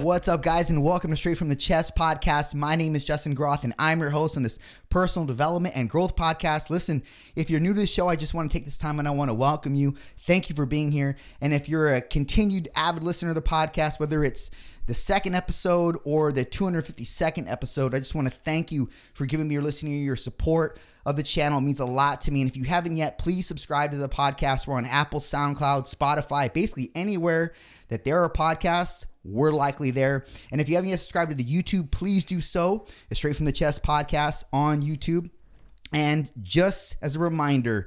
[0.00, 2.54] What's up, guys, and welcome to Straight from the Chest podcast.
[2.54, 6.16] My name is Justin Groth, and I'm your host on this personal development and growth
[6.16, 6.70] podcast.
[6.70, 7.02] Listen,
[7.36, 9.10] if you're new to the show, I just want to take this time and I
[9.10, 9.94] want to welcome you.
[10.20, 11.16] Thank you for being here.
[11.42, 14.50] And if you're a continued avid listener of the podcast, whether it's
[14.86, 19.46] the second episode or the 252nd episode, I just want to thank you for giving
[19.46, 21.58] me your listening, your support of the channel.
[21.58, 22.40] It means a lot to me.
[22.40, 24.66] And if you haven't yet, please subscribe to the podcast.
[24.66, 27.52] We're on Apple, SoundCloud, Spotify, basically anywhere
[27.88, 30.24] that there are podcasts we're likely there.
[30.50, 32.86] And if you haven't yet subscribed to the YouTube, please do so.
[33.10, 35.30] It's Straight from the Chest podcast on YouTube.
[35.92, 37.86] And just as a reminder,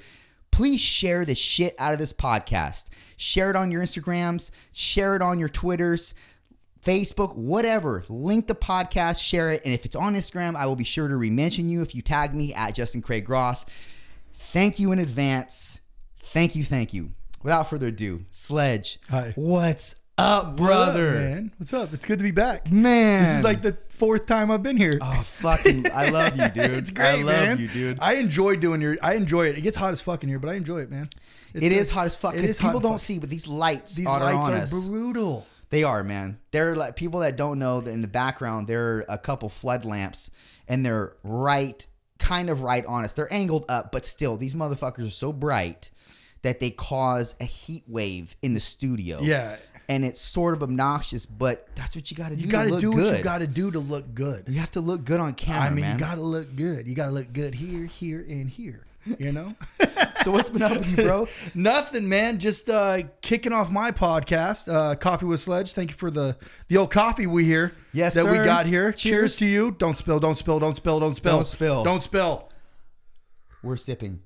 [0.51, 2.89] please share the shit out of this podcast.
[3.17, 6.13] Share it on your Instagrams, share it on your Twitters,
[6.83, 8.05] Facebook, whatever.
[8.09, 9.63] Link the podcast, share it.
[9.65, 12.35] And if it's on Instagram, I will be sure to re-mention you if you tag
[12.35, 13.65] me at Justin Craig Groth.
[14.37, 15.81] Thank you in advance.
[16.25, 17.11] Thank you, thank you.
[17.41, 18.99] Without further ado, Sledge.
[19.09, 19.33] Hi.
[19.35, 21.07] What's up, brother?
[21.11, 21.51] What up, man?
[21.57, 21.93] What's up?
[21.93, 22.71] It's good to be back.
[22.71, 23.23] Man.
[23.23, 24.97] This is like the fourth time I've been here.
[25.01, 25.85] Oh fucking!
[25.91, 26.71] I love you, dude.
[26.77, 27.59] it's great, I love man.
[27.59, 27.99] you, dude.
[28.01, 28.97] I enjoy doing your.
[29.01, 29.57] I enjoy it.
[29.57, 31.09] It gets hot as fuck in here, but I enjoy it, man.
[31.53, 32.33] It's It is hot as fuck.
[32.35, 33.01] Because people don't fuck.
[33.01, 34.85] see, but these lights These are lights on are us.
[34.87, 35.45] brutal.
[35.69, 36.39] They are, man.
[36.51, 39.83] They're like people that don't know that in the background there are a couple flood
[39.83, 40.29] lamps,
[40.67, 41.85] and they're right,
[42.19, 43.13] kind of right on us.
[43.13, 45.91] They're angled up, but still, these motherfuckers are so bright
[46.43, 49.19] that they cause a heat wave in the studio.
[49.21, 49.55] Yeah.
[49.87, 52.43] And it's sort of obnoxious, but that's what you got to do.
[52.43, 53.03] You got to do good.
[53.03, 54.45] what you got to do to look good.
[54.47, 55.93] You have to look good on camera, I mean, man.
[55.93, 56.87] you got to look good.
[56.87, 58.81] You got to look good here, here, and here.
[59.19, 59.55] You know.
[60.23, 61.27] so what's been up with you, bro?
[61.55, 62.39] Nothing, man.
[62.39, 65.73] Just uh, kicking off my podcast, uh, Coffee with Sledge.
[65.73, 66.35] Thank you for the
[66.69, 67.71] the old coffee we hear.
[67.93, 68.31] Yes, that sir.
[68.31, 68.91] we got here.
[68.91, 69.01] Cheers.
[69.01, 69.35] Cheers.
[69.37, 69.71] to you.
[69.77, 70.19] Don't spill.
[70.19, 70.59] Don't spill.
[70.59, 70.99] Don't spill.
[70.99, 71.33] Don't spill.
[71.33, 71.83] Don't spill.
[71.83, 72.49] Don't spill.
[73.61, 74.21] We're sipping.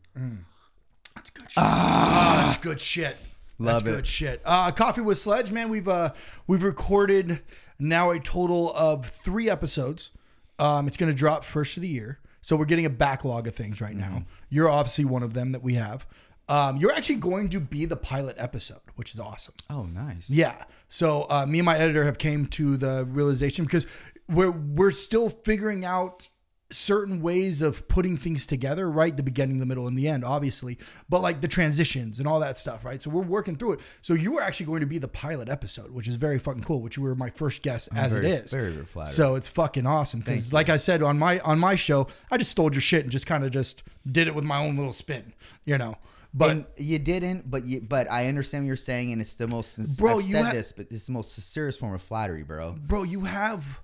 [1.16, 1.58] That's good shit.
[1.58, 3.18] Ah, that's good shit.
[3.60, 3.96] Love that's it.
[3.98, 4.42] good shit.
[4.46, 5.70] Uh, Coffee with Sledge, man.
[5.70, 6.14] We've uh,
[6.48, 7.42] we've recorded
[7.78, 10.12] now a total of three episodes.
[10.58, 13.56] Um, it's going to drop first of the year, so we're getting a backlog of
[13.56, 14.14] things right Mm-hmm.
[14.16, 14.26] now.
[14.50, 16.06] You're obviously one of them that we have.
[16.48, 19.54] Um, you're actually going to be the pilot episode, which is awesome.
[19.70, 20.30] Oh, nice.
[20.32, 20.64] Yeah.
[20.88, 23.86] So uh, me and my editor have came to the realization because
[24.28, 26.28] we're we're still figuring out
[26.72, 29.16] certain ways of putting things together, right?
[29.16, 30.78] The beginning, the middle, and the end, obviously.
[31.10, 33.02] But like the transitions and all that stuff, right?
[33.02, 33.80] So we're working through it.
[34.02, 36.82] So you are actually going to be the pilot episode, which is very fucking cool.
[36.82, 38.52] Which you were my first guest as very- it is.
[38.52, 39.14] very, very flattered.
[39.14, 42.52] So it's fucking awesome because, like I said on my on my show, I just
[42.52, 45.34] stole your shit and just kind of just did it with my own little spin,
[45.66, 45.96] you know.
[46.32, 49.48] But and you didn't, but you, but I understand what you're saying, and it's the
[49.48, 49.98] most.
[49.98, 52.44] Bro, I've you said ha- this, but this is the most sincerest form of flattery,
[52.44, 52.74] bro.
[52.74, 53.82] bro, you have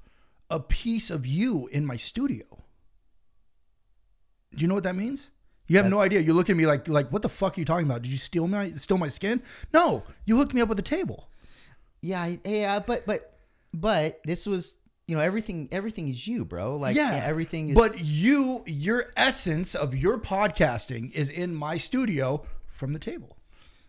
[0.52, 2.46] a piece of you in my studio.
[4.56, 5.30] Do you know what that means?
[5.68, 6.20] You have no idea.
[6.20, 8.04] You look at me like like what the fuck are you talking about?
[8.04, 9.42] Did you steal my steal my skin?
[9.74, 11.30] No, you hooked me up with a table.
[12.02, 13.36] Yeah, yeah, but but
[13.74, 14.78] but this was,
[15.08, 15.68] you know, everything.
[15.72, 16.76] Everything is you, bro.
[16.76, 17.76] Like, yeah, yeah, everything is.
[17.76, 23.38] But you, your essence of your podcasting is in my studio from the table.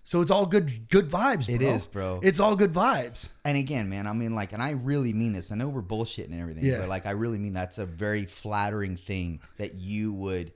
[0.08, 1.46] So it's all good good vibes.
[1.46, 1.54] Bro.
[1.56, 2.20] It is, bro.
[2.22, 3.28] It's all good vibes.
[3.44, 5.50] and again, man, I mean, like, and I really mean this.
[5.50, 6.78] I know we're bullshitting and everything, Yeah.
[6.78, 10.52] but like, I really mean that's a very flattering thing that you would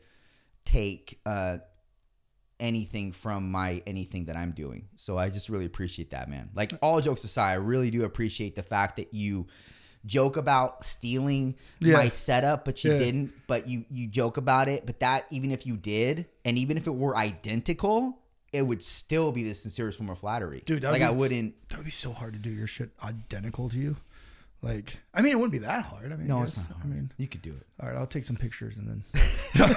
[0.65, 1.59] take uh
[2.61, 4.87] anything from my anything that I'm doing.
[4.97, 6.51] So I just really appreciate that, man.
[6.55, 9.47] Like all jokes aside, I really do appreciate the fact that you
[10.07, 11.95] joke about stealing Yeah.
[11.95, 12.99] my setup, but you Yeah.
[12.99, 13.33] didn't.
[13.49, 14.87] But you you joke about it.
[14.87, 18.20] But that even if you did, and even if it were identical,
[18.53, 20.63] it would still be the sincerest form of flattery.
[20.67, 21.69] Dude, that like would I wouldn't.
[21.69, 23.97] That would be so hard to do your shit identical to you.
[24.63, 26.13] Like, I mean, it wouldn't be that hard.
[26.13, 26.79] I mean, No, I it's not.
[26.83, 27.67] I mean, you could do it.
[27.83, 29.05] all right, I'll take some pictures and then.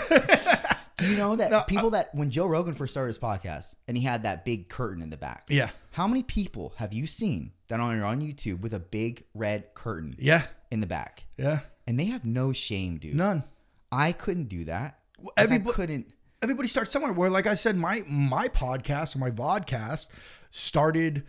[0.98, 4.04] Do you know that people that when Joe Rogan first started his podcast and he
[4.04, 5.46] had that big curtain in the back?
[5.50, 5.70] Yeah.
[5.92, 10.16] How many people have you seen that are on YouTube with a big red curtain
[10.20, 10.44] Yeah.
[10.70, 11.26] in the back?
[11.36, 11.60] Yeah.
[11.88, 13.16] And they have no shame, dude.
[13.16, 13.44] None.
[13.92, 15.00] I couldn't do that.
[15.20, 16.13] Like, everybo- I couldn't.
[16.44, 17.14] Everybody starts somewhere.
[17.14, 20.08] Where, like I said, my my podcast or my vodcast
[20.50, 21.24] started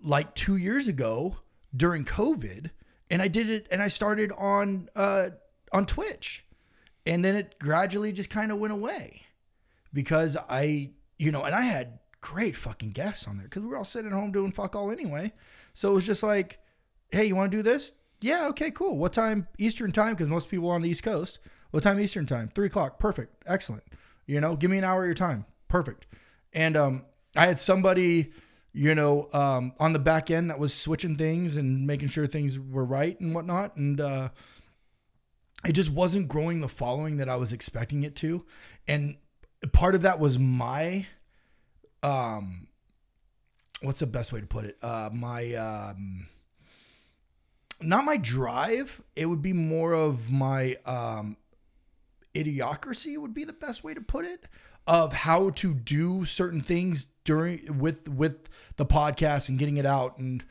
[0.00, 1.36] like two years ago
[1.76, 2.70] during COVID,
[3.10, 5.30] and I did it, and I started on uh
[5.72, 6.46] on Twitch,
[7.04, 9.22] and then it gradually just kind of went away
[9.92, 13.76] because I, you know, and I had great fucking guests on there because we were
[13.76, 15.32] all sitting at home doing fuck all anyway.
[15.74, 16.60] So it was just like,
[17.10, 17.94] hey, you want to do this?
[18.20, 18.98] Yeah, okay, cool.
[18.98, 20.14] What time Eastern time?
[20.14, 21.40] Because most people are on the East Coast.
[21.72, 22.50] What time Eastern time?
[22.54, 23.00] Three o'clock.
[23.00, 23.42] Perfect.
[23.46, 23.82] Excellent.
[24.26, 25.44] You know, give me an hour of your time.
[25.68, 26.06] Perfect.
[26.52, 27.04] And um,
[27.36, 28.32] I had somebody,
[28.72, 32.58] you know, um, on the back end that was switching things and making sure things
[32.58, 33.76] were right and whatnot.
[33.76, 34.28] And uh,
[35.64, 38.44] it just wasn't growing the following that I was expecting it to.
[38.88, 39.16] And
[39.72, 41.06] part of that was my,
[42.02, 42.68] um,
[43.82, 44.76] what's the best way to put it?
[44.82, 46.26] Uh, my, um,
[47.80, 49.02] not my drive.
[49.16, 51.36] It would be more of my um,
[52.34, 53.18] idiocracy.
[53.18, 54.48] Would be the best way to put it
[54.86, 60.18] of how to do certain things during with with the podcast and getting it out
[60.18, 60.44] and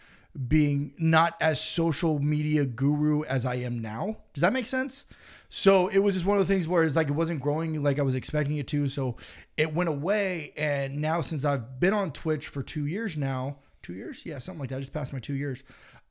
[0.47, 4.17] being not as social media guru as I am now.
[4.33, 5.05] Does that make sense?
[5.49, 7.97] So it was just one of the things where it's like it wasn't growing like
[7.97, 8.87] I was expecting it to.
[8.87, 9.17] So
[9.57, 10.53] it went away.
[10.55, 14.25] And now since I've been on Twitch for two years now, two years?
[14.25, 14.77] Yeah, something like that.
[14.77, 15.63] I just passed my two years.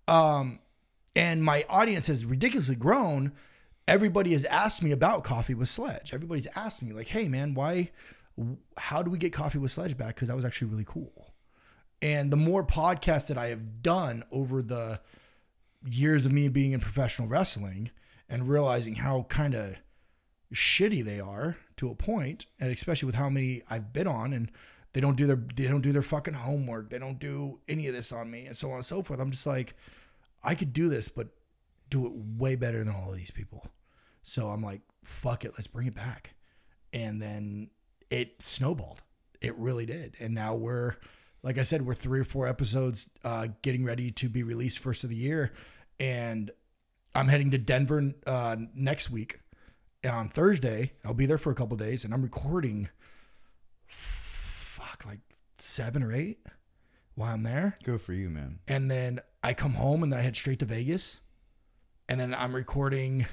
[0.09, 0.59] Um,
[1.15, 3.33] and my audience has ridiculously grown.
[3.89, 6.13] Everybody has asked me about coffee with Sledge.
[6.13, 7.91] Everybody's asked me, like, hey man, why
[8.77, 10.15] how do we get coffee with Sledge back?
[10.15, 11.33] Because that was actually really cool.
[12.01, 15.01] And the more podcasts that I have done over the
[15.85, 17.91] years of me being in professional wrestling
[18.29, 19.75] and realizing how kind of
[20.55, 24.51] shitty they are to a point, and especially with how many I've been on and
[24.93, 26.91] they don't do their they don't do their fucking homework.
[26.91, 29.19] They don't do any of this on me and so on and so forth.
[29.19, 29.75] I'm just like,
[30.45, 31.29] I could do this, but
[31.91, 33.67] do it way better than all of these people.
[34.29, 36.35] So I'm like, fuck it, let's bring it back.
[36.93, 37.71] And then
[38.11, 39.03] it snowballed.
[39.41, 40.17] It really did.
[40.21, 40.97] And now we're,
[41.43, 45.03] like I said, we're three or four episodes uh, getting ready to be released first
[45.03, 45.55] of the year.
[45.99, 46.51] And
[47.15, 49.41] I'm heading to Denver uh, next week
[50.05, 50.93] on Thursday.
[51.07, 52.91] I'll be there for a couple days and I'm recording,
[53.87, 55.21] fuck, like
[55.57, 56.45] seven or eight
[57.15, 57.79] while I'm there.
[57.83, 58.59] Go for you, man.
[58.69, 61.21] And then I come home and then I head straight to Vegas.
[62.11, 63.27] And then I'm recording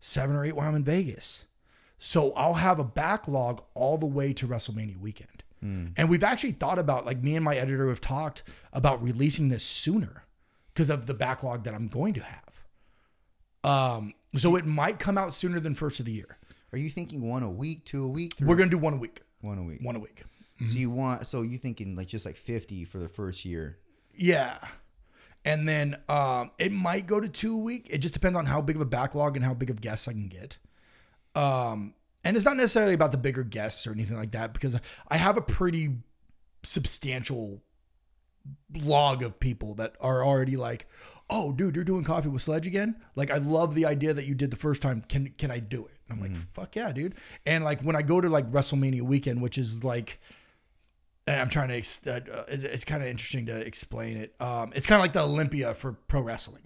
[0.00, 1.44] seven or eight while I'm in Vegas.
[1.98, 5.44] So I'll have a backlog all the way to WrestleMania weekend.
[5.62, 5.92] Mm.
[5.96, 8.42] And we've actually thought about, like, me and my editor have talked
[8.72, 10.24] about releasing this sooner
[10.72, 12.62] because of the backlog that I'm going to have.
[13.62, 16.38] Um, so it might come out sooner than first of the year.
[16.72, 18.34] Are you thinking one a week, two a week?
[18.40, 19.20] we We're gonna do one a week.
[19.42, 19.82] One a week.
[19.82, 20.22] One a week.
[20.56, 20.66] Mm-hmm.
[20.66, 21.26] So you want?
[21.26, 23.76] So you thinking like just like fifty for the first year?
[24.14, 24.56] Yeah
[25.44, 27.86] and then um, it might go to two a week.
[27.90, 30.12] It just depends on how big of a backlog and how big of guests I
[30.12, 30.58] can get.
[31.34, 31.94] Um,
[32.24, 34.78] and it's not necessarily about the bigger guests or anything like that because
[35.08, 35.96] I have a pretty
[36.62, 37.62] substantial
[38.76, 40.86] log of people that are already like,
[41.30, 44.34] "Oh, dude, you're doing coffee with Sledge again." Like, I love the idea that you
[44.34, 45.02] did the first time.
[45.08, 45.94] Can can I do it?
[46.08, 46.46] And I'm like, mm.
[46.52, 47.14] "Fuck yeah, dude!"
[47.46, 50.20] And like when I go to like WrestleMania weekend, which is like
[51.38, 52.10] I'm trying to.
[52.10, 54.34] Uh, uh it's kind of interesting to explain it.
[54.40, 56.62] Um, it's kind of like the Olympia for pro wrestling.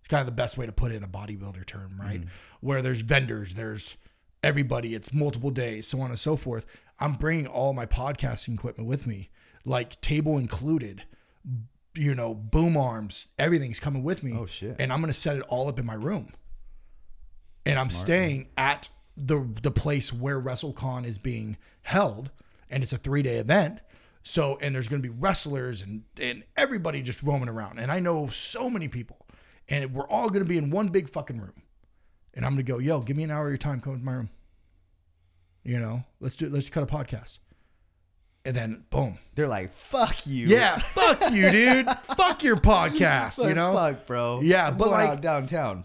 [0.00, 2.20] It's kind of the best way to put it in a bodybuilder term, right?
[2.20, 2.28] Mm.
[2.60, 3.96] Where there's vendors, there's
[4.42, 4.94] everybody.
[4.94, 6.66] It's multiple days, so on and so forth.
[7.00, 9.30] I'm bringing all my podcasting equipment with me,
[9.64, 11.04] like table included.
[11.96, 14.32] You know, boom arms, everything's coming with me.
[14.36, 14.76] Oh shit!
[14.80, 16.32] And I'm gonna set it all up in my room.
[17.64, 18.48] And Smart, I'm staying man.
[18.58, 22.30] at the the place where WrestleCon is being held,
[22.68, 23.80] and it's a three day event.
[24.26, 27.78] So, and there's going to be wrestlers and and everybody just roaming around.
[27.78, 29.26] And I know so many people,
[29.68, 31.62] and we're all going to be in one big fucking room.
[32.32, 34.04] And I'm going to go, yo, give me an hour of your time, come to
[34.04, 34.30] my room.
[35.62, 37.38] You know, let's do let's cut a podcast.
[38.46, 39.18] And then boom.
[39.34, 40.46] They're like, fuck you.
[40.48, 41.86] Yeah, fuck you, dude.
[42.16, 43.38] fuck your podcast.
[43.38, 43.72] Like, you know?
[43.74, 44.40] Fuck, bro.
[44.42, 45.84] Yeah, but like downtown.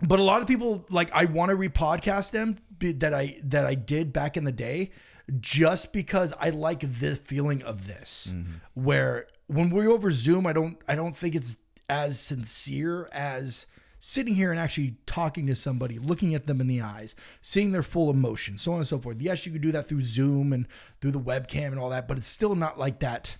[0.00, 2.56] But a lot of people like I want to repodcast them
[3.00, 4.92] that I that I did back in the day
[5.38, 8.28] just because I like the feeling of this.
[8.30, 8.52] Mm-hmm.
[8.74, 11.56] Where when we're over Zoom, I don't I don't think it's
[11.88, 13.66] as sincere as
[13.98, 17.82] sitting here and actually talking to somebody, looking at them in the eyes, seeing their
[17.82, 19.20] full emotion, so on and so forth.
[19.20, 20.66] Yes, you could do that through Zoom and
[21.00, 23.36] through the webcam and all that, but it's still not like that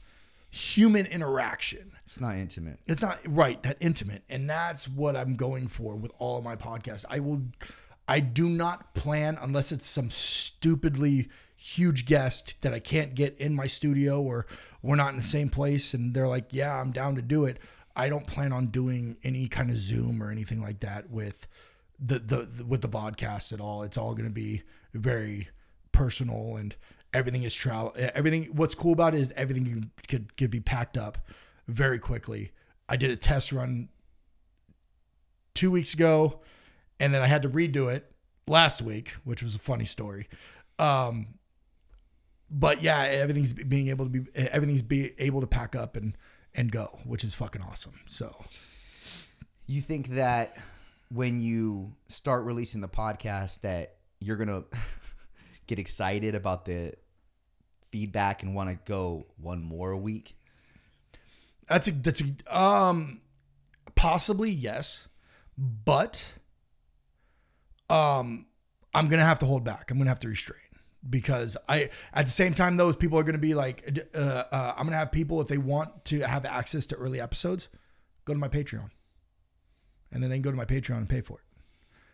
[0.50, 1.92] human interaction.
[2.04, 2.78] It's not intimate.
[2.86, 4.22] It's not right, that intimate.
[4.28, 7.04] And that's what I'm going for with all of my podcasts.
[7.08, 7.42] I will
[8.10, 13.54] I do not plan unless it's some stupidly huge guest that I can't get in
[13.54, 14.48] my studio or
[14.82, 17.60] we're not in the same place and they're like, "Yeah, I'm down to do it."
[17.94, 21.46] I don't plan on doing any kind of Zoom or anything like that with
[22.00, 23.84] the the, the with the podcast at all.
[23.84, 25.48] It's all going to be very
[25.92, 26.74] personal and
[27.14, 31.28] everything is travel everything what's cool about it is everything could could be packed up
[31.68, 32.50] very quickly.
[32.88, 33.88] I did a test run
[35.54, 36.40] 2 weeks ago
[37.00, 38.12] and then I had to redo it
[38.46, 40.28] last week, which was a funny story.
[40.78, 41.28] Um,
[42.50, 46.16] but yeah, everything's being able to be everything's be able to pack up and
[46.54, 47.94] and go, which is fucking awesome.
[48.06, 48.44] So,
[49.66, 50.56] you think that
[51.12, 54.64] when you start releasing the podcast that you're gonna
[55.66, 56.94] get excited about the
[57.92, 60.36] feedback and want to go one more week?
[61.66, 63.20] That's a that's a um
[63.94, 65.06] possibly yes,
[65.56, 66.32] but
[67.90, 68.46] um
[68.94, 69.90] I'm gonna have to hold back.
[69.90, 70.60] I'm gonna have to restrain
[71.08, 74.84] because I at the same time those people are gonna be like uh, uh, I'm
[74.84, 77.68] gonna have people if they want to have access to early episodes,
[78.24, 78.90] go to my Patreon,
[80.12, 81.44] and then they can go to my Patreon and pay for it,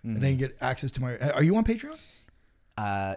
[0.04, 1.16] and then get access to my.
[1.18, 1.96] Are you on Patreon?
[2.76, 3.16] Uh,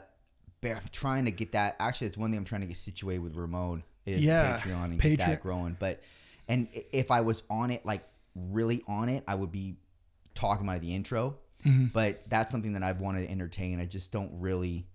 [0.64, 1.76] I'm trying to get that.
[1.80, 5.00] Actually, it's one thing I'm trying to get situated with Ramon is Yeah, Patreon and
[5.02, 5.76] Patreon- get that growing.
[5.80, 6.02] But
[6.48, 8.04] and if I was on it, like
[8.36, 9.76] really on it, I would be
[10.34, 11.38] talking about the intro.
[11.66, 11.88] Mm-hmm.
[11.94, 13.80] But that's something that I've wanted to entertain.
[13.80, 14.88] I just don't really.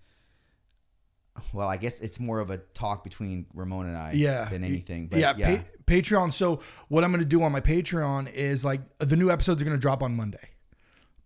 [1.53, 5.09] Well, I guess it's more of a talk between Ramon and I yeah than anything.
[5.09, 8.65] But yeah, yeah, Pa- patreon so what i'm going to do on my patreon is
[8.65, 10.49] like the new episodes are going to drop on monday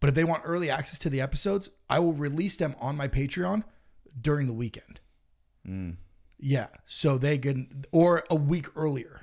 [0.01, 3.07] but if they want early access to the episodes i will release them on my
[3.07, 3.63] patreon
[4.21, 4.99] during the weekend
[5.65, 5.97] Mm.
[6.41, 9.21] yeah so they can or a week earlier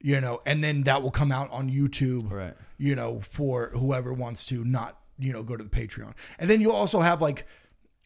[0.00, 2.54] you know and then that will come out on youtube Right.
[2.78, 6.60] you know for whoever wants to not you know go to the patreon and then
[6.60, 7.46] you'll also have like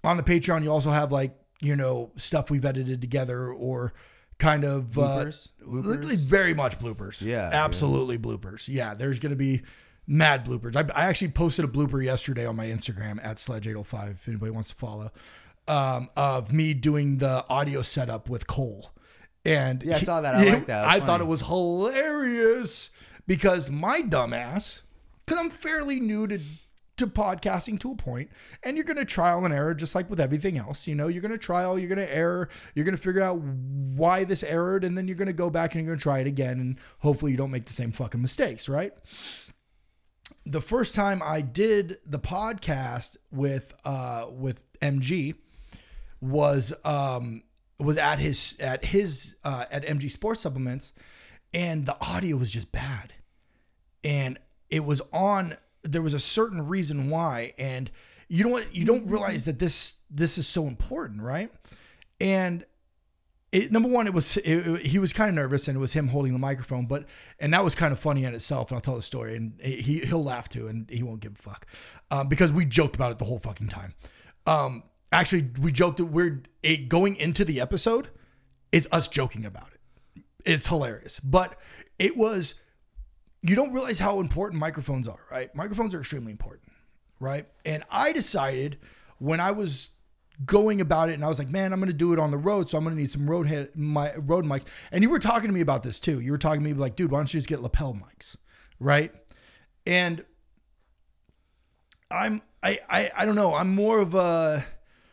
[0.03, 3.93] on the patreon you also have like you know stuff we've edited together or
[4.39, 5.51] kind of Bloopers?
[5.63, 6.17] uh, Bloopers?
[6.17, 9.63] very much bloopers Yeah, absolutely bloopers yeah there's gonna be
[10.07, 14.29] mad bloopers I, I actually posted a blooper yesterday on my instagram at sledge805 if
[14.29, 15.11] anybody wants to follow
[15.67, 18.91] um, of me doing the audio setup with cole
[19.47, 20.35] and Yeah, I saw that.
[20.35, 20.87] I like that.
[20.87, 22.91] I thought it was hilarious
[23.27, 24.81] because my dumbass,
[25.25, 26.39] because I'm fairly new to
[26.97, 28.31] to podcasting to a point,
[28.63, 30.87] and you're gonna trial and error just like with everything else.
[30.87, 34.85] You know, you're gonna trial, you're gonna error, you're gonna figure out why this errored,
[34.85, 37.39] and then you're gonna go back and you're gonna try it again, and hopefully you
[37.39, 38.93] don't make the same fucking mistakes, right?
[40.47, 45.35] The first time I did the podcast with uh with MG
[46.21, 47.43] was um
[47.79, 50.93] was at his at his uh at MG Sports Supplements
[51.55, 53.15] and the audio was just bad.
[54.03, 57.91] And it was on there was a certain reason why and
[58.29, 61.51] you what you don't realize that this this is so important, right?
[62.21, 62.65] And
[63.53, 65.93] it, number one, it was it, it- he was kind of nervous, and it was
[65.93, 66.87] him holding the microphone.
[66.87, 67.05] But
[67.39, 68.71] and that was kind of funny in itself.
[68.71, 71.43] And I'll tell the story, and he he'll laugh too, and he won't give a
[71.43, 71.67] fuck
[72.11, 73.95] um, because we joked about it the whole fucking time.
[74.47, 76.43] Um, actually, we joked that we're
[76.89, 78.09] going into the episode.
[78.73, 80.23] It's us joking about it.
[80.45, 81.57] It's hilarious, but
[81.99, 82.55] it was.
[83.47, 85.55] You don't realize how important microphones are, right?
[85.55, 86.73] Microphones are extremely important,
[87.21, 87.47] right?
[87.67, 88.79] And I decided
[89.19, 89.91] when I was
[90.47, 92.39] going about it and I was like, man, I'm going to do it on the
[92.39, 92.71] road.
[92.71, 94.65] So I'm going to need some road head, my road mics.
[94.93, 96.21] And you were talking to me about this too.
[96.21, 98.35] You were talking to me like, dude, why don't you just get lapel mics?
[98.81, 99.13] Right.
[99.87, 100.25] And
[102.11, 103.55] I'm, I, I, I don't know.
[103.55, 104.65] I'm more of a,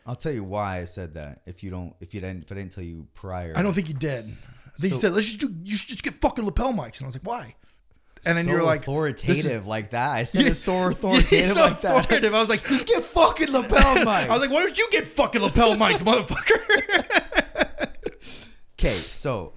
[0.06, 1.42] I'll tell you why I said that.
[1.44, 3.88] If you don't, if you didn't, if I didn't tell you prior, I don't think
[3.88, 4.34] you did.
[4.66, 6.96] I think you said, let's just do, you should just get fucking lapel mics.
[6.96, 7.54] And I was like, why?
[8.24, 10.10] And then so you're like, authoritative is- like that.
[10.10, 12.24] I said it so authoritative so like that.
[12.24, 14.28] I was like, Just get fucking lapel mics.
[14.28, 17.88] I was like, why don't you get fucking lapel mics, motherfucker?
[18.78, 19.52] Okay, so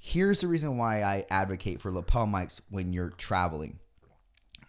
[0.00, 3.78] here's the reason why I advocate for lapel mics when you're traveling.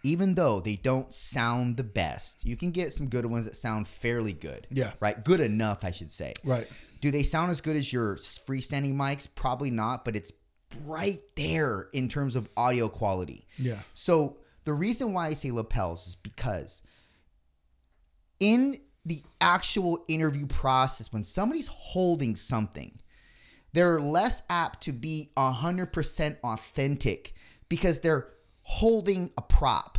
[0.03, 3.87] Even though they don't sound the best, you can get some good ones that sound
[3.87, 4.67] fairly good.
[4.69, 4.91] Yeah.
[4.99, 5.25] Right?
[5.25, 6.33] Good enough, I should say.
[6.43, 6.67] right.
[7.01, 9.27] Do they sound as good as your freestanding mics?
[9.33, 10.31] Probably not, but it's
[10.85, 13.47] right there in terms of audio quality.
[13.57, 13.79] Yeah.
[13.93, 16.83] So the reason why I say lapels is because
[18.39, 22.99] in the actual interview process, when somebody's holding something,
[23.73, 27.33] they're less apt to be 100% authentic
[27.67, 28.27] because they're
[28.63, 29.97] holding a prop.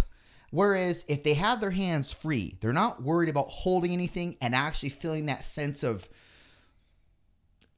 [0.50, 4.88] Whereas if they have their hands free, they're not worried about holding anything and actually
[4.88, 6.08] feeling that sense of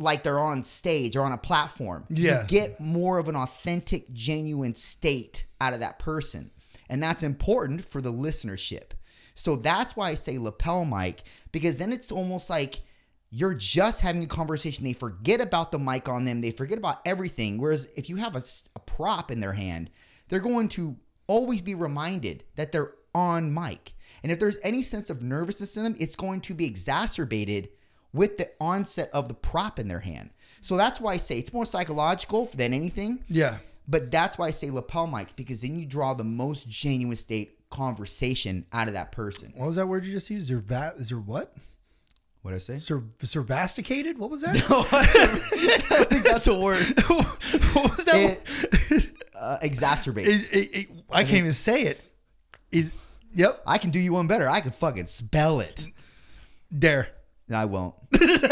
[0.03, 2.05] like they're on stage or on a platform.
[2.11, 2.43] Yeah.
[2.43, 6.51] You get more of an authentic, genuine state out of that person.
[6.89, 8.93] And that's important for the listenership.
[9.35, 12.83] So that's why I say lapel mic, because then it's almost like
[13.31, 14.85] you're just having a conversation.
[14.85, 17.59] They forget about the mic on them, they forget about everything.
[17.59, 18.43] Whereas if you have a
[18.81, 19.91] prop in their hand,
[20.29, 23.95] they're going to always be reminded that they're on mic.
[24.23, 27.71] And if there's any sense of nervousness in them, it's going to be exacerbated
[28.13, 30.31] with the onset of the prop in their hand.
[30.61, 33.25] So that's why I say it's more psychological than anything.
[33.29, 33.59] Yeah.
[33.89, 37.59] But that's why I say lapel mic because then you draw the most genuine state
[37.71, 39.53] conversation out of that person.
[39.57, 40.51] What was that word you just used?
[40.51, 41.55] Zervat, is there what?
[42.43, 42.79] What did I say?
[42.79, 44.17] Ser, servasticated?
[44.19, 44.55] What was that?
[44.71, 46.83] No, I think that's a word.
[47.07, 48.39] what was that?
[48.91, 49.73] It- Uh, it-
[50.53, 52.01] it- I can't even say it.
[52.71, 52.93] Is
[53.33, 53.61] yep.
[53.67, 54.49] I can do you one better.
[54.49, 55.89] I can fucking spell it.
[56.77, 57.09] Dare.
[57.53, 57.95] No, I won't.
[58.15, 58.35] Actually,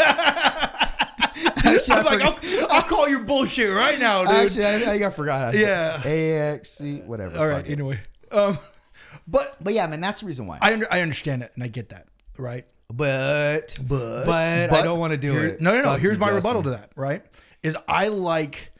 [1.57, 4.35] Actually, I I'm like, I'll, I'll call your bullshit right now, dude.
[4.35, 5.55] Actually, I, I think I forgot.
[5.55, 5.99] Yeah.
[6.03, 7.39] AXC, whatever.
[7.39, 7.67] All right.
[7.67, 7.99] Anyway,
[8.31, 8.59] um,
[9.27, 10.59] but But yeah, man, that's the reason why.
[10.61, 12.65] I under, I understand it and I get that, right?
[12.93, 15.61] but But but, I don't want to do it.
[15.61, 15.83] No, no, no.
[15.93, 16.35] Fuck Here's my Justin.
[16.35, 16.91] rebuttal to that.
[16.95, 17.23] Right?
[17.63, 18.71] Is I like,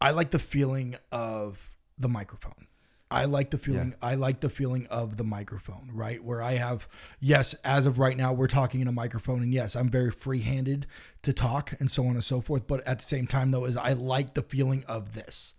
[0.00, 1.60] I like the feeling of
[1.98, 2.68] the microphone.
[3.12, 3.94] I like the feeling.
[4.02, 5.90] I like the feeling of the microphone.
[5.92, 6.88] Right, where I have
[7.20, 10.86] yes, as of right now, we're talking in a microphone, and yes, I'm very free-handed
[11.22, 12.66] to talk and so on and so forth.
[12.66, 15.54] But at the same time, though, is I like the feeling of this,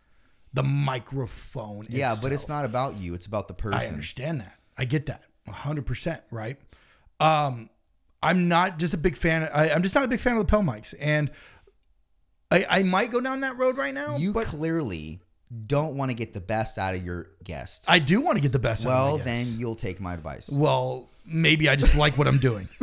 [0.53, 1.86] the microphone.
[1.89, 3.13] Yeah, but it's not about you.
[3.13, 3.79] It's about the person.
[3.79, 4.60] I understand that.
[4.77, 5.24] I get that.
[5.48, 6.57] 100%, right?
[7.19, 7.69] Um
[8.22, 10.50] I'm not just a big fan I, I'm just not a big fan of the
[10.50, 11.29] Pel mics and
[12.50, 15.19] I I might go down that road right now, You clearly
[15.67, 17.86] don't want to get the best out of your guest.
[17.88, 20.50] I do want to get the best out well, then you'll take my advice.
[20.50, 22.67] well, maybe I just like what I'm doing.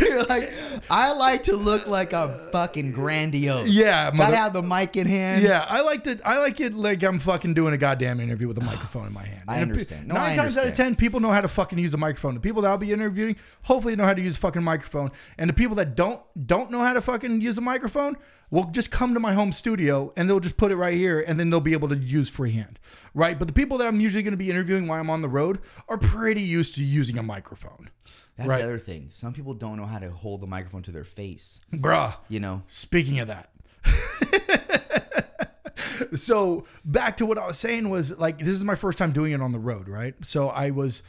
[0.00, 0.52] You're like,
[0.90, 3.68] I like to look like a fucking grandiose.
[3.68, 5.42] Yeah, gotta have the mic in hand.
[5.44, 8.58] yeah, I like to I like it like I'm fucking doing a goddamn interview with
[8.58, 9.42] a microphone in my hand.
[9.48, 10.08] I And pe- understand.
[10.08, 12.34] No, Nine I times out of ten, people know how to fucking use a microphone.
[12.34, 15.10] The people that I'll be interviewing hopefully know how to use a fucking microphone.
[15.38, 18.16] And the people that don't don't know how to fucking use a microphone
[18.52, 21.40] will just come to my home studio and they'll just put it right here and
[21.40, 22.78] then they'll be able to use freehand.
[23.14, 23.36] Right?
[23.38, 25.58] But the people that I'm usually going to be interviewing while I'm on the road
[25.88, 27.90] are pretty used to using a microphone.
[28.36, 28.58] That's Right.
[28.58, 29.08] the other thing.
[29.10, 31.60] Some people don't know how to hold the microphone to their face.
[31.72, 32.14] Bruh.
[32.28, 33.48] You know, Speaking of that.
[36.14, 39.32] so back to what I was saying was like this is my first time doing
[39.32, 40.14] it on the road, right?
[40.22, 41.02] So I was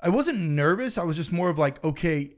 [0.00, 0.98] I wasn't nervous.
[0.98, 2.32] I was just more of like, okay,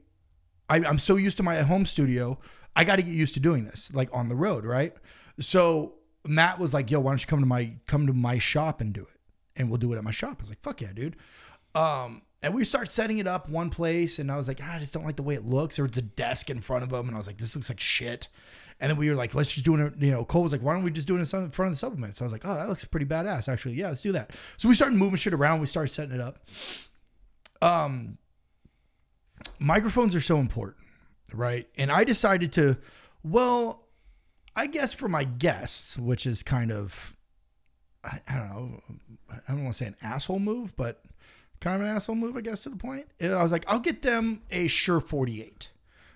[0.71, 2.39] I, I'm so used to my home studio.
[2.75, 4.93] I got to get used to doing this like on the road, right?
[5.39, 8.81] So Matt was like, "Yo, why don't you come to my come to my shop
[8.81, 9.19] and do it,
[9.55, 11.17] and we'll do it at my shop." I was like, "Fuck yeah, dude."
[11.75, 14.79] Um, and we start setting it up one place, and I was like, ah, I
[14.79, 15.75] just don't like the way it looks.
[15.75, 17.79] There was a desk in front of him, and I was like, this looks like
[17.79, 18.27] shit.
[18.79, 19.93] And then we were like, let's just do it.
[19.99, 21.75] You know, Cole was like, why don't we just do it in front of the
[21.75, 22.17] supplements?
[22.17, 23.75] So I was like, oh, that looks pretty badass, actually.
[23.75, 24.31] Yeah, let's do that.
[24.57, 25.59] So we started moving shit around.
[25.59, 26.39] We started setting it up.
[27.61, 28.17] Um,
[29.59, 30.85] microphones are so important,
[31.33, 31.67] right?
[31.77, 32.77] And I decided to,
[33.23, 33.87] well,
[34.55, 37.15] I guess for my guests, which is kind of,
[38.03, 38.81] I, I don't know,
[39.29, 41.03] I don't want to say an asshole move, but
[41.59, 43.05] kind of an asshole move, I guess, to the point.
[43.21, 45.71] Uh, I was like, I'll get them a Shure 48,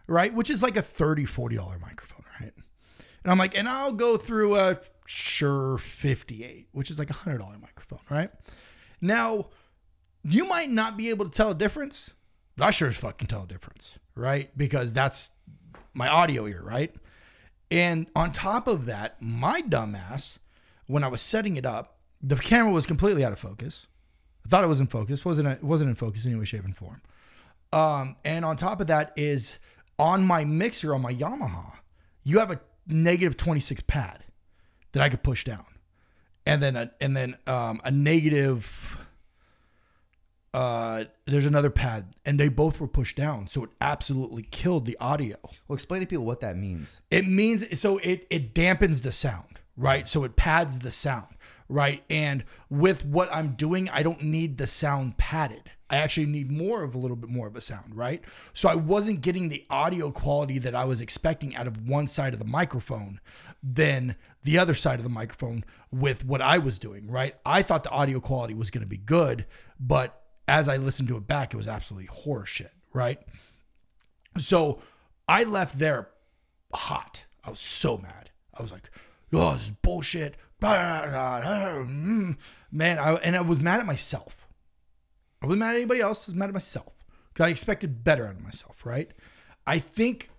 [0.07, 0.33] right?
[0.33, 2.51] Which is like a $30, $40 microphone, right?
[3.23, 7.39] And I'm like, and I'll go through a Shure 58, which is like a $100
[7.61, 8.29] microphone, right?
[9.01, 9.49] Now,
[10.23, 12.11] you might not be able to tell a difference,
[12.57, 14.55] but I sure as fuck can tell a difference, right?
[14.57, 15.31] Because that's
[15.93, 16.93] my audio ear, right?
[17.71, 20.37] And on top of that, my dumbass,
[20.87, 23.87] when I was setting it up, the camera was completely out of focus.
[24.45, 25.25] I thought it was in focus.
[25.25, 27.01] wasn't It wasn't in focus in any way, shape, and form.
[27.73, 29.59] Um, and on top of that is
[29.97, 31.73] on my mixer on my Yamaha,
[32.23, 34.23] you have a negative 26 pad
[34.91, 35.65] that I could push down.
[36.45, 38.97] And then a, and then um, a negative
[40.55, 43.45] uh, there's another pad and they both were pushed down.
[43.45, 45.35] So it absolutely killed the audio.
[45.67, 47.01] well, explain to people what that means.
[47.11, 50.07] It means so it it dampens the sound, right?
[50.07, 51.35] So it pads the sound,
[51.67, 52.05] right?
[52.09, 55.71] And with what I'm doing, I don't need the sound padded.
[55.89, 58.23] I actually need more of a little bit more of a sound, right?
[58.53, 62.31] So I wasn't getting the audio quality that I was expecting out of one side
[62.31, 63.19] of the microphone
[63.61, 67.35] than the other side of the microphone with what I was doing, right?
[67.45, 69.45] I thought the audio quality was going to be good,
[69.79, 73.19] but as I listened to it back, it was absolutely horseshit, right?
[74.37, 74.81] So
[75.27, 76.09] I left there
[76.73, 77.25] hot.
[77.43, 78.29] I was so mad.
[78.57, 78.89] I was like,
[79.33, 80.35] oh, this is bullshit.
[80.61, 82.37] Mm.
[82.71, 84.47] Man, I, and I was mad at myself.
[85.41, 86.27] I wasn't mad at anybody else.
[86.27, 86.93] I was mad at myself
[87.33, 89.11] because I expected better out of myself, right?
[89.67, 90.29] I think,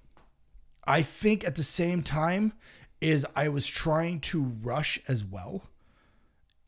[0.87, 2.53] I think at the same time
[3.01, 5.63] is I was trying to rush as well.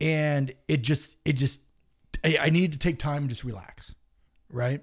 [0.01, 1.61] And it just, it just,
[2.37, 3.95] I, I needed to take time and just relax,
[4.51, 4.83] right?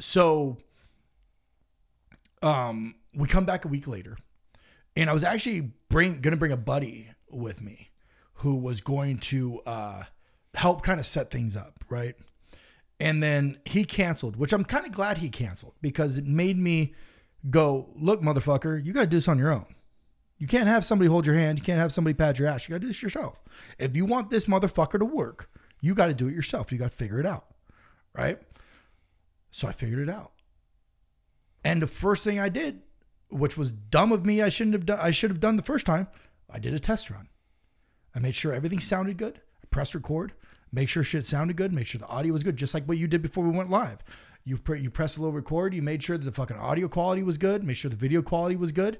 [0.00, 0.58] So,
[2.42, 4.16] um, we come back a week later,
[4.96, 7.90] and I was actually bring gonna bring a buddy with me,
[8.34, 10.04] who was going to uh,
[10.54, 12.14] help kind of set things up, right?
[12.98, 16.94] And then he canceled, which I'm kind of glad he canceled because it made me
[17.48, 19.66] go, look, motherfucker, you got to do this on your own.
[20.36, 21.58] You can't have somebody hold your hand.
[21.58, 22.68] You can't have somebody pat your ass.
[22.68, 23.42] You got to do this yourself.
[23.78, 26.72] If you want this motherfucker to work, you got to do it yourself.
[26.72, 27.46] You got to figure it out.
[28.14, 28.38] Right.
[29.50, 30.32] So I figured it out.
[31.64, 32.80] And the first thing I did,
[33.28, 35.86] which was dumb of me, I shouldn't have done, I should have done the first
[35.86, 36.08] time,
[36.48, 37.28] I did a test run.
[38.14, 39.40] I made sure everything sounded good.
[39.62, 40.32] I pressed record,
[40.72, 43.06] make sure shit sounded good, make sure the audio was good, just like what you
[43.06, 44.02] did before we went live.
[44.44, 47.22] You pre- you press a little record, you made sure that the fucking audio quality
[47.22, 48.98] was good, make sure the video quality was good,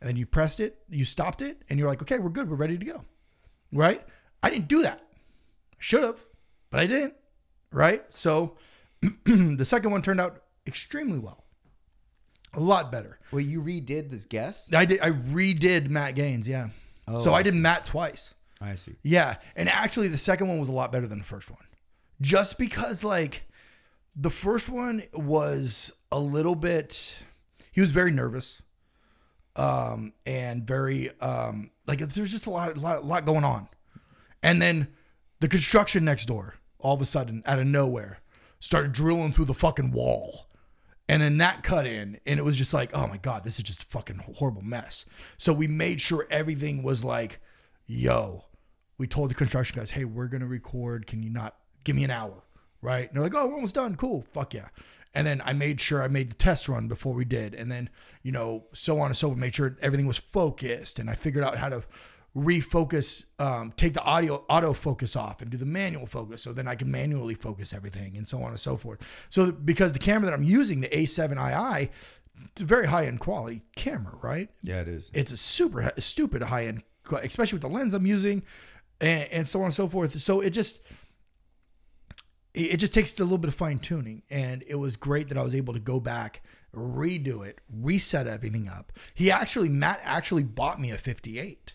[0.00, 2.56] and then you pressed it, you stopped it, and you're like, okay, we're good, we're
[2.56, 3.04] ready to go.
[3.72, 4.04] Right?
[4.42, 5.06] I didn't do that.
[5.80, 6.24] Should have,
[6.70, 7.14] but I didn't.
[7.72, 8.04] Right?
[8.10, 8.56] So
[9.24, 11.44] the second one turned out extremely well.
[12.52, 13.18] A lot better.
[13.32, 14.72] Well, you redid this guess.
[14.74, 16.68] I did I redid Matt Gaines, yeah.
[17.08, 18.34] Oh, so I I did Matt twice.
[18.60, 18.96] I see.
[19.02, 21.64] Yeah, and actually the second one was a lot better than the first one.
[22.20, 23.44] Just because like
[24.14, 27.16] the first one was a little bit
[27.72, 28.60] he was very nervous.
[29.56, 33.68] Um and very um like there's just a lot lot, lot going on.
[34.42, 34.88] And then
[35.40, 38.20] the construction next door all of a sudden out of nowhere
[38.60, 40.46] started drilling through the fucking wall.
[41.08, 43.64] And then that cut in, and it was just like, oh my God, this is
[43.64, 45.06] just a fucking horrible mess.
[45.38, 47.40] So we made sure everything was like,
[47.86, 48.44] yo,
[48.96, 51.08] we told the construction guys, hey, we're going to record.
[51.08, 52.44] Can you not give me an hour?
[52.80, 53.08] Right.
[53.08, 53.96] And they're like, oh, we're almost done.
[53.96, 54.24] Cool.
[54.32, 54.68] Fuck yeah.
[55.12, 57.54] And then I made sure I made the test run before we did.
[57.54, 57.90] And then,
[58.22, 61.00] you know, so on and so forth, made sure everything was focused.
[61.00, 61.82] And I figured out how to
[62.36, 66.42] refocus, um, take the audio auto focus off and do the manual focus.
[66.42, 69.00] So then I can manually focus everything and so on and so forth.
[69.28, 71.90] So because the camera that I'm using, the A7II,
[72.44, 74.48] it's a very high end quality camera, right?
[74.62, 75.10] Yeah, it is.
[75.12, 78.42] It's a super stupid high end, especially with the lens I'm using,
[79.00, 80.18] and, and so on and so forth.
[80.20, 80.80] So it just
[82.54, 85.38] it it just takes a little bit of fine tuning, and it was great that
[85.38, 86.42] I was able to go back,
[86.74, 88.92] redo it, reset everything up.
[89.14, 91.74] He actually Matt actually bought me a 58,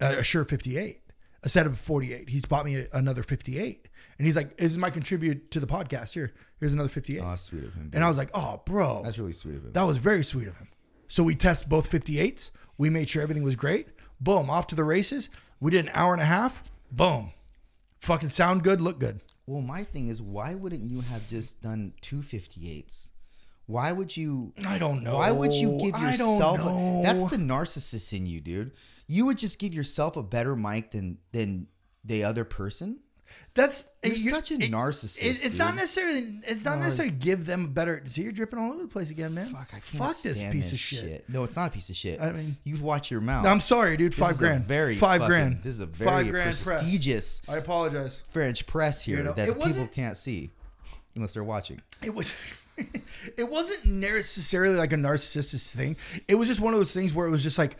[0.00, 1.00] a Shure 58,
[1.42, 2.28] a set of 48.
[2.28, 5.66] He's bought me a, another 58, and he's like, "This is my contribute to the
[5.66, 6.14] podcast.
[6.14, 7.84] Here, here's another 58." Oh, that's sweet of him.
[7.84, 7.94] dude.
[7.94, 9.72] and I was like, "Oh, bro, that's really sweet of him.
[9.72, 10.68] that was very sweet of him.
[11.08, 12.50] So we test both 58s.
[12.78, 13.88] We made sure everything was great.
[14.20, 15.28] Boom, off to the races.
[15.60, 16.70] We did an hour and a half.
[16.90, 17.32] Boom.
[18.00, 19.20] Fucking sound good, look good.
[19.46, 23.10] Well, my thing is, why wouldn't you have just done two 58s?
[23.66, 24.52] Why would you?
[24.66, 25.16] I don't know.
[25.16, 26.58] Why would you give I don't yourself?
[26.58, 27.00] know.
[27.00, 28.72] A, that's the narcissist in you, dude.
[29.08, 31.68] You would just give yourself a better mic than than
[32.04, 33.00] the other person.
[33.54, 36.40] That's You're you- such a it- narcissist, it- it's not necessarily.
[36.46, 36.82] It's not Oh.
[36.82, 38.00] necessarily give them a better.
[38.06, 39.46] See, you're dripping all over the place again, man.
[39.48, 41.28] Fuck, I can't Fuck this piece of shit.
[41.28, 42.20] No, it's not a piece of shit.
[42.20, 43.44] I mean- you watch your mouth.
[43.44, 44.12] No, I'm sorry, dude.
[44.12, 44.66] This Five grand.
[44.66, 45.62] very five fucking- grand.
[45.62, 46.64] This is a Five very grand press.
[46.64, 48.20] prestigious I apologize.
[48.30, 50.52] French press here You know, that people can't see
[51.16, 51.80] unless they're watching.
[52.02, 52.32] it was
[53.36, 55.96] it wasn't necessarily like a narcissistic thing.
[56.28, 57.76] It was just one of those things where it was just like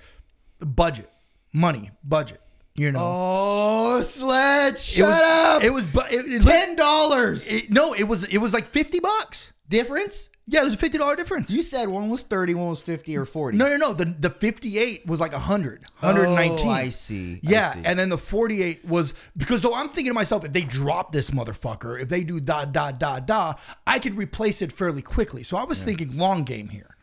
[0.59, 1.09] budget,
[1.57, 2.40] money, budget.
[2.79, 4.79] You know, Oh, Sledge!
[4.79, 5.64] Shut was, up!
[5.64, 9.53] It was it, it, Ten dollars no, it was it was like fifty bucks.
[9.69, 10.29] difference.
[10.49, 11.51] Yeah, it was a fifty dollar difference.
[11.51, 13.57] You said one was thirty, one was fifty or forty.
[13.57, 13.92] no, no, no.
[13.95, 16.66] The the fifty eight was like 100, 119.
[16.69, 17.37] Oh, I see.
[17.37, 17.81] I Yeah, see.
[17.85, 21.31] and then the 48 was because so I'm thinking to myself, if they drop this
[21.31, 23.55] motherfucker, if they do da da da da,
[23.87, 25.42] I could replace it fairly quickly.
[25.42, 26.95] So I was thinking long game here,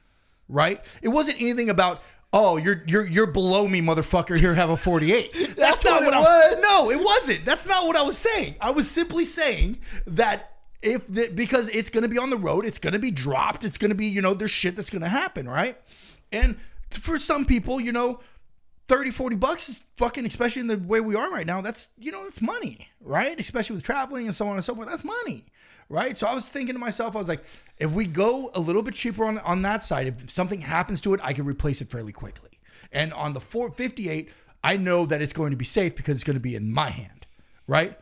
[0.47, 0.81] right?
[1.01, 2.01] It wasn't anything about
[2.33, 4.37] oh you're you're you're below me, motherfucker.
[4.37, 5.33] Here, have a 48.
[5.55, 6.61] That's, not what what, it I was.
[6.61, 7.45] No, it wasn't.
[7.45, 8.55] That's not what I was saying.
[8.59, 10.49] I was simply saying that.
[10.85, 13.63] If the, because it's going to be on the road, it's going to be dropped,
[13.63, 15.77] it's going to be, you know, there's shit that's going to happen, right?
[16.33, 16.57] And
[16.89, 18.19] for some people, you know,
[18.87, 22.11] 30 40 bucks is fucking especially in the way we are right now that's you
[22.11, 23.39] know that's money right?
[23.39, 25.45] Especially with traveling and so on and so forth that's money
[25.89, 26.17] right?
[26.17, 27.43] So i was thinking to myself i was like
[27.77, 31.13] if we go a little bit cheaper on on that side if something happens to
[31.13, 32.49] it i can replace it fairly quickly.
[32.91, 34.29] And on the 458
[34.63, 36.89] i know that it's going to be safe because it's going to be in my
[36.89, 37.25] hand
[37.67, 37.97] right?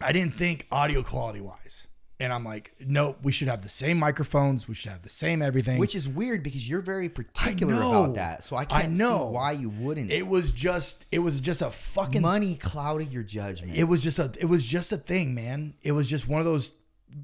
[0.00, 1.86] I didn't think audio quality wise
[2.20, 5.42] and i'm like nope we should have the same microphones we should have the same
[5.42, 8.04] everything Which is weird because you're very particular know.
[8.04, 8.44] about that.
[8.44, 9.18] So I I can't know.
[9.28, 10.10] see why you wouldn't.
[10.12, 13.76] it was just it was just a fucking Money clouded your judgment.
[13.76, 15.74] it was just a it was just a thing, man.
[15.82, 16.70] It was just one of those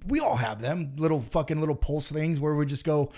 [0.07, 3.11] we all have them little fucking little pulse things where we just go,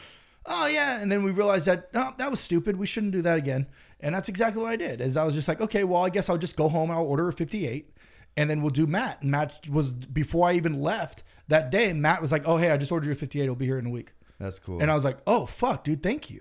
[0.46, 2.76] oh yeah, and then we realize that no, that was stupid.
[2.76, 3.66] We shouldn't do that again.
[4.00, 5.00] And that's exactly what I did.
[5.00, 6.90] Is I was just like, okay, well, I guess I'll just go home.
[6.90, 7.94] I'll order a 58,
[8.36, 9.22] and then we'll do Matt.
[9.22, 11.92] And Matt was before I even left that day.
[11.92, 13.42] Matt was like, oh hey, I just ordered you a 58.
[13.44, 14.12] It'll be here in a week.
[14.38, 14.82] That's cool.
[14.82, 16.40] And I was like, oh fuck, dude, thank you.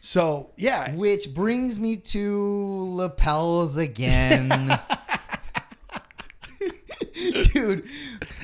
[0.00, 4.78] So yeah, Which brings me to lapels again.
[7.52, 7.86] Dude,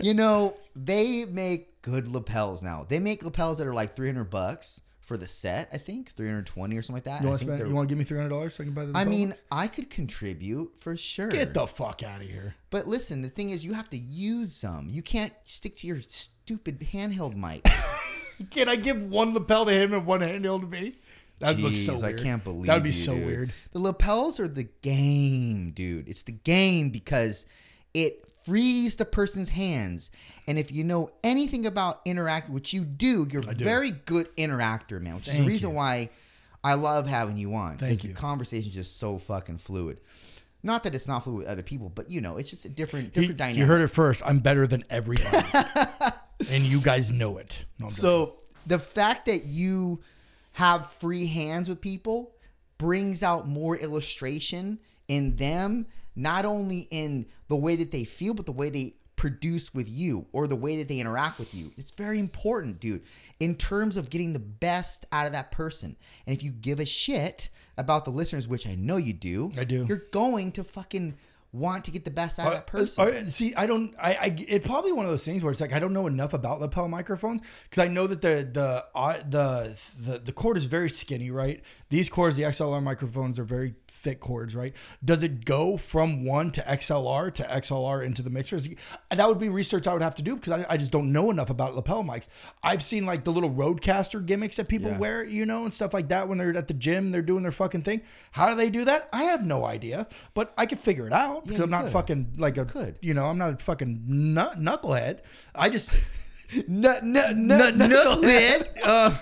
[0.01, 2.87] you know, they make good lapels now.
[2.89, 4.81] They make lapels that are like 300 bucks
[5.13, 7.21] for the set, I think, 320 or something like that.
[7.21, 7.69] you want to spend?
[7.69, 8.97] You want to give me 300 dollars so I can buy the?
[8.97, 9.35] I mean?
[9.51, 11.29] I could contribute for sure.
[11.29, 12.55] get the fuck out of here.
[12.71, 14.89] But listen, the thing is, you have to use some.
[14.89, 17.69] You can't stick to your stupid handheld mic.
[18.51, 20.95] Can I give one lapel to him and one handheld to me?
[21.41, 22.19] That would look so weird.
[22.19, 23.27] I can't believe that would be you, so dude.
[23.27, 23.53] weird.
[23.73, 26.09] The lapels are the game, dude.
[26.09, 27.45] It's the game because
[27.93, 30.11] it frees the person's hands.
[30.47, 35.01] And if you know anything about interact, which you do, you're a very good interactor,
[35.01, 35.17] man.
[35.17, 35.77] Which is the reason you.
[35.77, 36.11] why
[36.65, 38.13] I love having you on Thank because you.
[38.15, 39.99] the conversation is just so fucking fluid.
[40.65, 43.07] Not that it's not fluid with other people, but you know, it's just a different
[43.07, 43.59] You, different dynamic.
[43.59, 44.23] you heard it first.
[44.25, 45.49] I'm better than everybody,
[46.51, 47.65] and you guys know it.
[47.81, 48.01] No, I'm joking.
[48.01, 50.01] So the fact that you
[50.53, 52.37] have free hands with people
[52.79, 54.79] brings out more illustration
[55.09, 59.73] in them, not only in the way that they feel, but the way they produce
[59.73, 61.71] with you or the way that they interact with you.
[61.77, 63.03] It's very important, dude,
[63.39, 65.97] in terms of getting the best out of that person.
[66.27, 67.49] And if you give a shit
[67.79, 69.87] about the listeners, which I know you do, I do.
[69.89, 71.17] you're going to fucking
[71.53, 73.05] want to get the best out of that person.
[73.07, 73.95] uh, see, I don't.
[74.01, 74.37] I, I.
[74.49, 76.89] It probably one of those things where it's like I don't know enough about lapel
[76.89, 81.31] microphones because I know that the the uh, the the the cord is very skinny,
[81.31, 81.63] right?
[81.91, 84.73] These cords, the XLR microphones, are very thick cords, right?
[85.05, 88.67] Does it go from one to XLR to XLR into the mixers?
[89.11, 91.31] That would be research I would have to do because I, I just don't know
[91.31, 92.29] enough about lapel mics.
[92.63, 94.99] I've seen like the little roadcaster gimmicks that people Yeah.
[94.99, 97.53] wear, you know, and stuff like that when they're at the gym, they're doing their
[97.53, 98.01] fucking thing.
[98.31, 99.11] How do they do that?
[99.13, 101.93] I have no idea, but I could figure it out because you I'm not could.
[101.93, 102.99] fucking like a could.
[103.01, 105.21] you know, I'm not a fucking nut, knucklehead.
[105.55, 105.93] I just
[106.69, 108.69] Nut, nut, nut, knucklehead.
[108.85, 109.17] uh,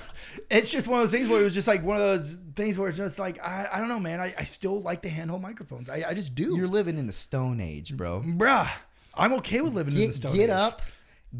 [0.50, 2.76] it's just one of those things where it was just like one of those things
[2.78, 4.18] where it's just like I, I don't know, man.
[4.20, 5.88] I, I still like the handheld microphones.
[5.88, 6.56] I, I just do.
[6.56, 8.22] You're living in the stone age, bro.
[8.26, 8.68] bruh.
[9.14, 10.34] I'm okay with living in the get stone.
[10.34, 10.50] get age.
[10.50, 10.82] up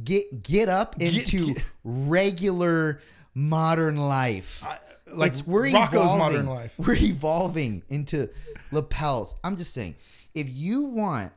[0.05, 3.01] get get up into get- regular
[3.35, 4.64] modern life
[5.12, 6.19] like It's- we're Rocco's evolving.
[6.19, 6.75] modern life.
[6.79, 8.29] we're evolving into
[8.71, 9.95] lapels i'm just saying
[10.35, 11.33] if you want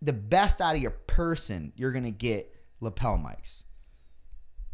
[0.00, 3.64] the best out of your person you're gonna get lapel mics.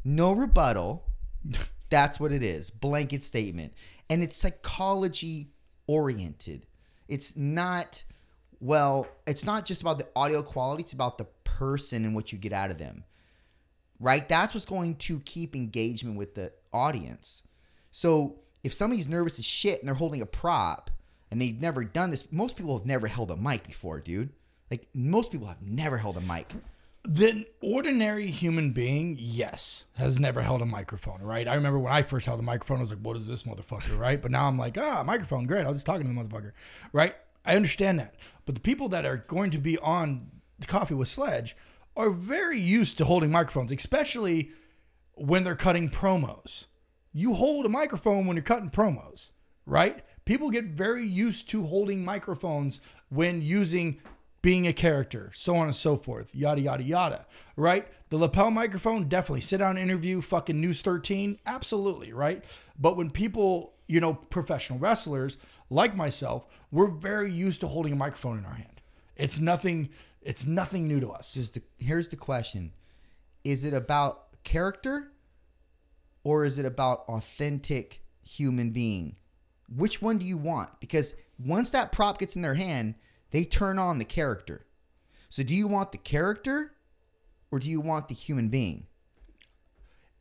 [0.05, 1.05] No rebuttal.
[1.91, 2.71] That's what it is.
[2.71, 3.73] Blanket statement.
[4.09, 5.49] And it's psychology
[5.87, 6.67] oriented.
[7.09, 8.05] It's not
[8.63, 12.39] well it's not just about the audio quality it's about the person and what you
[12.39, 13.05] get out of them.
[13.99, 14.27] Right?
[14.29, 17.43] That's what's going to keep engagement with the audience.
[17.91, 20.91] So if somebody's nervous as shit and they're holding a prop
[21.31, 24.31] and they've never done this most people have never held a mic before dude
[24.71, 26.47] like most people have never held a mic
[27.05, 31.49] The ordinary human being, yes, has never held a microphone, right?
[31.49, 33.99] I remember when I first held a microphone, I was like, what is this motherfucker,
[33.99, 34.21] right?
[34.21, 35.65] But now I'm like, ah, microphone, great.
[35.65, 36.53] I was just talking to the motherfucker,
[36.93, 37.15] right?
[37.47, 38.17] I understand that.
[38.45, 41.57] But the people that are going to be on the Coffee with Sledge
[41.97, 44.51] are very used to holding microphones, especially
[45.15, 46.67] when they're cutting promos.
[47.15, 49.31] You hold a microphone when you're cutting promos,
[49.65, 50.05] right?
[50.31, 54.01] People get very used to holding microphones when using
[54.43, 57.89] being a character, so on and so forth, yada, yada, yada, right?
[58.11, 59.41] The lapel microphone, definitely.
[59.41, 62.45] Sit down interview, fucking News 13, absolutely, right?
[62.79, 65.37] But when people, you know, professional wrestlers
[65.69, 68.81] like myself, we're very used to holding a microphone in our hand.
[69.17, 69.89] It's nothing,
[70.23, 71.35] it's nothing new to us.
[71.35, 72.71] just the, here's the question
[73.43, 75.11] is it about character
[76.23, 79.17] or is it about authentic human being
[79.75, 82.95] which one do you want because once that prop gets in their hand
[83.31, 84.67] they turn on the character
[85.29, 86.73] so do you want the character
[87.51, 88.87] or do you want the human being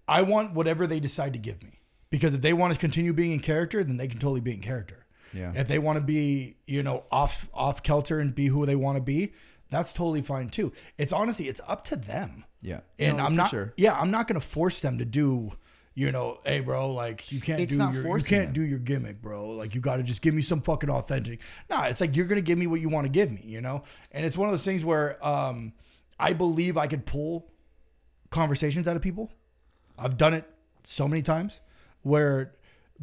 [0.08, 1.82] I want whatever they decide to give me.
[2.10, 4.60] Because if they want to continue being in character, then they can totally be in
[4.62, 5.06] character.
[5.34, 5.54] Yeah.
[5.56, 8.98] If they want to be, you know, off off kilter and be who they want
[8.98, 9.34] to be,
[9.70, 10.74] that's totally fine too.
[10.98, 12.46] It's honestly, it's up to them.
[12.64, 12.80] Yeah.
[12.98, 13.74] And No, I'm not sure.
[13.78, 15.52] yeah, I'm not gonna force them to do,
[16.00, 18.54] you know, hey bro, like you can't It's do your you can't them.
[18.54, 19.50] do your gimmick, bro.
[19.50, 21.42] Like you gotta just give me some fucking authentic.
[21.70, 23.84] Nah, it's like you're gonna give me what you want to give me, you know?
[24.14, 25.74] And it's one of those things where um
[26.18, 27.52] I believe I could pull
[28.30, 29.30] conversations out of people.
[29.98, 30.46] I've done it
[30.86, 31.60] so many times
[32.04, 32.54] where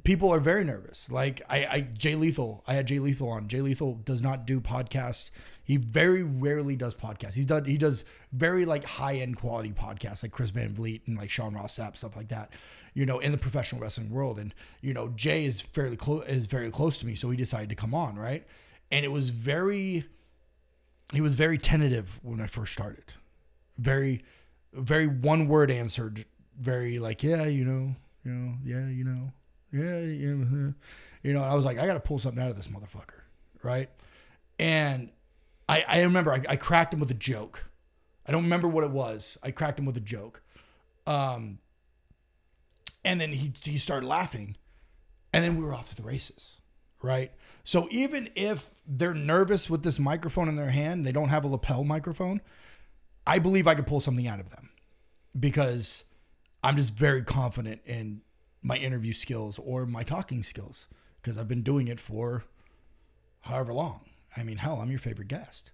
[0.02, 1.10] people are very nervous.
[1.10, 3.48] Like I, I Jay Lethal, I had Jay Lethal on.
[3.48, 5.30] Jay Lethal does not do podcasts.
[5.64, 7.34] He very rarely does podcasts.
[7.34, 11.18] He's done he does very like high end quality podcasts like Chris Van Vliet and
[11.18, 12.52] like Sean Ross Sapp, stuff like that.
[12.96, 14.38] You know, in the professional wrestling world.
[14.38, 17.14] And, you know, Jay is fairly close is very close to me.
[17.14, 18.44] So he decided to come on, right?
[18.90, 20.06] And it was very
[21.12, 23.14] he was very tentative when I first started.
[23.78, 24.24] Very,
[24.72, 26.24] very one word answered.
[26.58, 29.32] Very like, yeah, you know, you know, yeah, you know,
[29.72, 30.74] yeah, you know,
[31.22, 31.42] you know.
[31.42, 33.20] I was like, I got to pull something out of this motherfucker,
[33.62, 33.90] right?
[34.58, 35.10] And
[35.68, 37.68] I, I remember I, I cracked him with a joke.
[38.26, 39.38] I don't remember what it was.
[39.42, 40.42] I cracked him with a joke.
[41.06, 41.58] Um,
[43.06, 44.56] and then he he started laughing,
[45.32, 46.60] and then we were off to the races,
[47.02, 47.30] right?
[47.64, 51.48] So even if they're nervous with this microphone in their hand, they don't have a
[51.48, 52.42] lapel microphone.
[53.26, 54.70] I believe I could pull something out of them
[55.38, 56.04] because
[56.62, 58.22] I'm just very confident in
[58.62, 62.44] my interview skills or my talking skills because I've been doing it for
[63.40, 64.04] however long.
[64.36, 65.70] I mean, hell, I'm your favorite guest,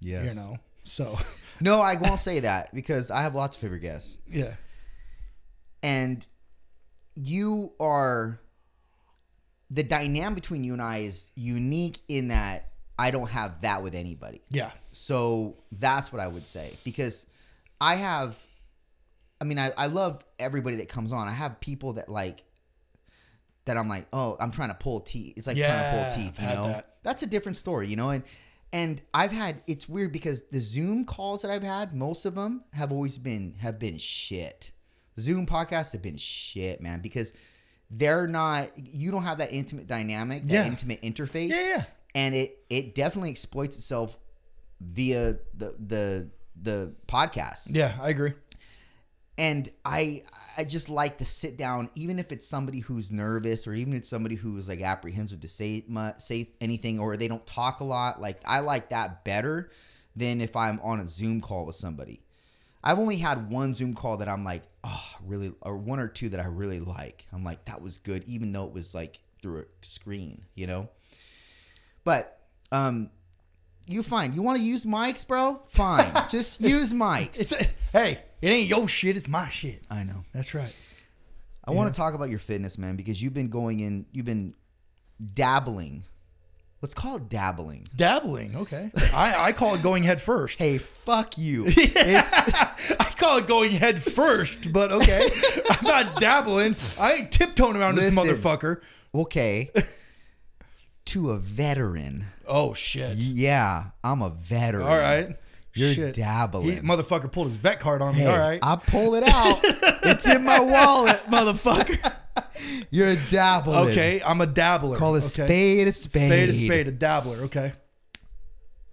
[0.00, 0.58] yes you know.
[0.84, 1.18] So,
[1.60, 4.54] no i won't say that because i have lots of favorite guests yeah.
[5.82, 6.26] and
[7.14, 8.40] you are
[9.70, 13.94] the dynamic between you and I is unique in that I don't have that with
[13.94, 14.42] anybody.
[14.50, 14.70] Yeah.
[14.92, 17.26] So that's what I would say because
[17.80, 18.40] I have,
[19.40, 21.26] I mean, I, I love everybody that comes on.
[21.26, 22.44] I have people that like,
[23.64, 25.34] that I'm like, oh, I'm trying to pull teeth.
[25.36, 26.68] It's like trying to pull teeth, you know?
[26.68, 26.96] that.
[27.02, 28.10] That's a different story, you know?
[28.10, 28.22] And,
[28.72, 32.64] and I've had, it's weird because the Zoom calls that I've had, most of them
[32.72, 34.70] have always been, have been shit.
[35.18, 37.32] Zoom podcasts have been shit, man, because
[37.90, 40.66] they're not, you don't have that intimate dynamic, that Yeah.
[40.66, 41.84] intimate interface Yeah, yeah.
[42.14, 44.18] and it it definitely exploits itself
[44.80, 48.32] via the the the podcast Yeah, I agree.
[49.38, 50.22] and i
[50.56, 54.00] i just like to sit down even if it's somebody who's nervous or even if
[54.00, 55.84] it's somebody who's like apprehensive to say
[56.18, 59.70] say anything or they don't talk a lot like i like that better
[60.14, 62.20] than if i'm on a zoom call with somebody
[62.84, 66.28] i've only had one zoom call that i'm like oh really or one or two
[66.28, 69.60] that i really like i'm like that was good even though it was like through
[69.60, 70.88] a screen you know
[72.04, 72.38] but
[72.70, 73.10] um,
[73.86, 74.34] you fine.
[74.34, 75.60] You want to use mics, bro?
[75.68, 76.12] Fine.
[76.30, 77.54] Just use mics.
[77.92, 79.16] Hey, it ain't your shit.
[79.16, 79.82] It's my shit.
[79.90, 80.24] I know.
[80.32, 80.74] That's right.
[81.64, 84.06] I want to talk about your fitness, man, because you've been going in.
[84.12, 84.54] You've been
[85.32, 86.04] dabbling.
[86.84, 87.86] Let's call it dabbling.
[87.96, 88.56] Dabbling.
[88.56, 88.90] Okay.
[89.14, 90.58] I, I call it going head first.
[90.58, 91.64] Hey, fuck you.
[91.66, 95.30] It's, I call it going head first, but okay.
[95.70, 96.76] I'm not dabbling.
[97.00, 98.14] I ain't tiptoeing around Listen.
[98.14, 98.82] this motherfucker.
[99.14, 99.70] okay.
[101.06, 102.26] to a veteran.
[102.46, 103.16] Oh shit.
[103.16, 104.86] Yeah, I'm a veteran.
[104.86, 105.38] All right.
[105.74, 106.14] You're Shit.
[106.14, 106.70] dabbling.
[106.70, 108.20] He, motherfucker pulled his vet card on me.
[108.20, 108.60] Hey, All right.
[108.62, 109.58] I pull it out.
[110.04, 112.12] it's in my wallet, motherfucker.
[112.90, 113.90] You're a dabbler.
[113.90, 114.22] okay.
[114.24, 114.98] I'm a dabbler.
[114.98, 115.26] Call a okay.
[115.26, 116.30] spade a spade.
[116.30, 116.88] Spade a spade.
[116.88, 117.38] A dabbler.
[117.44, 117.72] Okay.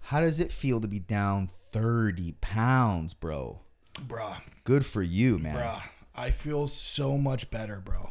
[0.00, 3.60] How does it feel to be down 30 pounds, bro?
[3.94, 4.36] Bruh.
[4.64, 5.56] Good for you, man.
[5.56, 5.82] Bruh.
[6.14, 8.10] I feel so much better, bro.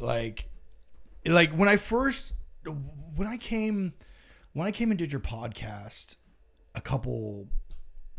[0.00, 0.48] Like,
[1.26, 2.32] like when I first,
[3.16, 3.92] when I came,
[4.52, 6.16] when I came and did your podcast
[6.74, 7.48] a couple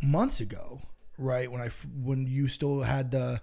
[0.05, 0.81] months ago,
[1.17, 1.51] right?
[1.51, 1.69] When I,
[2.01, 3.41] when you still had the,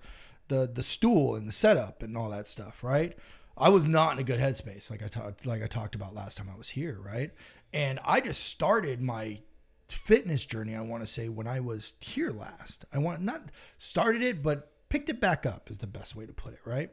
[0.48, 3.16] the, the stool and the setup and all that stuff, right?
[3.56, 6.38] I was not in a good headspace, like I talked, like I talked about last
[6.38, 7.30] time I was here, right?
[7.72, 9.40] And I just started my
[9.88, 10.74] fitness journey.
[10.74, 13.42] I want to say when I was here last, I want not
[13.78, 16.90] started it, but picked it back up is the best way to put it, right?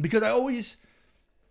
[0.00, 0.76] Because I always,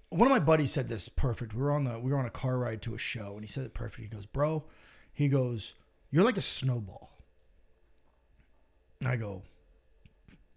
[0.10, 1.54] one of my buddies said this perfect.
[1.54, 3.48] We were on the we were on a car ride to a show, and he
[3.48, 4.02] said it perfect.
[4.02, 4.66] He goes, "Bro,"
[5.14, 5.76] he goes,
[6.12, 7.12] "You're like a snowball."
[9.04, 9.42] And I go,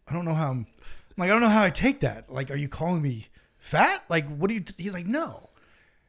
[0.07, 0.69] I don't know how I'm
[1.17, 2.33] like I don't know how I take that.
[2.33, 3.27] Like, are you calling me
[3.59, 4.05] fat?
[4.09, 4.65] Like, what do you?
[4.77, 5.51] He's like, no.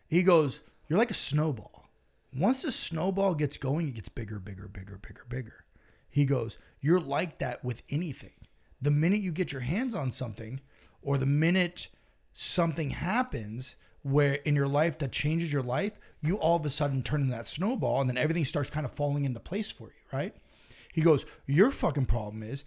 [0.07, 1.89] He goes, you're like a snowball.
[2.31, 5.65] Once the snowball gets going, it gets bigger, bigger, bigger, bigger, bigger.
[6.11, 8.33] He goes, you're like that with anything.
[8.83, 10.61] The minute you get your hands on something,
[11.01, 11.87] or the minute
[12.33, 17.01] something happens where in your life that changes your life, you all of a sudden
[17.01, 20.03] turn into that snowball, and then everything starts kind of falling into place for you,
[20.13, 20.35] right?
[20.97, 22.65] He goes, Your fucking problem is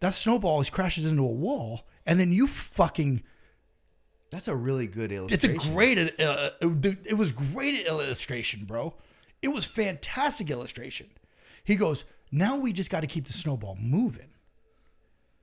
[0.00, 3.22] that snowball always crashes into a wall, and then you fucking.
[4.30, 5.56] That's a really good illustration.
[5.56, 6.18] It's a great.
[6.18, 8.94] Uh, dude, it was great illustration, bro.
[9.42, 11.08] It was fantastic illustration.
[11.64, 14.30] He goes, Now we just got to keep the snowball moving.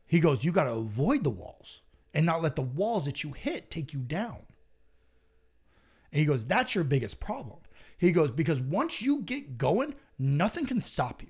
[0.07, 1.83] He goes, You got to avoid the walls
[2.15, 4.39] and not let the walls that you hit take you down.
[6.11, 7.59] And he goes, That's your biggest problem.
[7.95, 11.29] He goes, Because once you get going, nothing can stop you.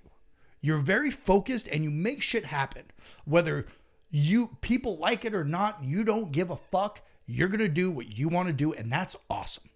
[0.64, 2.84] You're very focused and you make shit happen.
[3.26, 3.68] Whether
[4.10, 7.02] you people like it or not, you don't give a fuck.
[7.26, 8.72] You're going to do what you want to do.
[8.72, 9.70] And that's awesome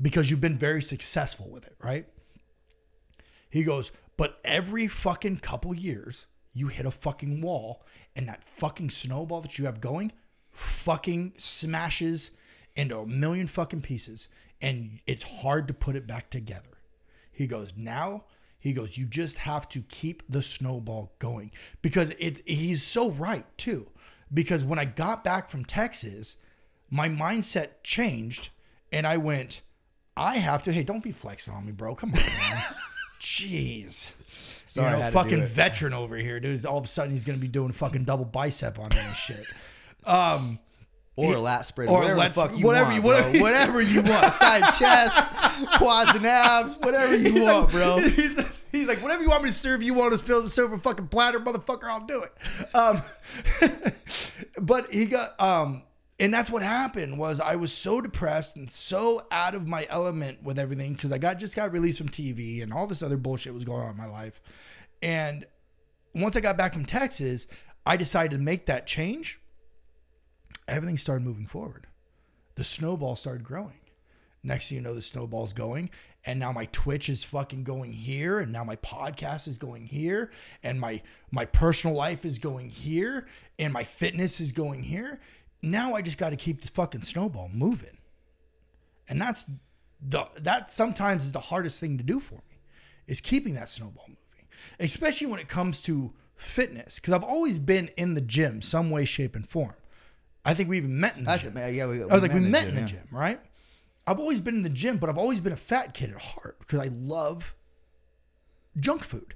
[0.00, 2.06] because you've been very successful with it, right?
[3.50, 8.90] He goes, But every fucking couple years, you hit a fucking wall and that fucking
[8.90, 10.12] snowball that you have going
[10.52, 12.30] fucking smashes
[12.76, 14.28] into a million fucking pieces
[14.60, 16.78] and it's hard to put it back together.
[17.32, 18.24] He goes, now
[18.62, 21.50] he goes, you just have to keep the snowball going
[21.82, 23.88] because it's he's so right too.
[24.32, 26.36] Because when I got back from Texas,
[26.88, 28.50] my mindset changed
[28.92, 29.62] and I went,
[30.16, 31.96] I have to, hey, don't be flexing on me, bro.
[31.96, 32.62] Come on, man.
[33.20, 34.14] Jeez.
[34.64, 36.64] Sorry, you know, had to do fucking veteran over here, dude.
[36.64, 39.44] All of a sudden he's gonna be doing fucking double bicep on me and shit.
[40.04, 40.60] Um
[41.16, 43.80] or a lat spread, or whatever the fuck you whatever want, you- whatever you- whatever
[43.82, 44.32] you want.
[44.32, 45.30] Side chest,
[45.78, 47.98] quads and abs, whatever you He's want, like, bro.
[48.08, 48.40] He's,
[48.72, 51.08] he's like, whatever you want me to serve, you want to fill serve a fucking
[51.08, 52.32] platter, motherfucker, I'll do it.
[52.74, 53.02] Um,
[54.60, 55.82] but he got um,
[56.18, 60.42] and that's what happened was I was so depressed and so out of my element
[60.42, 63.52] with everything because I got just got released from TV and all this other bullshit
[63.54, 64.40] was going on in my life,
[65.02, 65.44] and
[66.14, 67.46] once I got back from Texas,
[67.84, 69.40] I decided to make that change.
[70.68, 71.86] Everything started moving forward.
[72.54, 73.78] The snowball started growing.
[74.44, 75.90] Next thing you know, the snowball's going.
[76.24, 78.40] And now my Twitch is fucking going here.
[78.40, 80.30] And now my podcast is going here.
[80.62, 83.26] And my my personal life is going here.
[83.58, 85.20] And my fitness is going here.
[85.62, 87.98] Now I just got to keep the fucking snowball moving.
[89.08, 89.46] And that's
[90.00, 92.58] the that sometimes is the hardest thing to do for me
[93.06, 94.48] is keeping that snowball moving,
[94.80, 96.96] especially when it comes to fitness.
[96.96, 99.74] Because I've always been in the gym, some way, shape, and form.
[100.44, 101.56] I think we even met in the That's gym.
[101.56, 101.86] it, yeah.
[101.86, 102.86] We, I was like, we met in the yeah.
[102.88, 103.40] gym, right?
[104.06, 106.58] I've always been in the gym, but I've always been a fat kid at heart
[106.58, 107.54] because I love
[108.78, 109.34] junk food.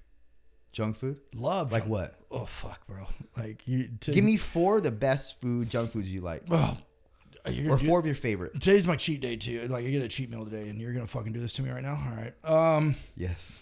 [0.73, 1.19] Junk food.
[1.35, 2.15] Love Like junk- what?
[2.31, 3.07] Oh fuck, bro!
[3.37, 6.77] Like you to, Give me four of the best food junk foods you like, Oh,
[7.47, 8.55] or do- four of your favorite.
[8.55, 9.69] Today's my cheat day too.
[9.69, 11.71] Like I get a cheat meal today, and you're gonna fucking do this to me
[11.71, 11.93] right now.
[11.95, 12.77] All right.
[12.77, 12.97] Um.
[13.17, 13.59] Yes.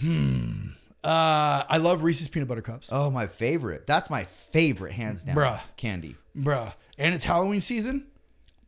[0.00, 0.68] Hmm.
[1.02, 1.64] Uh.
[1.68, 3.86] I love Reese's peanut butter cups, Oh, my favorite.
[3.86, 5.36] That's my favorite, hands down.
[5.36, 5.60] Bruh.
[5.76, 6.16] Candy.
[6.38, 6.72] Bruh.
[6.98, 8.06] And it's Halloween season.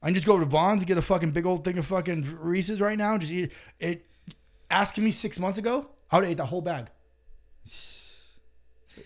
[0.02, 2.38] I can just go to Vons and get a fucking big old thing of fucking
[2.40, 3.18] Reese's right now.
[3.18, 4.06] Just eat it.
[4.70, 6.86] Asking me six months ago, I would have ate the whole bag.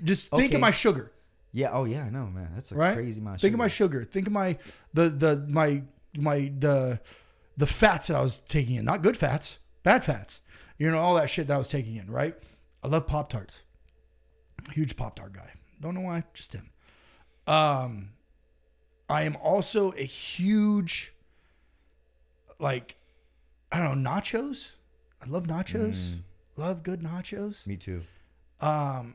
[0.02, 0.54] Just think Okay.
[0.56, 1.12] of my sugar.
[1.52, 1.70] Yeah.
[1.72, 2.04] Oh yeah.
[2.04, 2.50] I know, man.
[2.54, 2.94] That's a right?
[2.96, 3.36] crazy amount.
[3.36, 4.04] Of Think of my sugar.
[4.04, 4.58] Think of my
[4.92, 5.82] the the my
[6.16, 7.00] my the
[7.56, 8.84] the fats that I was taking in.
[8.84, 10.40] Not good fats, bad fats.
[10.78, 12.10] You know all that shit that I was taking in.
[12.10, 12.34] Right?
[12.82, 13.62] I love Pop Tarts.
[14.72, 15.50] Huge Pop Tart guy.
[15.80, 16.70] Don't know why, just him.
[17.46, 18.10] Um,
[19.14, 21.14] I am also a huge
[22.58, 22.96] like
[23.70, 24.72] I don't know nachos.
[25.24, 26.14] I love nachos.
[26.56, 27.64] Love good nachos.
[27.64, 28.02] Me too.
[28.60, 29.14] Um,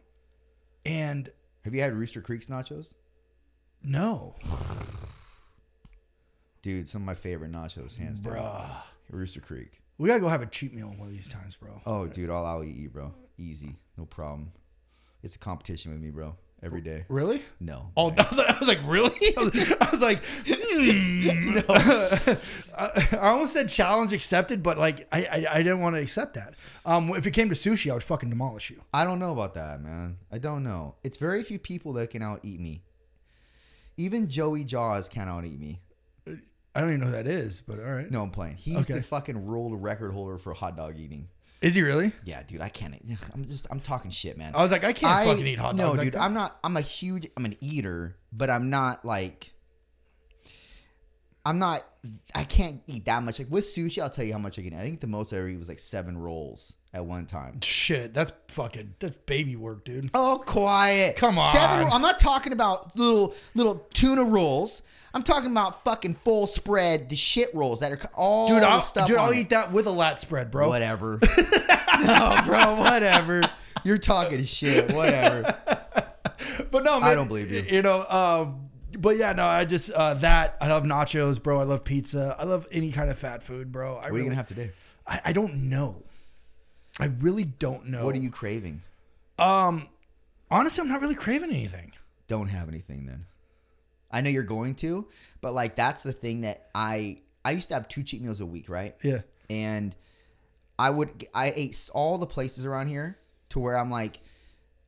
[0.85, 1.29] and
[1.65, 2.93] Have you had Rooster Creek's nachos?
[3.83, 4.35] no,
[6.61, 8.35] Dude, some of my favorite nachos, hands down.
[8.35, 8.69] bruh.
[9.09, 9.81] Rooster Creek.
[9.97, 11.81] We gotta go have a cheat meal one of these times, bro.
[11.85, 13.13] Oh, dude, all I'll eat, bro.
[13.37, 14.53] Easy, no problem.
[15.23, 16.37] It's a competition with me, bro.
[16.61, 17.05] Every day.
[17.07, 17.41] Really?
[17.59, 17.91] No.
[17.95, 19.15] Oh, I was like, I was like really?
[19.37, 21.59] I was, I was like, hmm.
[22.77, 26.33] I, I almost said challenge accepted, but like, I, I, I didn't want to accept
[26.33, 26.55] that.
[26.85, 28.81] Um, if it came to sushi, I would fucking demolish you.
[28.93, 30.17] I don't know about that, man.
[30.31, 30.95] I don't know.
[31.03, 32.83] It's very few people that can out eat me.
[33.97, 35.79] Even Joey Jaws can't out eat me.
[36.75, 38.09] I don't even know who that is, but all right.
[38.09, 38.55] No, I'm playing.
[38.55, 38.99] He's Okay.
[38.99, 41.27] the fucking world record holder for hot dog eating.
[41.61, 42.13] Is he really?
[42.23, 42.95] Yeah, dude, I can't.
[43.33, 44.53] I'm just, I'm talking shit, man.
[44.55, 45.77] I was like, I can't I- fucking eat hot dogs.
[45.77, 46.21] No, like dude, that.
[46.21, 46.57] I'm not.
[46.63, 47.27] I'm a huge.
[47.35, 49.51] I'm an eater, but I'm not like.
[51.45, 51.83] I'm not.
[52.33, 53.39] I can't eat that much.
[53.39, 54.73] Like with sushi, I'll tell you how much I can.
[54.73, 54.77] eat.
[54.77, 57.61] I think the most I ever eat was like seven rolls at one time.
[57.61, 60.09] Shit, that's fucking that's baby work, dude.
[60.13, 61.15] Oh, quiet.
[61.15, 61.53] Come on.
[61.53, 61.87] Seven.
[61.91, 64.81] I'm not talking about little little tuna rolls.
[65.13, 69.07] I'm talking about fucking full spread, the shit rolls that are all Dude, I'll, stuff.
[69.07, 69.37] dude, I'll it.
[69.39, 70.67] eat that with a lat spread, bro.
[70.69, 71.19] Whatever.
[72.05, 72.75] no, bro.
[72.75, 73.41] Whatever.
[73.83, 74.91] You're talking shit.
[74.93, 75.55] Whatever.
[76.71, 77.61] But no, man, don't believe you.
[77.67, 78.69] You know, um,
[78.99, 81.59] but yeah, no, I just uh, that I love nachos, bro.
[81.59, 82.35] I love pizza.
[82.37, 83.95] I love any kind of fat food, bro.
[83.97, 84.71] I What are you gonna have today?
[85.07, 86.03] I, I don't know.
[86.99, 88.03] I really don't know.
[88.03, 88.81] What are you craving?
[89.37, 89.87] Um,
[90.51, 91.93] honestly, I'm not really craving anything.
[92.27, 93.25] don't have anything then.
[94.11, 95.07] I know you're going to,
[95.41, 98.45] but like that's the thing that I I used to have two cheat meals a
[98.45, 98.95] week, right?
[99.03, 99.21] Yeah.
[99.49, 99.95] And
[100.77, 103.17] I would I ate all the places around here
[103.49, 104.19] to where I'm like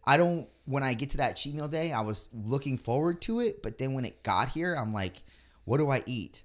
[0.03, 3.39] I don't when I get to that cheat meal day, I was looking forward to
[3.39, 5.21] it, but then when it got here, I'm like
[5.65, 6.43] what do I eat?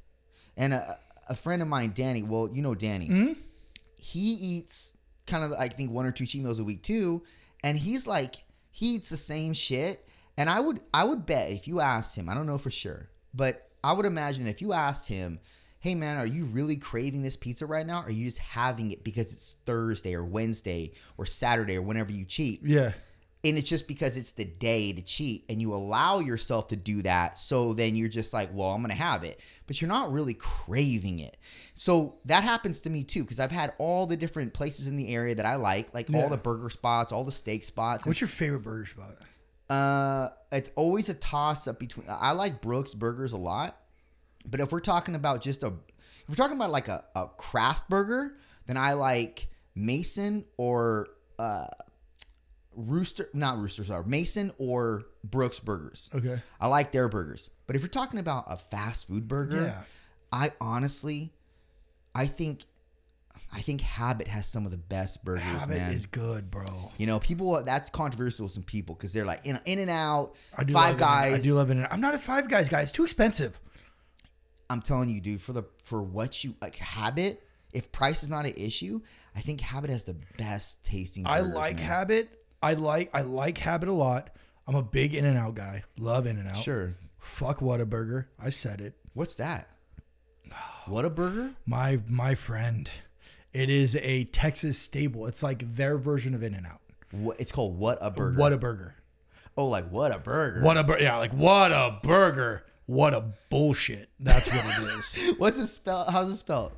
[0.57, 0.99] And a,
[1.29, 3.07] a friend of mine, Danny, well, you know Danny.
[3.07, 3.33] Hmm.
[3.97, 4.95] He eats
[5.27, 7.23] kind of I think one or two cheat meals a week too,
[7.63, 8.37] and he's like
[8.71, 10.07] he eats the same shit.
[10.37, 13.09] And I would I would bet if you asked him, I don't know for sure,
[13.35, 15.39] but I would imagine if you asked him,
[15.81, 18.03] "Hey man, are you really craving this pizza right now?
[18.03, 22.13] Or are you just having it because it's Thursday or Wednesday or Saturday or whenever
[22.13, 22.93] you cheat?" Yeah.
[23.49, 27.03] And it's just because it's the day to cheat and you allow yourself to do
[27.03, 30.35] that so then you're just like well i'm gonna have it but you're not really
[30.35, 31.37] craving it
[31.75, 35.09] so that happens to me too because i've had all the different places in the
[35.15, 36.23] area that i like like Yeah.
[36.23, 39.15] all the burger spots all the steak spots What's your favorite burger spot?
[39.69, 43.77] uh it's always a toss up between i like brooks burgers a lot
[44.49, 47.89] but if we're talking about just a if we're talking about like a, a craft
[47.91, 48.37] burger
[48.67, 51.67] then i like mason or uh
[52.77, 56.39] rooster not Roosters are mason or brooks burgers Okay.
[56.61, 59.83] i like their burgers but if you're talking about a fast food burger Yeah.
[60.31, 61.33] i honestly
[62.15, 62.61] i think
[63.53, 66.65] i think habit has some of the best burgers Habit man is good, bro.
[66.99, 70.35] you know, people that's controversial with some people because they're like in, in and out,
[70.57, 71.35] I do five guys.
[71.35, 71.79] I do love it.
[71.91, 72.83] I'm not a Five Guys guy.
[72.83, 73.59] It's too expensive.
[74.69, 78.47] I'm telling you, dude, for the for what you like habit, if price is not
[78.47, 79.01] an issue,
[79.37, 81.25] I think habit has the best tasting.
[81.27, 81.85] I like man.
[81.85, 82.46] Habit.
[82.67, 84.31] I like I like Habit a lot.
[84.67, 85.85] I'm a big In and Out guy.
[86.01, 86.57] Love In and Out.
[86.57, 86.97] Sure.
[87.21, 88.27] Fuck Whataburger.
[88.41, 88.95] I said it.
[89.15, 89.69] What's that?
[90.87, 91.51] What a burger!
[91.67, 92.89] My my friend,
[93.53, 95.27] it is a Texas stable.
[95.27, 96.81] It's like their version of In and Out.
[97.11, 97.77] What it's called?
[97.77, 98.39] What a burger!
[98.39, 98.95] What a burger!
[99.57, 100.61] oh, like what a burger!
[100.63, 101.03] What a burger!
[101.03, 102.65] Yeah, like what a burger!
[102.87, 104.11] What a bullshit!
[104.21, 105.35] That's what it is.
[105.39, 106.09] What's it spelled?
[106.09, 106.73] How's it spelled?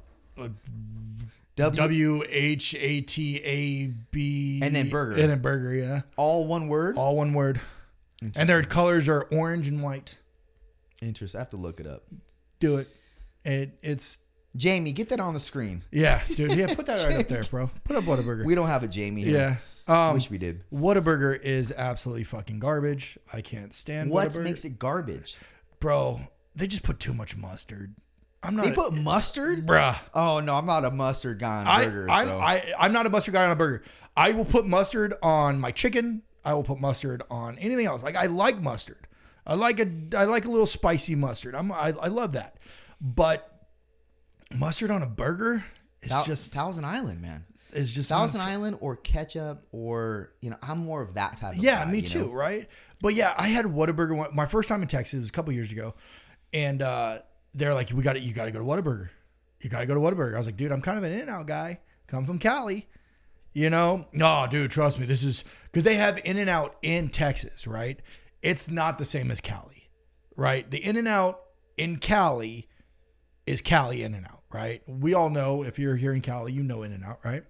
[1.66, 5.20] W, H A T A B And then burger.
[5.20, 5.74] and then burger.
[5.74, 6.96] Yeah, all one word.
[6.96, 7.60] all one word.
[8.34, 10.16] And their colors are orange and white.
[11.00, 11.38] Interesting.
[11.38, 12.02] I have to look it up.
[12.60, 12.88] Do it.
[13.44, 14.18] It it's
[14.56, 15.82] Jamie, get that on the screen.
[15.92, 16.54] yeah, dude.
[16.54, 17.70] Yeah, put that right up there, bro.
[17.84, 18.44] Put up Whataburger.
[18.44, 19.36] We don't have a Jamie here.
[19.36, 20.08] yeah.
[20.08, 20.64] Um, Wish we did.
[20.72, 23.16] Whataburger is absolutely fucking garbage.
[23.32, 25.36] I can't stand What makes it garbage?
[25.80, 26.20] bro?
[26.56, 27.94] They just put too much mustard.
[28.42, 28.64] I'm not.
[28.66, 29.66] They put mustard.
[29.66, 29.96] bruh.
[30.14, 32.08] Oh no, I'm not a mustard guy on I, burgers.
[32.10, 32.38] I'm, so.
[32.38, 33.82] I, I'm not a mustard guy on a burger.
[34.16, 36.22] I will put mustard on my chicken.
[36.44, 38.02] I will put mustard on anything else.
[38.02, 39.06] Like I like mustard.
[39.46, 41.54] I like a I like a little spicy mustard.
[41.54, 42.56] I'm I, I love that.
[43.00, 43.50] But
[44.54, 45.64] mustard on a burger
[46.02, 47.44] is Thou- just Thousand Island, man.
[47.72, 51.62] is just Thousand Island or ketchup or you know, I'm more of that type of
[51.62, 52.32] Yeah, guy, me too, know?
[52.32, 52.68] right?
[53.00, 55.94] But yeah, I had Whataburger my first time in Texas was a couple years ago,
[56.52, 57.18] and uh,
[57.54, 59.08] they're like, "We got to, you got to go to Whataburger.
[59.60, 61.46] You got to go to Whataburger." I was like, "Dude, I'm kind of an In-N-Out
[61.46, 61.80] guy.
[62.06, 62.88] Come from Cali,
[63.52, 68.00] you know." No, dude, trust me, this is because they have In-N-Out in Texas, right?
[68.42, 69.90] It's not the same as Cali,
[70.36, 70.70] right?
[70.70, 71.40] The In-N-Out
[71.76, 72.68] in Cali
[73.46, 74.82] is Cali In-N-Out, right?
[74.86, 77.44] We all know if you're here in Cali, you know In-N-Out, right?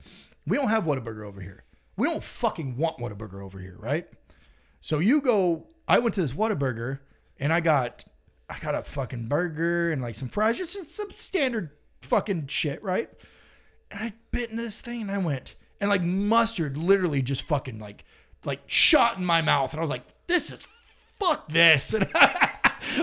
[0.46, 1.64] We don't have Whataburger over here.
[1.96, 4.06] We don't fucking want Whataburger over here, right?
[4.80, 5.66] So you go.
[5.88, 7.00] I went to this Whataburger
[7.40, 8.04] and I got,
[8.48, 11.70] I got a fucking burger and like some fries, just some standard
[12.00, 13.10] fucking shit, right?
[13.90, 17.78] And I bit into this thing and I went and like mustard literally just fucking
[17.78, 18.04] like,
[18.44, 20.66] like shot in my mouth and I was like, this is
[21.18, 22.08] fuck this and.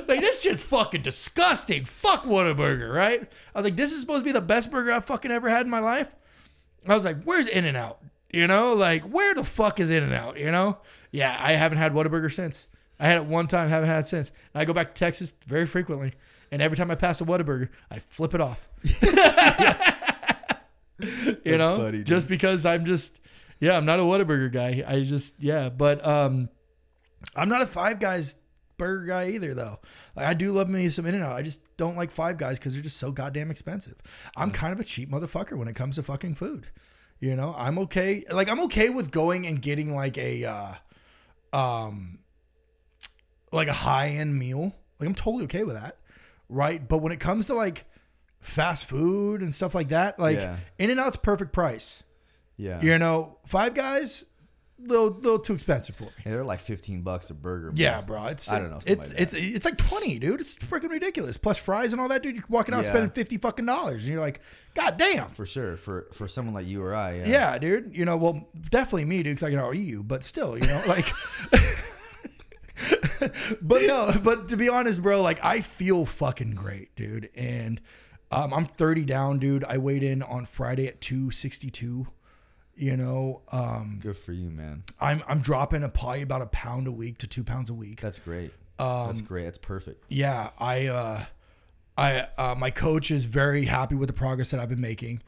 [0.07, 1.85] like this shit's fucking disgusting.
[1.85, 3.21] Fuck Whataburger, right?
[3.21, 5.65] I was like, this is supposed to be the best burger I've fucking ever had
[5.65, 6.15] in my life.
[6.87, 7.99] I was like, where's In and Out?
[8.31, 10.39] You know, like where the fuck is In and Out?
[10.39, 10.77] You know?
[11.11, 12.67] Yeah, I haven't had Whataburger since.
[12.99, 14.31] I had it one time, haven't had it since.
[14.53, 16.13] And I go back to Texas very frequently.
[16.51, 18.67] And every time I pass a Whataburger, I flip it off.
[21.43, 21.77] you know?
[21.77, 23.19] funny, just because I'm just
[23.59, 24.83] yeah, I'm not a Whataburger guy.
[24.85, 26.49] I just yeah, but um
[27.35, 28.35] I'm not a Five Guys
[28.77, 29.79] burger guy either though.
[30.15, 31.35] Like I do love me some In and Out.
[31.35, 33.95] I just don't like Five Guys because they're just so goddamn expensive.
[34.35, 36.67] I'm kind of a cheap motherfucker when it comes to fucking food.
[37.19, 38.23] You know, I'm okay.
[38.29, 40.73] Like I'm okay with going and getting like a uh
[41.57, 42.19] um
[43.51, 44.73] like a high end meal.
[44.99, 45.97] Like I'm totally okay with that.
[46.49, 46.87] Right?
[46.87, 47.85] But when it comes to like
[48.39, 50.57] fast food and stuff like that, like Yeah.
[50.79, 52.03] In and Out's perfect price.
[52.57, 52.81] Yeah.
[52.81, 54.25] You know, Five Guys,
[54.79, 56.09] little little too expensive for me.
[56.25, 57.71] Yeah, they're like 15 bucks a burger.
[57.71, 57.75] bro.
[57.81, 58.25] Yeah, bro.
[58.27, 60.39] It's I don't know, It's like it's it's like twenty, dude.
[60.41, 61.37] It's freaking ridiculous.
[61.37, 62.35] Plus fries and all that, dude.
[62.35, 62.89] You're walking out Yeah.
[62.91, 64.41] spending fifty fucking dollars, and you're like,
[64.73, 65.29] God damn.
[65.29, 65.75] For sure.
[65.77, 67.15] For for someone like you or I.
[67.15, 67.25] Yeah.
[67.27, 67.95] Yeah, dude.
[67.97, 70.03] You know, well, definitely me, dude, because I can out eat you.
[70.03, 71.05] But still, you know, like.
[73.61, 77.29] but no, but to be honest, bro, like I feel fucking great, dude.
[77.35, 77.81] And
[78.31, 79.63] um, I'm 30 down, dude.
[79.63, 82.07] I weighed in on Friday at 262.
[82.77, 84.83] You know, um, Good for you, man.
[84.99, 88.01] I'm I'm dropping a probably about a pound a week to two pounds a week.
[88.01, 88.51] That's great.
[88.77, 89.45] Um, That's great.
[89.45, 90.03] That's perfect.
[90.09, 91.23] yeah, I uh
[91.97, 95.21] I uh my coach is very happy with the progress that I've been making.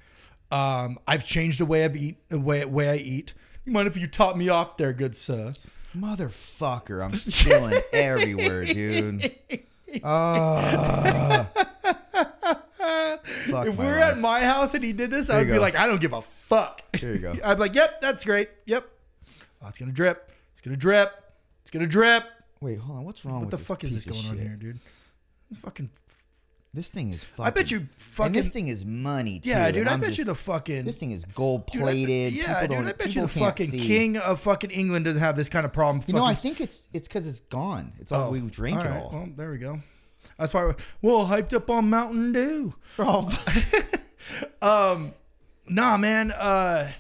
[0.51, 3.33] Um I've changed the way I eat the way way I eat.
[3.63, 5.53] You mind if you top me off there, good sir?
[5.95, 9.31] Motherfucker, I'm stealing everywhere, dude.
[10.03, 11.47] Oh.
[13.49, 14.11] Fuck if we were life.
[14.11, 15.61] at my house and he did this, I'd be go.
[15.61, 16.81] like, I don't give a fuck.
[16.99, 17.31] There you go.
[17.43, 18.49] I'd be like, Yep, that's great.
[18.65, 18.88] Yep.
[19.61, 20.31] Oh, it's gonna drip.
[20.51, 21.13] It's gonna drip.
[21.61, 22.23] It's gonna drip.
[22.61, 23.05] Wait, hold on.
[23.05, 24.79] What's wrong What with the fuck is this going on here, dude?
[25.49, 25.89] This fucking
[26.74, 27.45] This thing is fucking.
[27.45, 29.39] I bet you fucking and this thing is money.
[29.39, 31.93] Too, Yeah, dude, I bet you the fucking This thing is gold Dude, I bet-
[31.93, 32.34] plated.
[32.34, 33.88] Yeah, people dude, I bet you the fucking see.
[33.88, 36.03] king of fucking England doesn't have this kind of problem.
[36.07, 37.93] You know, I think it's it's because it's gone.
[37.99, 39.09] It's all we drink all it all.
[39.11, 39.80] Well, there we go.
[40.38, 42.76] That's why we're well hyped up on Mountain Dew.
[42.99, 43.28] Oh,
[45.70, 46.32] Nah, man.
[46.32, 46.91] Uh,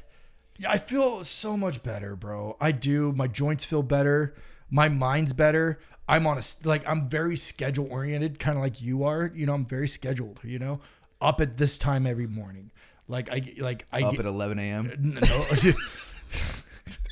[0.57, 2.57] yeah, I feel so much better, bro.
[2.59, 3.11] I do.
[3.13, 4.33] My joints feel better.
[4.69, 5.79] My mind's better.
[6.07, 9.31] I'm on a like I'm very schedule oriented, kind of like you are.
[9.35, 10.39] You know, I'm very scheduled.
[10.43, 10.79] You know,
[11.21, 12.71] up at this time every morning.
[13.07, 15.17] Like I like I up get, at 11 a.m.
[15.21, 15.21] No.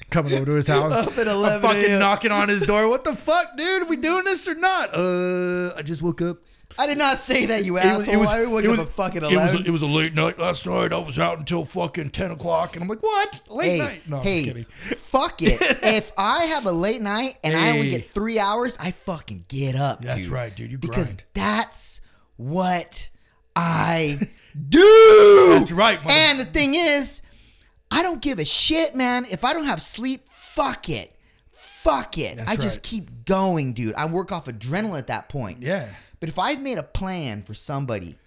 [0.09, 0.93] Coming over to his house.
[1.07, 2.87] Up at I'm 11 fucking knocking on his door.
[2.87, 3.81] What the fuck, dude?
[3.81, 4.91] Are we doing this or not?
[4.93, 6.37] Uh, I just woke up.
[6.77, 8.13] I did not say that, you It was- asshole.
[8.13, 9.65] it was- I woke it up fucking it was, 11.
[9.65, 10.91] it was a late night last night.
[10.91, 12.75] I was out until fucking 10 o'clock.
[12.75, 13.39] And I'm like, what?
[13.49, 14.01] Late hey, night?
[14.09, 14.65] No, I'm hey, just kidding.
[14.97, 15.57] fuck it.
[15.83, 19.75] if I have a late night and I only get three hours, I fucking get
[19.75, 20.01] up.
[20.01, 20.29] That's dude.
[20.31, 20.71] right, dude.
[20.71, 21.23] You because grind.
[21.33, 22.01] that's
[22.37, 23.09] what
[23.55, 24.19] I
[24.69, 25.47] do.
[25.57, 27.21] That's right, mother- And the thing is,
[27.91, 29.25] I don't give a shit, man.
[29.29, 31.11] If I don't have sleep, fuck it.
[31.53, 32.37] Fuck it.
[32.37, 32.83] That's I just right.
[32.83, 33.93] keep going, dude.
[33.95, 35.61] I work off adrenaline at that point.
[35.61, 35.87] Yeah.
[36.19, 38.17] But if I've made a plan for somebody,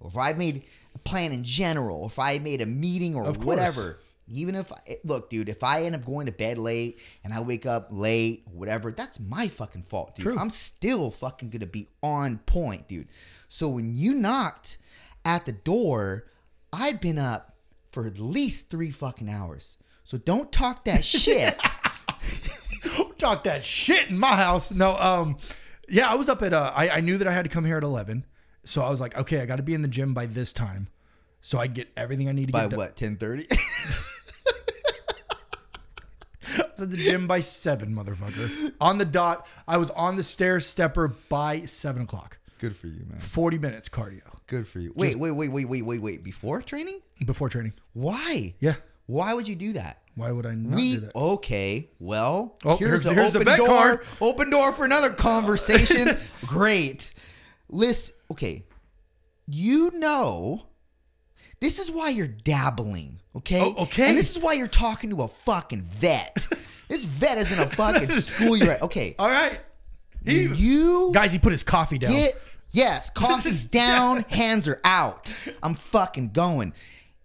[0.00, 0.64] or if I've made
[0.94, 3.98] a plan in general, if I made a meeting or whatever,
[4.30, 7.40] even if I, look, dude, if I end up going to bed late and I
[7.40, 10.24] wake up late, whatever, that's my fucking fault, dude.
[10.24, 10.38] True.
[10.38, 13.08] I'm still fucking gonna be on point, dude.
[13.48, 14.78] So when you knocked
[15.24, 16.26] at the door,
[16.72, 17.56] I'd been up
[17.90, 19.78] for at least three fucking hours.
[20.04, 21.58] So don't talk that shit.
[23.18, 24.70] talk that shit in my house.
[24.70, 25.38] No, um,
[25.88, 27.76] yeah, I was up at uh, I, I knew that I had to come here
[27.78, 28.24] at eleven,
[28.64, 30.88] so I was like, okay, I got to be in the gym by this time,
[31.40, 32.78] so I get everything I need to By get done.
[32.78, 33.46] what, 1030?
[36.50, 38.72] I was at the gym by seven, motherfucker.
[38.80, 42.38] On the dot, I was on the stair stepper by seven o'clock.
[42.58, 43.20] Good for you, man.
[43.20, 44.92] Forty minutes cardio Good for you.
[44.96, 46.24] Wait, wait, wait, wait, wait, wait, wait.
[46.24, 47.00] Before training?
[47.26, 47.74] before training.
[47.92, 48.54] Why?
[48.60, 48.76] Yeah,
[49.06, 50.02] Why would you do that?
[50.18, 51.14] Why would I not we do that?
[51.16, 51.90] okay.
[51.98, 53.66] Well, Oh, here's, here's- the here's open bet door.
[53.68, 54.00] card.
[54.20, 56.16] Open door for another conversation.
[56.46, 57.12] Great.
[57.68, 58.64] Listen, okay.
[59.46, 60.62] You know,
[61.60, 63.20] this is why you're dabbling.
[63.36, 63.60] Okay.
[63.60, 64.08] Oh, okay.
[64.10, 66.46] And this is why you're talking to a fucking vet.
[66.88, 68.82] this vet isn't a fucking school you're at.
[68.82, 69.14] Okay.
[69.18, 69.58] All right,
[70.24, 72.12] he You guys, he put his coffee down.
[72.12, 72.40] Get
[72.72, 75.34] yes, coffee's down, hands are out.
[75.62, 76.74] I'm fucking going.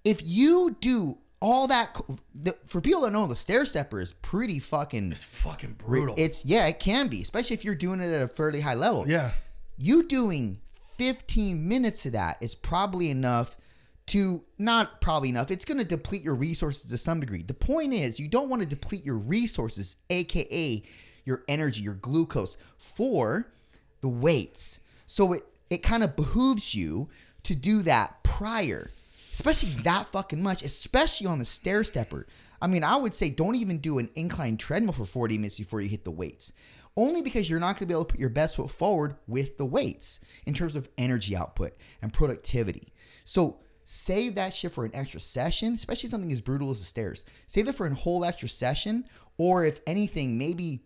[0.05, 1.99] If you do all that,
[2.33, 5.11] the, for people that know, the stair stepper is pretty fucking.
[5.11, 6.15] it's Fucking brutal.
[6.17, 9.05] It's yeah, it can be, especially if you're doing it at a fairly high level.
[9.07, 9.31] yeah,
[9.77, 10.61] you doing
[10.95, 13.57] 15 minutes of that is probably enough
[14.05, 15.51] to not probably enough.
[15.51, 17.43] It's going to deplete your resources to some degree.
[17.43, 20.81] The point is, you don't want to deplete your resources, aka
[21.25, 23.51] your energy, your glucose, for
[23.99, 24.79] the weights.
[25.07, 27.09] So it it kind of behooves you
[27.43, 28.91] to do that prior,
[29.33, 32.27] especially that fucking much, especially on the stair stepper.
[32.61, 35.81] I mean, I would say don't even do an incline treadmill for 40 minutes before
[35.81, 36.53] you hit the weights.
[36.95, 39.57] Only because you're not going to be able to put your best foot forward with
[39.57, 42.93] the weights in terms of energy output and productivity.
[43.25, 47.25] So save that shit for an extra session, especially something as brutal as the stairs.
[47.47, 49.05] Save it for a whole extra session,
[49.37, 50.85] or if anything, maybe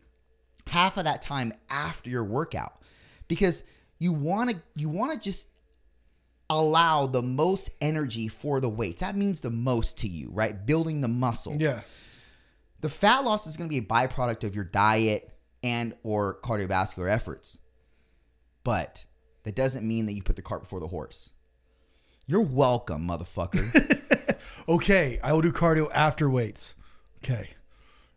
[0.68, 2.80] half of that time after your workout
[3.28, 3.64] because
[4.00, 5.48] you want to you want to just
[6.50, 11.02] allow the most energy for the weights that means the most to you right building
[11.02, 11.82] the muscle yeah.
[12.82, 15.32] the fat loss is going to be a byproduct of your diet
[15.64, 17.60] and or cardiovascular efforts
[18.64, 19.06] but
[19.44, 21.32] that doesn't mean that you put the cart before the horse
[22.26, 23.94] you're welcome motherfucker
[24.70, 26.76] Okay, I will do cardio after weights.
[27.24, 27.50] Okay,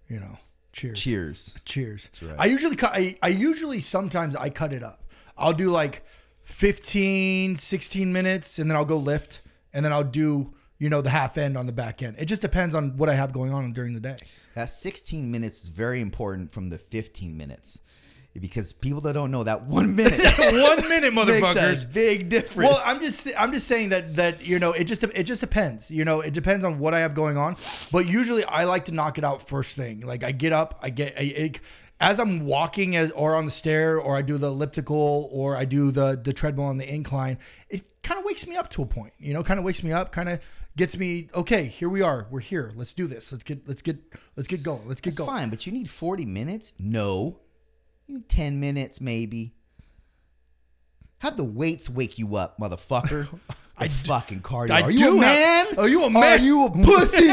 [0.09, 0.39] you know,
[0.72, 1.01] cheers.
[1.01, 2.11] cheers Cheers.
[2.22, 2.35] right.
[2.39, 2.91] I usually cut.
[2.93, 5.05] I, I usually sometimes I cut it up.
[5.39, 6.05] I'll do like
[6.51, 9.40] 15, 16 minutes, and then I'll go lift,
[9.72, 12.16] and then I'll do you know the half end on the back end.
[12.18, 14.16] It just depends on what I have going on during the day.
[14.55, 17.80] that 16 minutes is very important from the 15 minutes
[18.38, 21.92] because people that don't know that one minute One minute, motherfuckers.
[21.92, 25.24] big difference Well, I'm just I'm just saying that that you know it just it
[25.24, 25.90] just depends.
[25.90, 27.57] You know, it depends on what I have going on.
[27.92, 30.01] But usually I like to knock it out first thing.
[30.01, 31.61] Like I get up, I get I, it,
[32.01, 35.64] as I'm walking as or on the stair or I do the elliptical or I
[35.64, 37.38] do the the treadmill on the incline.
[37.68, 39.12] It kind of wakes me up to a point.
[39.18, 40.40] You know, kind of wakes me up, kind of
[40.76, 42.26] gets me okay, here we are.
[42.30, 42.72] We're here.
[42.74, 43.30] Let's do this.
[43.32, 43.98] Let's get let's get
[44.36, 44.88] let's get going.
[44.88, 45.28] Let's get It's going.
[45.28, 46.72] fine, but you need 40 minutes?
[46.78, 47.40] No.
[48.07, 49.55] You need 10 minutes, maybe.
[51.18, 53.28] Have the weights wake you up, motherfucker.
[53.78, 54.70] I fucking cardio.
[54.72, 55.78] I Are you a have- man?
[55.78, 56.22] Are you a man?
[56.24, 57.28] Are you a pussy?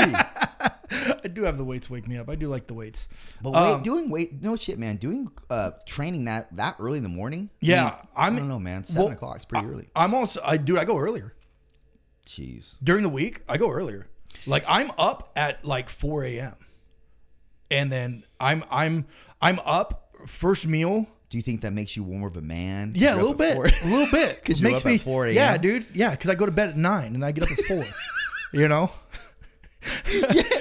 [1.23, 2.29] I do have the weights wake me up.
[2.29, 3.07] I do like the weights.
[3.41, 4.97] but wait, Um, doing weight, no shit, man.
[4.97, 7.49] Doing uh training that that early in the morning.
[7.53, 8.83] I Yeah, mean, I'm- I don't know, man.
[8.83, 9.87] Seven well, o'clock is pretty early.
[9.95, 11.33] I'm also I dude, I go earlier.
[12.25, 12.75] Jeez.
[12.83, 14.07] during the week, I go earlier.
[14.45, 16.55] Like I'm up at like 4 a.m.
[17.71, 19.05] And then I'm I'm
[19.41, 21.07] I'm up first meal.
[21.29, 22.93] Do you think that makes you more of a man?
[22.95, 23.55] Yeah, a little bit.
[23.55, 23.65] four?
[23.65, 24.41] A little bit.
[24.45, 25.35] 'Cause It you're makes me at 4 a.m.?
[25.35, 25.85] Yeah, dude.
[25.93, 27.83] Yeah, because I go to bed at nine and I get up at four.
[28.53, 28.91] you know?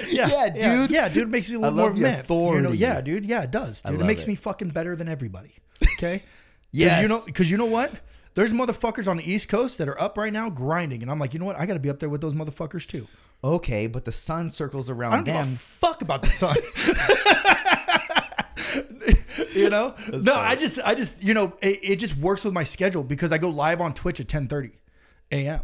[0.07, 0.89] yeah, dude.
[0.89, 1.29] Yeah, dude.
[1.29, 2.55] Makes me a little more love of a the man.
[2.55, 2.71] You know?
[2.71, 3.25] Yeah, dude.
[3.25, 3.81] Yeah, it does.
[3.81, 3.99] Dude.
[3.99, 4.27] It makes it.
[4.27, 5.53] me fucking better than everybody.
[5.97, 6.23] Okay.
[6.71, 7.01] yeah.
[7.01, 7.91] You know, because you know what?
[8.35, 11.33] There's motherfuckers on the East Coast that are up right now grinding, and I'm like,
[11.33, 11.57] you know what?
[11.57, 13.07] I got to be up there with those motherfuckers too.
[13.43, 16.55] Okay, but the sun circles around I don't around give a fuck about the sun.
[19.55, 19.95] you know?
[20.11, 23.31] no, I just, I just, you know, it, it just works with my schedule because
[23.31, 24.73] I go live on Twitch at 10:30
[25.31, 25.61] a.m.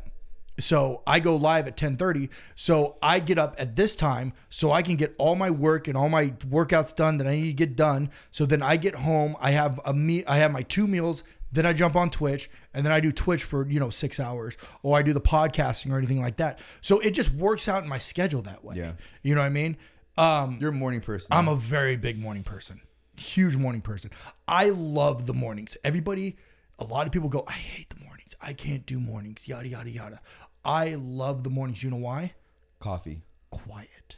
[0.60, 2.30] So I go live at 10:30.
[2.56, 5.98] So I get up at this time so I can get all my work and
[5.98, 8.12] all my workouts done that I need to get done.
[8.32, 11.66] So then I get home, I have a me I have my two meals, Then
[11.68, 14.98] I jump on Twitch and then I do Twitch for, you know, six hours or
[14.98, 16.60] I do the podcasting or anything like that.
[16.82, 18.76] So it just works out in my schedule that way.
[18.78, 18.94] Yeah.
[19.22, 19.78] You know what I mean?
[20.18, 21.30] Um, You're a morning person.
[21.32, 22.82] I'm a very big morning person,
[23.18, 24.12] huge morning person.
[24.48, 25.78] I love the mornings.
[25.84, 26.38] Everybody,
[26.80, 28.36] a lot of people go, I hate the mornings.
[28.42, 30.22] I can't do mornings, yada, yada, yada.
[30.66, 31.84] I love the mornings.
[31.84, 32.34] You know why?
[32.80, 34.18] coffee Quiet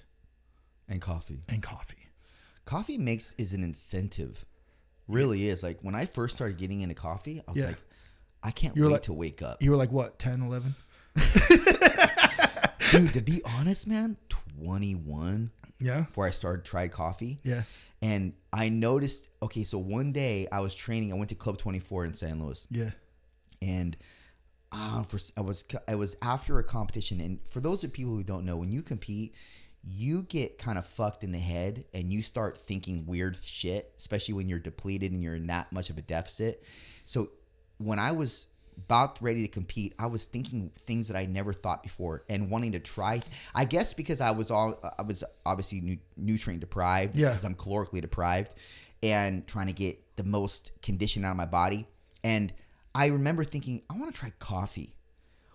[0.89, 1.41] and coffee.
[1.49, 2.09] and coffee.
[2.65, 4.45] Coffee makes is an incentive.
[5.07, 5.61] Really is.
[5.61, 7.67] Like when I first started getting into coffee, I was Yeah.
[7.67, 7.77] like,
[8.41, 9.61] I can't You're wait like- to wake up.
[9.61, 10.75] You were like, what, 10, 11?
[12.91, 16.01] Dude, to be honest, man, 21 Yeah.
[16.01, 17.39] before I started tried coffee.
[17.43, 17.63] Yeah.
[18.01, 22.05] And I noticed, okay, so one day I was training, I went to Club 24
[22.05, 22.67] in San Luis.
[22.69, 22.91] Yeah.
[23.61, 23.95] and
[24.75, 28.23] uh, for I was I was after a competition, and for those of people who
[28.23, 29.33] don't know, when you compete,
[29.87, 34.33] you get kind of fucked in the head, and you start thinking weird shit, especially
[34.33, 36.63] when you're depleted and you're in that much of a deficit.
[37.05, 37.29] So
[37.77, 38.47] when I was
[38.77, 42.73] about ready to compete, I was thinking things that I never thought before, and wanting
[42.73, 43.21] to try.
[43.53, 47.29] I guess because I was all I was obviously nu- nutrient deprived, Yeah.
[47.29, 48.51] because I'm calorically deprived,
[49.01, 51.87] and trying to get the most condition out of my body,
[52.23, 52.51] and
[52.95, 54.95] I remember thinking, I want to try coffee.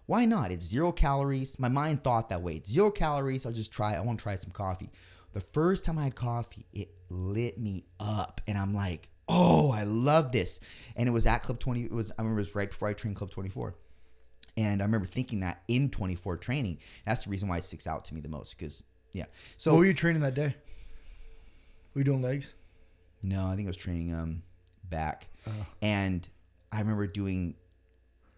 [0.07, 0.51] Why not?
[0.53, 1.59] It's zero calories.
[1.59, 2.57] My mind thought that way.
[2.57, 3.47] It's zero calories.
[3.47, 3.95] I'll just try.
[3.95, 4.91] I want to try some coffee.
[5.32, 9.84] The first time I had coffee, it lit me up, and I'm like, oh, I
[9.84, 10.61] love this.
[10.97, 11.84] And it was at Club 20.
[11.84, 13.74] It was I remember it was right before I trained Club 24.
[14.57, 18.05] And I remember thinking that in 24 training, that's the reason why it sticks out
[18.07, 18.59] to me the most.
[18.59, 18.82] Because
[19.12, 19.26] yeah,
[19.57, 20.55] so what were you training that day?
[21.95, 22.55] Were you doing legs?
[23.22, 24.43] No, I think I was training um
[24.88, 25.53] back, Oh.
[25.80, 26.28] and
[26.72, 27.54] I remember doing.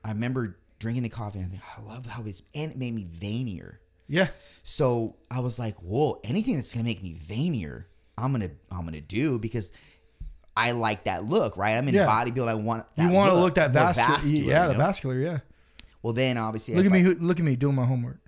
[0.05, 2.95] I remember drinking the coffee, and I think I love how it's and it made
[2.95, 3.77] me veinier.
[4.09, 4.29] Yeah.
[4.63, 6.21] So I was like, "Whoa!
[6.25, 7.85] Anything that's gonna make me veinier,
[8.19, 9.71] I'm gonna I'm gonna do because
[10.57, 11.77] I like that look, right?
[11.77, 12.07] I'm in Yeah.
[12.07, 12.49] bodybuilding.
[12.49, 14.45] I want that You want to look that more vascular.
[14.45, 14.79] yeah, you the know?
[14.79, 15.19] vascular.
[15.19, 15.39] Yeah.
[16.03, 17.01] Well, then obviously, Look at me.
[17.01, 18.19] I- Look at me doing my homework.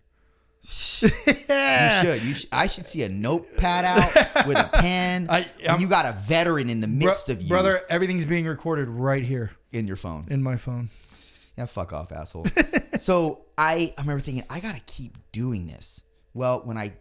[0.62, 2.22] You should.
[2.22, 5.26] You sh- I should see a notepad out with a pen.
[5.30, 5.46] I-
[5.78, 9.22] you got a veteran in the Bro- midst of you, brother, everything's being recorded right
[9.24, 10.26] here in your phone.
[10.30, 10.90] in my phone.
[11.56, 12.46] Yeah, fuck off, asshole.
[12.98, 16.02] so I, I remember thinking, I gotta keep doing this.
[16.32, 16.94] Well, when I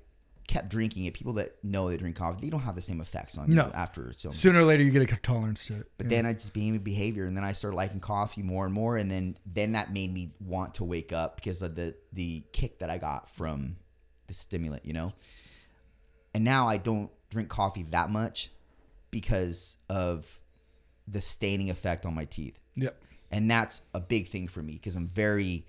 [0.48, 3.38] kept drinking it, people that know they drink coffee, they don't have the same effects
[3.38, 3.66] on No.
[3.66, 4.14] you after.
[4.16, 5.92] So, Sooner or later, you get a tolerance to it.
[5.98, 8.74] but then I just became a behavior, and then I started liking coffee more and
[8.74, 12.44] more, and then then that made me want to wake up because of the the
[12.52, 13.78] kick that I got from
[14.28, 15.14] the stimulant, you know.
[16.36, 18.52] And now I don't drink coffee that much
[19.12, 20.40] because of
[21.08, 22.96] the staining effect on my teeth Yep.
[23.32, 25.66] and that's a big thing for me because I'm very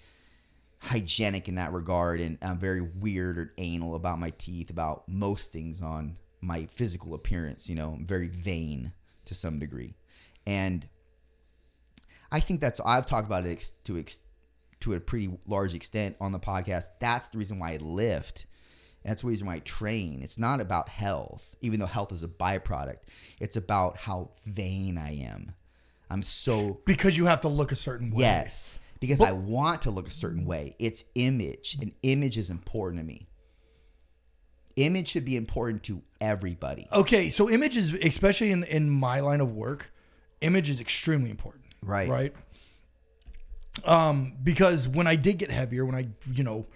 [0.80, 5.50] hygienic in that regard, and I'm very weird or anal about my teeth, about most
[5.52, 7.68] things on my physical appearance.
[7.70, 8.92] You know, I'm very vain
[9.24, 9.94] to some degree,
[10.46, 10.86] and
[12.30, 14.04] I think that's I've talked about it to
[14.80, 16.88] to a pretty large extent on the podcast.
[17.00, 18.44] That's the reason why I lift.
[19.04, 20.22] That's the reason why I train.
[20.22, 22.98] It's not about health, even though health is a byproduct.
[23.38, 25.54] It's about how vain I am.
[26.10, 28.20] I'm so Because you have to look a certain way.
[28.20, 30.74] Yes, because I want to look a certain way.
[30.78, 33.28] It's image, and image is important to me.
[34.76, 36.88] Image should be important to everybody.
[36.92, 39.92] Okay, so image is especially in in my line of work,
[40.40, 41.64] image is extremely important.
[41.82, 42.08] Right.
[42.08, 42.34] Right.
[43.84, 46.66] Um, because when I did get heavier, when I you know,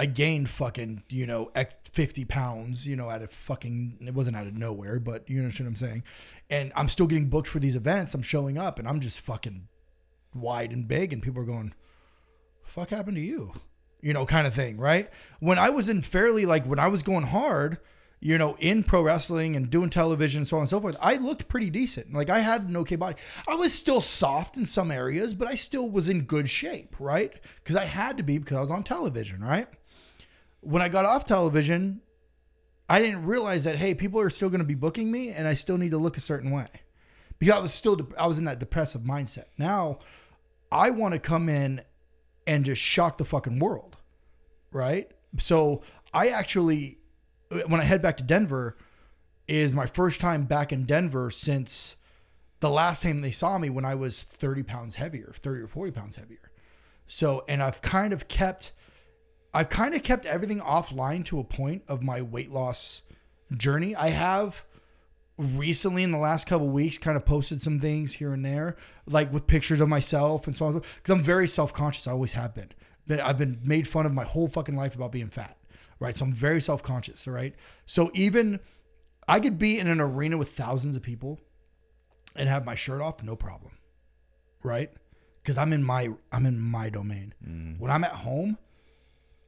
[0.00, 4.34] I gained fucking you know X fifty pounds, you know, out of fucking it wasn't
[4.34, 6.04] out of nowhere, but you know what I'm saying,
[6.48, 8.14] and I'm still getting booked for these events.
[8.14, 9.68] I'm showing up, and I'm just fucking
[10.34, 11.74] wide and big, and people are going,
[12.64, 13.52] "Fuck happened to you?"
[14.00, 15.10] You know, kind of thing, right?
[15.38, 17.76] When I was in fairly like when I was going hard,
[18.20, 21.16] you know, in pro wrestling and doing television, and so on and so forth, I
[21.16, 22.14] looked pretty decent.
[22.14, 23.16] Like I had an okay body.
[23.46, 27.34] I was still soft in some areas, but I still was in good shape, right?
[27.56, 29.68] Because I had to be because I was on television, right?
[30.60, 32.02] When I got off television,
[32.88, 35.54] I didn't realize that hey, people are still going to be booking me, and I
[35.54, 36.68] still need to look a certain way
[37.38, 39.46] because I was still I was in that depressive mindset.
[39.58, 40.00] Now,
[40.70, 41.82] I want to come in
[42.46, 43.96] and just shock the fucking world,
[44.72, 45.10] right?
[45.38, 45.82] So
[46.12, 46.98] I actually,
[47.66, 48.76] when I head back to Denver,
[49.46, 51.96] is my first time back in Denver since
[52.60, 55.92] the last time they saw me when I was 30 pounds heavier, 30 or 40
[55.92, 56.52] pounds heavier.
[57.06, 58.70] So, and I've kind of kept,
[59.52, 63.02] I've kind of kept everything offline to a point of my weight loss
[63.56, 63.96] journey.
[63.96, 64.64] I have
[65.36, 68.76] recently in the last couple weeks kind of posted some things here and there
[69.06, 72.54] like with pictures of myself and so on because i'm very self-conscious i always have
[72.54, 72.68] been
[73.06, 75.56] but i've been made fun of my whole fucking life about being fat
[75.98, 77.54] right so i'm very self-conscious all right
[77.86, 78.60] so even
[79.28, 81.40] i could be in an arena with thousands of people
[82.36, 83.72] and have my shirt off no problem
[84.62, 84.90] right
[85.42, 87.34] because I'm in my I'm in my domain.
[87.46, 87.78] Mm.
[87.78, 88.58] When I'm at home,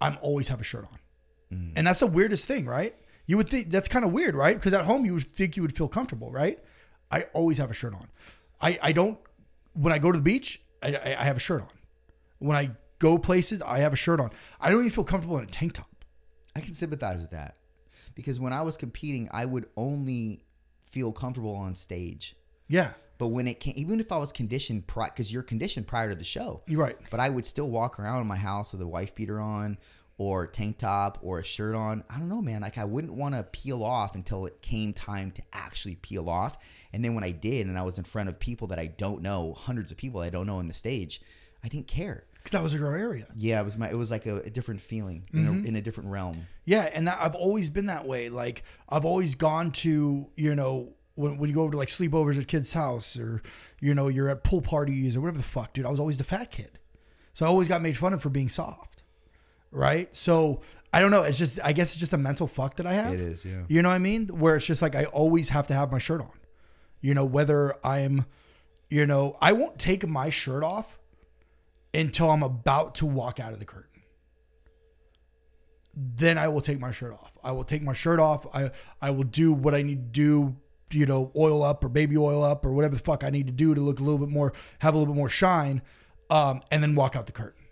[0.03, 0.99] I'm always have a shirt on,
[1.57, 1.73] Mm.
[1.77, 2.95] and that's the weirdest thing, right?
[3.27, 4.57] You would think that's kind of weird, right?
[4.57, 6.59] Because at home you would think you would feel comfortable, right?
[7.11, 8.09] I always have a shirt on.
[8.61, 9.19] I I don't
[9.75, 11.69] when I go to the beach, I I, I have a shirt on.
[12.39, 14.31] When I go places, I have a shirt on.
[14.61, 16.05] I don't even feel comfortable in a tank top.
[16.57, 17.57] I can sympathize with that
[18.15, 20.45] because when I was competing, I would only
[20.85, 22.35] feel comfortable on stage.
[22.69, 22.93] Yeah,
[23.23, 26.25] But when it came, even if I was conditioned, because you're conditioned prior to the
[26.25, 26.97] show, you're right.
[27.09, 29.79] but I would still walk around in my house with a wife beater on
[30.19, 32.03] or tank top or a shirt on.
[32.11, 32.63] I don't know, man.
[32.63, 36.59] Like I wouldn't want to peel off until it came time to actually peel off.
[36.93, 39.23] And then when I did, and I was in front of people that I don't
[39.23, 41.23] know, hundreds of people I don't know on the stage,
[41.63, 42.25] I didn't care.
[42.43, 43.29] Because that was your area.
[43.37, 43.89] Yeah, it was my.
[43.89, 45.65] It was like a, a different feeling in, a, mm-hmm.
[45.65, 46.45] in a different realm.
[46.65, 48.31] Yeah, and I've always been that way.
[48.31, 52.39] Like I've always gone to, you know, when, when you go over to like sleepovers
[52.41, 53.43] at kids' house or,
[53.81, 55.87] you know, you're at pool parties or whatever the fuck, dude.
[55.87, 56.79] I was always the fat kid.
[57.33, 59.03] So I always got made fun of for being soft.
[59.71, 60.15] Right?
[60.15, 60.61] So
[60.93, 61.23] I don't know.
[61.23, 63.15] It's just I guess it's just a mental fuck that I have.
[63.15, 63.63] It is, yeah.
[63.69, 64.29] You know what I mean?
[64.29, 66.33] Where it's just like I always have to have my shirt on.
[67.01, 68.27] You know, whether I'm
[68.91, 70.99] you know, I won't take my shirt off
[71.95, 73.93] until I'm about to walk out of the curtain
[75.95, 77.33] then I will take my shirt off.
[77.45, 78.47] I will take my shirt off.
[78.55, 80.57] I I will do what I need to do,
[80.95, 83.53] you know, oil up or baby oil up or whatever the fuck I need to
[83.53, 85.83] do to look a little bit more, have a little bit more shine,
[86.31, 87.63] um, and then walk out the curtain.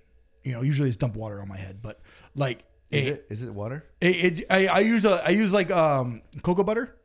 [0.43, 2.01] You know, usually it's dump water on my head, but
[2.35, 3.27] like Is it, it?
[3.31, 3.85] Is it water?
[4.01, 6.97] it, it- I, I use a I use like um cocoa butter.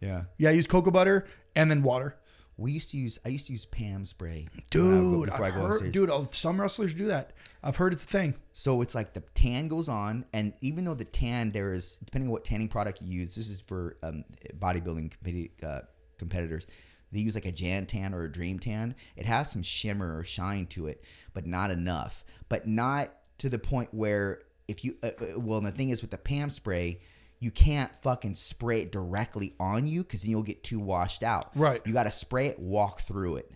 [0.00, 0.22] Yeah.
[0.38, 2.16] Yeah, I use cocoa butter and then water.
[2.60, 3.18] We used to use.
[3.24, 4.46] I used to use Pam spray.
[4.52, 7.32] when I would Dude, I on heard, dude, oh, some wrestlers do that.
[7.62, 8.34] I've heard it's a thing.
[8.52, 12.28] So it's like the tan goes on, and even though the tan there is depending
[12.28, 14.24] on what tanning product you use, this is for um,
[14.58, 15.80] bodybuilding competi- uh,
[16.18, 16.66] competitors.
[17.12, 18.94] They use like a Jan tan or a Dream tan.
[19.16, 21.02] It has some shimmer or shine to it,
[21.32, 22.24] but not enough.
[22.48, 23.08] But not
[23.38, 26.18] to the point where if you uh, uh, well, and the thing is with the
[26.18, 27.00] Pam spray,
[27.40, 31.50] you can't fucking spray it directly on you because then you'll get too washed out.
[31.54, 31.80] Right.
[31.86, 33.50] You got to spray it, walk through it.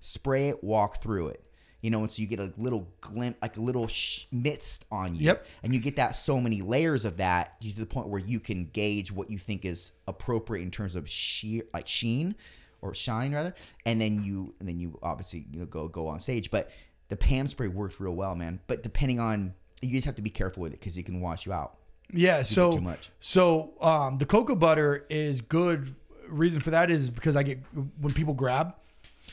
[0.00, 1.44] Spray it, walk through it.
[1.80, 5.14] You know, and so you get a little glimpse, like a little sh- mist on
[5.14, 5.26] you.
[5.26, 5.46] Yep.
[5.62, 8.64] And you get that so many layers of that to the point where you can
[8.64, 12.34] gauge what you think is appropriate in terms of sheer, like sheen
[12.82, 13.54] or shine rather.
[13.86, 16.50] And then you, and then you obviously you know go go on stage.
[16.50, 16.72] But
[17.08, 18.58] the Pam spray works real well, man.
[18.66, 21.46] But depending on, you just have to be careful with it because it can wash
[21.46, 21.77] you out.
[22.12, 23.10] Yeah, so too much.
[23.20, 25.94] so um, the cocoa butter is good.
[26.28, 27.58] Reason for that is because I get
[28.00, 28.74] when people grab,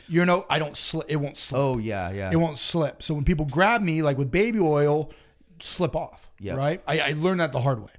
[0.08, 1.06] you know, I don't slip.
[1.10, 1.60] It won't slip.
[1.60, 2.32] Oh yeah, yeah.
[2.32, 3.02] It won't slip.
[3.04, 5.12] So when people grab me, like with baby oil,
[5.62, 6.30] slip off.
[6.40, 6.58] Yep.
[6.58, 6.82] Right.
[6.88, 7.92] I, I learned that the hard way.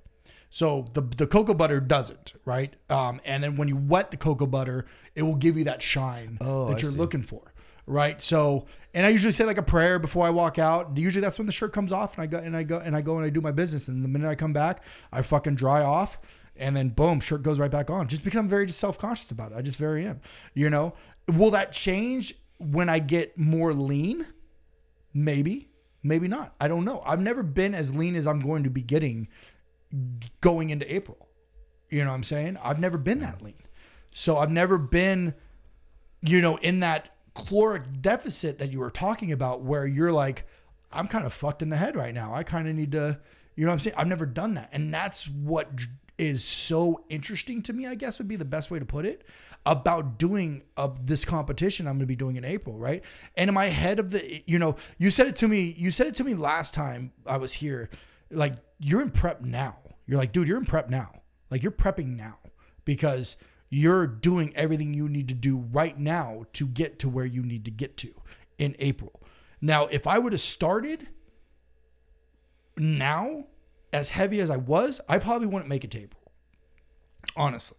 [0.51, 2.35] So the the cocoa butter doesn't.
[2.45, 2.75] Right.
[2.91, 6.39] Um, and then when you wet the cocoa butter, it will give you that shine
[6.41, 6.97] Oh, that I you're see.
[6.99, 7.53] looking for.
[7.87, 8.21] Right.
[8.23, 8.67] So
[8.97, 10.97] and I usually say like a prayer before I walk out.
[10.97, 13.03] Usually that's when the shirt comes off and I go and I go and I
[13.03, 13.89] go and I do my business.
[13.89, 14.83] And the minute I come back,
[15.13, 16.19] I fucking dry off.
[16.57, 18.09] And then boom, shirt goes right back on.
[18.09, 19.59] Just become very self conscious about it.
[19.59, 20.23] I just very am.
[20.55, 20.95] You know,
[21.31, 24.27] will that change when I get more lean?
[25.13, 25.69] Maybe,
[26.03, 26.55] maybe not.
[26.59, 27.03] I don't know.
[27.05, 29.29] I've never been as lean as I'm going to be getting
[30.41, 31.29] going into April.
[31.91, 32.57] You know what I'm saying?
[32.65, 33.63] I've never been that lean.
[34.15, 35.35] So I've never been,
[36.23, 40.47] you know, in that caloric deficit that you were talking about where you're like,
[40.93, 42.35] I'm kind of fucked in the head right now.
[42.35, 43.19] I kind of need to,
[43.55, 43.97] you know what I'm saying?
[43.99, 44.71] I've never done that.
[44.73, 45.69] And that's what
[46.19, 49.25] is so interesting to me, I guess would be the best way to put it
[49.67, 50.63] about doing
[51.03, 53.05] this competition I'm going to be doing in April, right?
[53.37, 56.07] And in my head of the, you know, you said it to me, you said
[56.07, 57.91] it to me last time I was here,
[58.31, 59.77] like you're in prep now.
[60.07, 61.21] You're like, dude, you're in prep now.
[61.51, 62.39] Like you're prepping now
[62.85, 63.37] because
[63.71, 67.65] you're doing everything you need to do right now to get to where you need
[67.65, 68.13] to get to
[68.59, 69.21] in April.
[69.61, 71.09] Now, if I would have started
[72.77, 73.45] now
[73.93, 76.23] as heavy as I was, I probably wouldn't make it to April.
[77.37, 77.79] Honestly,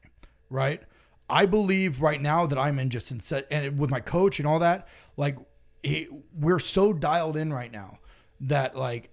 [0.49, 0.81] right?
[1.29, 4.47] I believe right now that I'm in just in set and with my coach and
[4.47, 5.37] all that, like
[5.83, 7.99] it, we're so dialed in right now
[8.41, 9.09] that like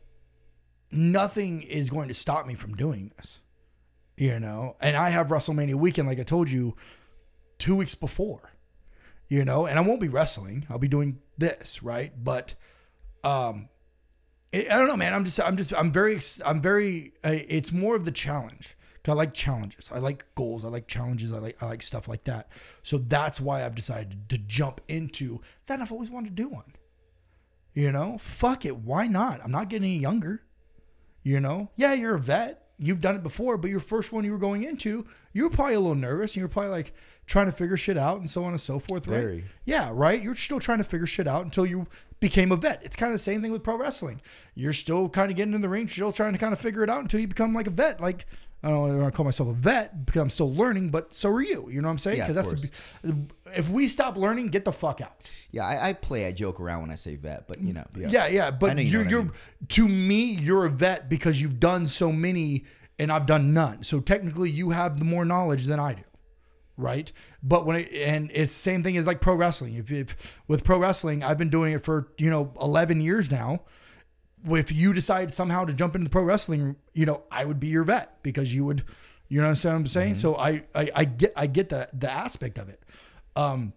[0.90, 3.40] nothing is going to stop me from doing this.
[4.16, 6.76] You know, and I have WrestleMania weekend, like I told you,
[7.58, 8.52] two weeks before.
[9.28, 10.66] You know, and I won't be wrestling.
[10.68, 12.12] I'll be doing this, right?
[12.22, 12.54] But
[13.24, 13.68] um
[14.54, 15.12] I I don't know, man.
[15.12, 17.12] I'm just, I'm just, I'm very, I'm very.
[17.24, 18.76] It's more of the challenge.
[19.06, 19.90] I like challenges.
[19.92, 20.64] I like goals.
[20.64, 21.30] I like challenges.
[21.32, 22.48] I like, I like stuff like that.
[22.82, 25.80] So that's why I've decided to jump into that.
[25.80, 26.72] I've always wanted to do one.
[27.74, 28.76] You know, fuck it.
[28.76, 29.44] Why not?
[29.44, 30.42] I'm not getting any younger.
[31.22, 32.63] You know, yeah, you're a vet.
[32.78, 35.74] You've done it before, but your first one you were going into, you were probably
[35.74, 36.92] a little nervous and you were probably like
[37.26, 39.20] trying to figure shit out and so on and so forth, right?
[39.20, 39.44] Very.
[39.64, 40.22] Yeah, right.
[40.22, 41.86] You're still trying to figure shit out until you
[42.20, 42.80] became a vet.
[42.82, 44.20] It's kind of the same thing with pro wrestling.
[44.54, 46.90] You're still kind of getting in the ring, still trying to kind of figure it
[46.90, 48.00] out until you become like a vet.
[48.00, 48.26] Like
[48.64, 51.42] I don't want to call myself a vet because I'm still learning, but so are
[51.42, 51.68] you.
[51.70, 52.16] You know what I'm saying?
[52.16, 52.70] Yeah, of that's
[53.02, 55.12] the, if we stop learning, get the fuck out.
[55.50, 58.08] Yeah, I, I play, I joke around when I say vet, but you know, yeah,
[58.08, 59.32] Yeah, yeah, but you you're, I you're mean.
[59.68, 62.64] to me, you're a vet because you've done so many
[62.98, 63.82] and I've done none.
[63.82, 66.02] So technically, you have the more knowledge than I do,
[66.78, 67.12] right?
[67.42, 69.74] But when it, and it's same thing as like pro wrestling.
[69.74, 70.16] If, if
[70.48, 73.60] with pro wrestling, I've been doing it for you know 11 years now.
[74.46, 77.68] If you decide somehow to jump into the pro wrestling, you know I would be
[77.68, 78.82] your vet because you would,
[79.28, 80.12] you know what I'm saying.
[80.12, 80.20] Mm-hmm.
[80.20, 82.82] So I, I I get I get the the aspect of it.
[83.36, 83.72] Um,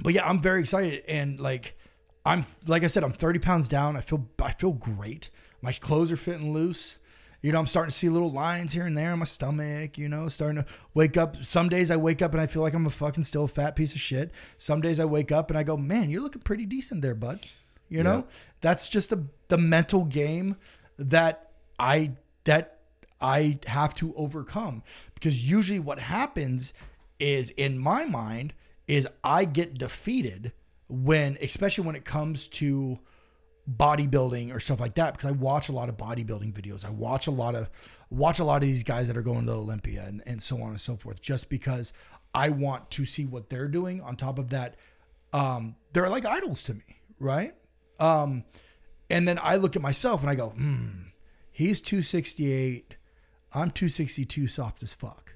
[0.00, 1.76] but yeah, I'm very excited and like
[2.24, 3.96] I'm like I said, I'm 30 pounds down.
[3.96, 5.30] I feel I feel great.
[5.62, 6.98] My clothes are fitting loose.
[7.42, 9.96] You know, I'm starting to see little lines here and there in my stomach.
[9.96, 11.42] You know, starting to wake up.
[11.44, 13.94] Some days I wake up and I feel like I'm a fucking still fat piece
[13.94, 14.30] of shit.
[14.58, 17.40] Some days I wake up and I go, man, you're looking pretty decent there, bud.
[17.88, 18.26] You know,
[18.60, 20.56] that's just the the mental game
[20.98, 22.12] that I
[22.44, 22.78] that
[23.20, 24.82] I have to overcome
[25.14, 26.72] because usually what happens
[27.18, 28.54] is in my mind
[28.88, 30.52] is I get defeated
[30.88, 32.98] when especially when it comes to
[33.70, 36.84] bodybuilding or stuff like that because I watch a lot of bodybuilding videos.
[36.84, 37.70] I watch a lot of
[38.10, 40.70] watch a lot of these guys that are going to Olympia and, and so on
[40.70, 41.92] and so forth just because
[42.34, 44.00] I want to see what they're doing.
[44.00, 44.76] On top of that,
[45.32, 47.54] um, they're like idols to me, right?
[47.98, 48.44] Um,
[49.10, 50.88] and then I look at myself and I go, hmm,
[51.50, 52.94] he's 268.
[53.52, 55.34] I'm 262 soft as fuck.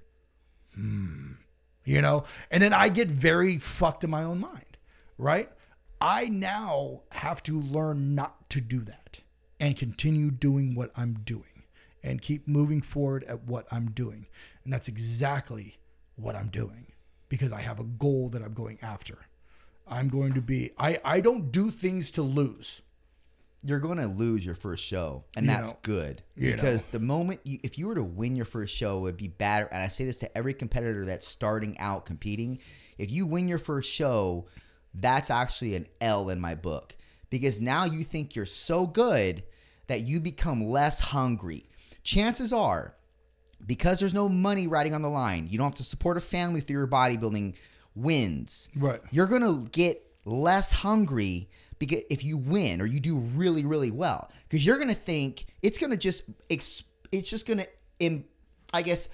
[0.75, 1.33] Hmm.
[1.85, 2.25] You know?
[2.51, 4.79] And then I get very fucked in my own mind,
[5.19, 5.51] right?
[6.01, 9.21] I now have to learn not to do that
[9.61, 11.65] and continue doing what I'm doing
[12.03, 14.27] and keep moving forward at what I'm doing.
[14.65, 15.77] And that's exactly
[16.17, 16.87] what I'm doing
[17.29, 19.19] because I have a goal that I'm going after.
[19.89, 22.83] I'm going to be, I, I don't do things to lose.
[23.65, 25.79] You're going to lose your first show, and You that's know.
[25.83, 26.89] good because know.
[26.93, 29.69] the moment you, if you were to win your first show, it would be bad.
[29.73, 32.59] And I say this to every competitor that's starting out competing:
[32.99, 34.47] if you win your first show,
[34.93, 36.95] that's actually an L in my book
[37.31, 39.43] because now you think you're so good
[39.87, 41.69] that you become less hungry.
[42.03, 42.95] Chances are,
[43.67, 46.61] because there's no money riding on the line, you don't have to support a family
[46.61, 47.55] through your bodybuilding
[47.95, 48.69] wins.
[48.77, 49.01] Right.
[49.11, 54.31] You're gonna get less hungry because if you win or you do really really well,
[54.49, 56.85] because you're gonna think it's gonna just it's
[57.31, 57.67] just gonna
[58.73, 59.09] I guess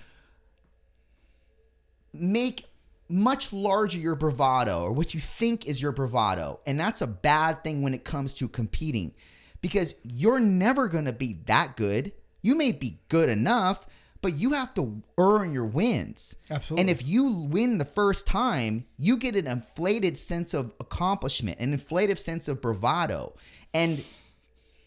[2.12, 2.64] make
[3.08, 6.61] much larger your bravado or what you think is your bravado.
[6.66, 9.14] And that's a bad thing when it comes to competing
[9.61, 12.12] because you're never to be that good.
[12.42, 13.86] You may be good enough,
[14.22, 16.36] but you have to earn your wins.
[16.50, 16.80] Absolutely.
[16.80, 21.72] And if you win the first time, you get an inflated sense of accomplishment, an
[21.72, 23.34] inflated sense of bravado.
[23.72, 24.04] And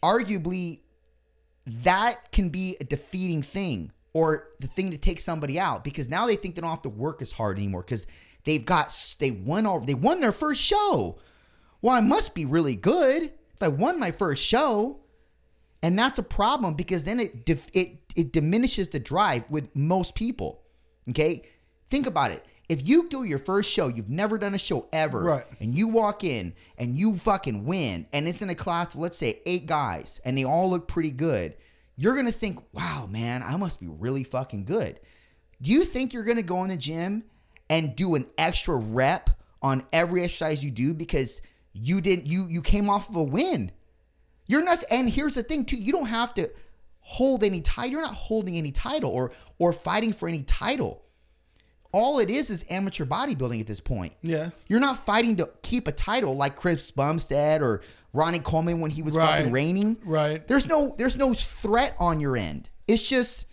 [0.04, 0.82] arguably,
[1.66, 6.28] that can be a defeating thing or the thing to take somebody out because now
[6.28, 8.06] they think they don't have to work as hard anymore because
[8.44, 11.18] they've got they won all they won their first show.
[11.82, 15.00] Well, I must be really good if I won my first show,
[15.82, 20.16] and that's a problem because then it dif- it it diminishes the drive with most
[20.16, 20.62] people.
[21.10, 21.44] Okay,
[21.90, 22.46] think about it.
[22.70, 25.46] If you do your first show, you've never done a show ever, Right.
[25.60, 29.18] and you walk in and you fucking win, and it's in a class of let's
[29.18, 31.56] say eight guys, and they all look pretty good,
[31.98, 35.00] you're gonna think, wow, man, I must be really fucking good.
[35.62, 37.24] Do you think you're gonna go in the gym
[37.70, 39.30] and do an extra rep
[39.62, 41.42] on every exercise you do because
[41.74, 43.72] you didn't you you came off of a win?
[44.48, 46.50] You're not and here's the thing too, you don't have to
[47.06, 47.92] hold any title.
[47.92, 51.02] You're not holding any title or or fighting for any title.
[51.92, 54.14] All it is is amateur bodybuilding at this point.
[54.24, 54.50] Yeah.
[54.68, 57.82] You're not fighting to keep a title like Chris Bumstead or
[58.14, 59.38] Ronnie Coleman when he was Right.
[59.38, 59.98] fucking reigning.
[60.04, 60.48] Right.
[60.48, 62.70] There's no there's no threat on your end.
[62.88, 63.46] It's just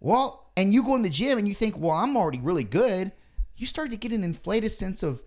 [0.00, 3.12] well, and you go in the gym and you think, well, I'm already really good.
[3.56, 5.22] You start to get an inflated sense of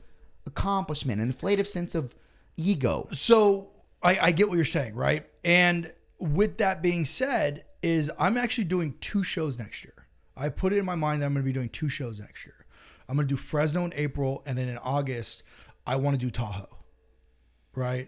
[0.45, 2.15] accomplishment, an inflated sense of
[2.57, 3.07] ego.
[3.11, 3.71] So
[4.01, 5.25] I, I get what you're saying, right?
[5.43, 5.91] And
[6.21, 9.93] with that being said, is I'm actually doing two shows next year.
[10.37, 12.45] I put it in my mind that I'm going to be doing two shows next
[12.45, 12.65] year.
[13.09, 15.43] I'm going to do Fresno in April, and then in August,
[15.85, 16.69] I want to do Tahoe,
[17.75, 18.07] right?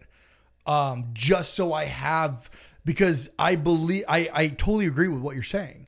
[0.65, 2.49] Um, just so I have
[2.85, 5.87] because I believe I I totally agree with what you're saying,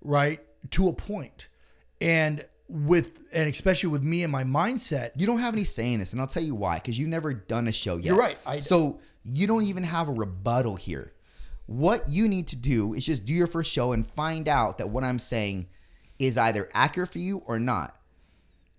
[0.00, 0.40] right?
[0.72, 1.48] To a point,
[2.00, 6.00] and with and especially with me and my mindset, You don't have any say in
[6.00, 6.76] this, and I'll tell you why.
[6.76, 8.06] Because you've never done a show yet.
[8.06, 8.38] You're right.
[8.44, 11.12] I- so you don't even have a rebuttal here.
[11.66, 14.88] What you need to do is just do your first show and find out that
[14.88, 15.66] what I'm saying
[16.18, 17.96] is either accurate for you or not.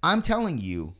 [0.01, 0.95] I'm telling you,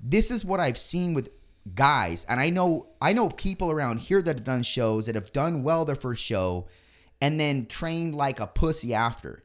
[0.00, 1.30] this is what I've seen with
[1.74, 5.32] guys, and I know I know people around here that have done shows that have
[5.32, 6.68] done well their first show
[7.20, 9.44] and then trained like a pussy after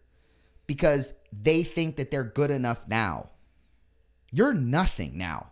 [0.65, 3.29] because they think that they're good enough now.
[4.31, 5.51] You're nothing now.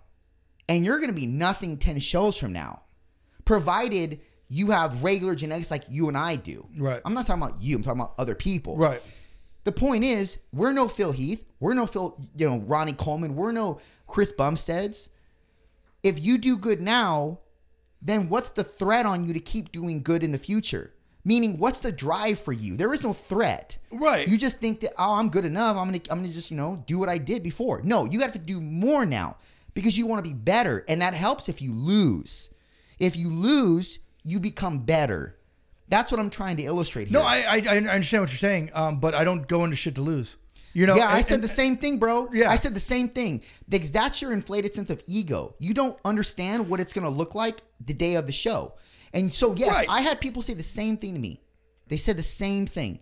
[0.67, 2.81] And you're going to be nothing 10 shows from now.
[3.45, 6.67] Provided you have regular genetics like you and I do.
[6.77, 7.01] Right.
[7.03, 8.77] I'm not talking about you, I'm talking about other people.
[8.77, 9.01] Right.
[9.63, 11.43] The point is, we're no Phil Heath.
[11.59, 13.35] We're no Phil, you know, Ronnie Coleman.
[13.35, 15.09] We're no Chris Bumsteads.
[16.03, 17.39] If you do good now,
[17.99, 20.93] then what's the threat on you to keep doing good in the future?
[21.27, 22.77] Meaning, what's the drive for you?
[22.77, 23.79] There is no threat.
[23.91, 24.27] Right.
[24.27, 25.75] You just think that oh, I'm good enough.
[25.75, 27.81] I'm gonna I'm gonna just you know do what I did before.
[27.83, 29.37] No, you have to do more now
[29.73, 32.51] because you want to be better, and that helps if you lose.
[32.99, 35.37] If you lose, you become better.
[35.87, 37.19] That's what I'm trying to illustrate here.
[37.19, 39.95] No, I, I I understand what you're saying, um, but I don't go into shit
[39.95, 40.35] to lose.
[40.73, 42.29] You know, yeah, I said and- the same thing, bro.
[42.33, 42.49] Yeah.
[42.51, 43.43] I said the same thing.
[43.69, 45.55] Because that's your inflated sense of ego.
[45.57, 48.73] You don't understand what it's going to look like the day of the show.
[49.13, 49.87] And so, yes, Right.
[49.89, 51.39] I had people say the same thing to me.
[51.87, 52.99] They said the same thing.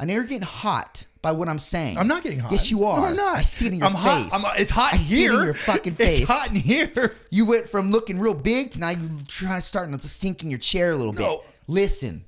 [0.00, 1.98] I know you're getting hot by what I'm saying.
[1.98, 2.52] I'm not getting hot.
[2.52, 2.98] Yes, you are.
[3.00, 3.36] No, I'm not.
[3.36, 4.32] I see it in your I'm face.
[4.32, 4.54] hot.
[4.56, 5.32] I'm, it's hot I in see here.
[5.32, 6.20] it in your fucking face.
[6.20, 7.14] It's hot in here.
[7.30, 10.58] You went from looking real big to now you trying starting to sink in your
[10.60, 11.40] chair a little bit.
[11.66, 12.24] Listen,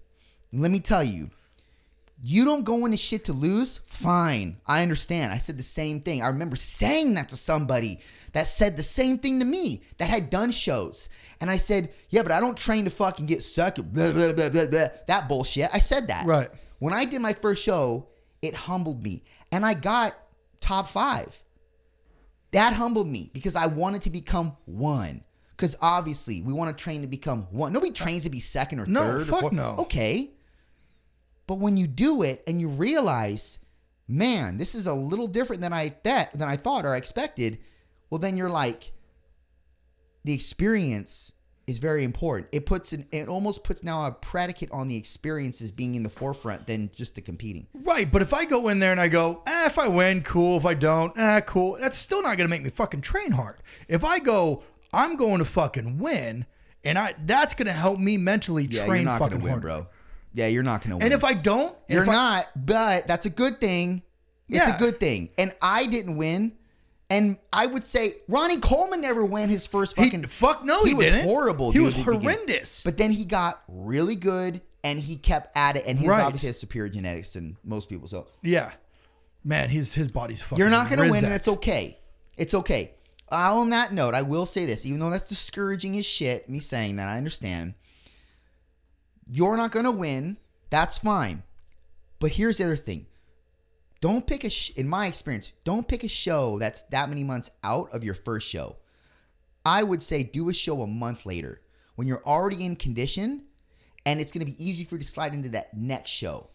[0.52, 1.30] let me tell you.
[2.22, 3.80] You don't go into shit to lose?
[3.86, 4.58] Fine.
[4.66, 5.32] I understand.
[5.32, 6.20] I said the same thing.
[6.22, 8.00] I remember saying that to somebody
[8.32, 11.08] that said the same thing to me that had done shows.
[11.40, 13.78] And I said, Yeah, but I don't train to fucking get sucked.
[13.78, 14.88] Blah, blah, blah, blah, blah.
[15.06, 15.70] That bullshit.
[15.72, 16.26] I said that.
[16.26, 16.50] Right.
[16.78, 18.06] When I did my first show,
[18.42, 19.24] it humbled me.
[19.52, 20.16] And I got
[20.60, 21.38] top five.
[22.52, 25.22] That humbled me because I wanted to become one.
[25.50, 27.72] Because obviously, we want to train to become one.
[27.72, 29.20] Nobody trains to be second or No, third.
[29.22, 29.52] or fuck fourth.
[29.52, 29.76] no.
[29.80, 30.30] Okay.
[31.46, 33.60] But when you do it and you realize,
[34.08, 37.58] man, this is a little different than I that than I thought or I expected,
[38.08, 38.92] well, then you're like,
[40.24, 41.32] the experience
[41.70, 42.48] is very important.
[42.52, 46.10] It puts an it almost puts now a predicate on the experiences being in the
[46.10, 47.66] forefront than just the competing.
[47.72, 50.58] Right, but if I go in there and I go, eh, if I win, cool.
[50.58, 51.78] If I don't, eh, cool.
[51.80, 53.56] That's still not gonna make me fucking train hard.
[53.88, 54.62] If I go,
[54.92, 56.44] I'm going to fucking win,
[56.84, 59.62] and I that's gonna help me mentally Yeah, train you're not fucking gonna win, hard.
[59.62, 59.86] bro.
[60.34, 61.04] Yeah, you're not gonna win.
[61.04, 64.02] And if I don't, You're if I- not, but that's a good thing.
[64.48, 64.74] It's Yeah.
[64.74, 65.30] a good thing.
[65.38, 66.52] And I didn't win.
[67.10, 70.26] And I would say Ronnie Coleman never won his first He- fucking.
[70.28, 71.24] fuck no, he was didn't.
[71.24, 71.72] horrible.
[71.72, 72.82] He was horrendous.
[72.84, 75.84] But then he got really good, and he kept at it.
[75.86, 76.20] And he's Right.
[76.22, 78.06] obviously has superior genetics than most people.
[78.06, 78.70] So yeah,
[79.42, 80.58] man, his his body's fucking.
[80.58, 81.98] you're not going to win, and it's okay.
[82.38, 82.94] It's okay.
[83.32, 86.58] Uh, on that note, I will say this, even though that's discouraging as shit, me
[86.60, 87.74] saying that, I understand.
[89.28, 90.36] You're not going to win.
[90.70, 91.42] That's fine.
[92.18, 93.06] But here's the other thing.
[94.00, 97.50] Don't pick a, sh- in my experience, don't pick a show that's that many months
[97.62, 98.76] out of your first show.
[99.64, 101.60] I would say do a show a month later
[101.96, 103.44] when you're already in condition
[104.06, 106.48] and it's going to be easy for you to slide into that next show.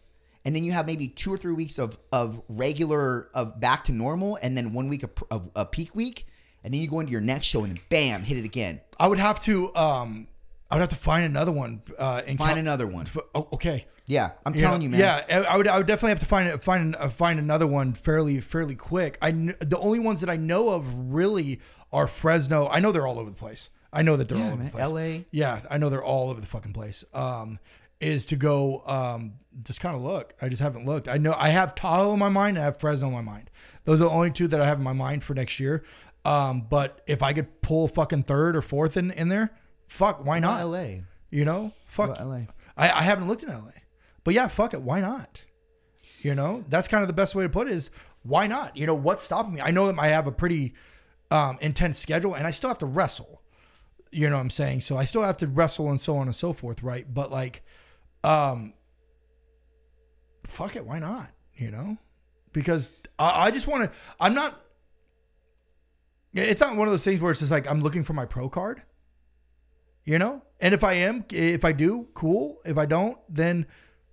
[0.43, 3.91] And then you have maybe two or three weeks of, of regular, of back to
[3.91, 6.27] normal, and then one week of, a peak week.
[6.63, 8.81] And then you go into your next show and then bam, hit it again.
[8.99, 9.75] I would have to.
[9.75, 10.27] um
[10.69, 11.81] I would have to find another one.
[11.97, 13.05] Uh, and Find count- another one.
[13.07, 13.85] F- oh, okay.
[14.07, 14.99] Yeah, I'm You telling you, man.
[14.99, 15.67] Yeah, I would.
[15.67, 19.17] I would definitely have to find find uh, find another one fairly fairly quick.
[19.21, 21.59] I kn- the only ones that I know of really
[21.91, 22.67] are Fresno.
[22.67, 23.69] I know they're all over the place.
[23.91, 24.65] I know that they're all over man.
[24.65, 24.89] the place.
[24.89, 25.23] LA.
[25.31, 27.03] Yeah, I know they're all over the fucking place.
[27.13, 27.57] Um,
[27.99, 29.33] is to go um
[29.63, 30.33] just kind of look.
[30.41, 31.07] I just haven't looked.
[31.07, 32.59] I know I have Tahoe in my mind.
[32.59, 33.49] I have Fresno in my mind.
[33.85, 35.83] Those are the only two that I have in my mind for next year.
[36.25, 39.51] Um, but if I could pull fucking third or fourth in in there,
[39.87, 40.63] fuck, why Not?
[40.65, 40.85] LA.
[41.29, 42.43] You know, fuck LA?
[42.77, 43.71] I, I haven't looked in LA,
[44.23, 44.81] but yeah, fuck it.
[44.81, 45.43] Why not?
[46.19, 47.91] You know, that's kind of the best way to put it is
[48.23, 48.75] why not?
[48.75, 49.61] You know, what's stopping me?
[49.61, 50.73] I know that I have a pretty
[51.31, 53.41] um, intense schedule and I still have to wrestle.
[54.11, 54.81] You know what I'm saying?
[54.81, 57.05] So I still have to wrestle and so on and so forth, right?
[57.11, 57.63] But like,
[58.23, 58.73] um,
[60.47, 60.85] fuck it.
[60.85, 61.29] Why not?
[61.55, 61.97] You know,
[62.53, 64.61] because I, I just want to, I'm not,
[66.33, 68.49] it's not one of those things where it's just like, I'm looking for my pro
[68.49, 68.81] card
[70.05, 73.65] you know and if i am if i do cool if i don't then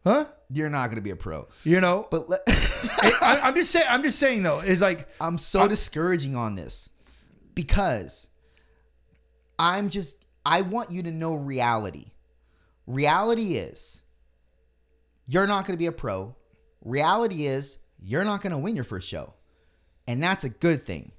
[0.04, 1.48] huh You're not going to be a pro.
[1.64, 5.38] you know But let, I, i'm just saying i'm just saying though is like I'm
[5.38, 6.88] so discouraging on this
[7.54, 8.28] because
[9.58, 12.06] I'm just I want you to know reality.
[12.86, 14.02] Reality is
[15.26, 16.34] you're not going to be a pro.
[16.84, 19.34] Reality is you're not going to win your first show.
[20.08, 21.12] And that's a good thing.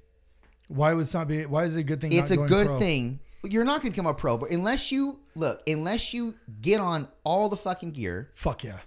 [0.68, 2.80] why would it not be why is it a good thing It's a good pro?
[2.80, 6.80] thing you're not going to become a pro, but unless you look, unless you get
[6.80, 8.80] on all the fucking gear, Fuck yeah.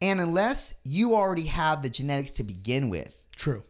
[0.00, 3.62] and unless you already have the genetics to begin with, True.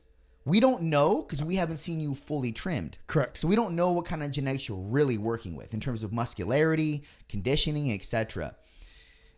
[0.45, 2.99] we don't know because we haven't seen you fully trimmed.
[3.07, 3.39] Correct.
[3.39, 6.13] So we don't know what kind of genetics you're really working with in terms of
[6.13, 8.57] muscularity, conditioning, etc.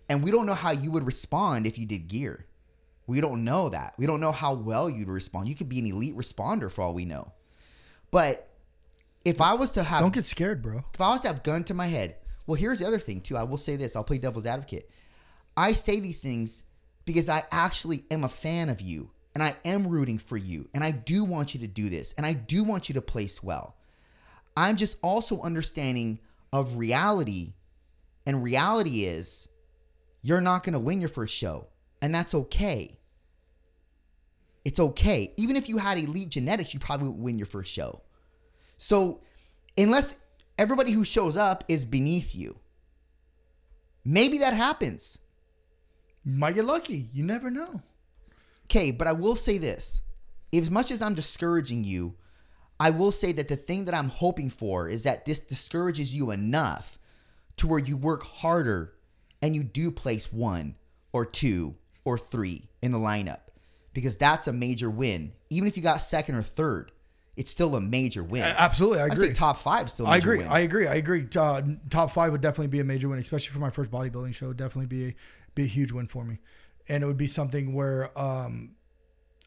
[0.09, 2.47] And we don't know how you would respond if you did gear.
[3.07, 3.95] We don't know that.
[3.97, 5.49] We don't know how well you'd respond.
[5.49, 7.33] You could be an elite responder for all we know.
[8.11, 8.48] But
[9.29, 10.85] if I was to have Don't get scared, bro.
[10.95, 13.37] if I was to have gun to my head, well, here's the other thing too.
[13.37, 13.95] I will say this.
[13.95, 14.91] I'll play devil's advocate.
[15.57, 16.65] I say these things
[17.05, 20.83] because I actually am a fan of you and I am rooting for you and
[20.83, 23.77] I do want you to do this and I do want you to place well.
[24.57, 26.21] I'm just also understanding
[26.53, 27.55] of reality
[28.27, 29.49] and reality is
[30.23, 31.69] you're not going to win your first show
[32.01, 32.99] and that's okay.
[34.65, 35.33] It's okay.
[35.37, 38.03] Even if you had elite genetics, you probably would win your first show.
[38.79, 39.21] So,
[39.77, 40.19] unless
[40.57, 42.59] everybody who shows up is beneath you,
[44.05, 45.19] maybe that happens.
[46.25, 47.09] You might get lucky.
[47.13, 47.83] You never know.
[48.71, 50.03] Okay, but I will say this.
[50.53, 52.15] As much as I'm discouraging you,
[52.81, 56.31] I will say that the thing that I'm hoping for is that this discourages you
[56.31, 56.99] enough
[57.57, 58.95] to where you work harder
[59.43, 60.77] and you do place one
[61.13, 61.75] or two
[62.05, 63.41] or three in the lineup
[63.93, 65.33] because that's a major win.
[65.51, 66.93] Even if you got second or third,
[67.39, 68.43] it's still a major win.
[68.43, 69.29] Absolutely, I agree.
[69.29, 70.07] say top five still.
[70.07, 70.39] a I major agree.
[70.45, 70.49] win.
[70.49, 70.87] I agree.
[70.89, 71.27] I agree.
[71.37, 74.53] Uh, top five would definitely be a major win, especially for my first bodybuilding show.
[74.53, 75.15] Definitely be a,
[75.55, 76.41] be a huge win for me,
[76.89, 78.73] and it would be something where um,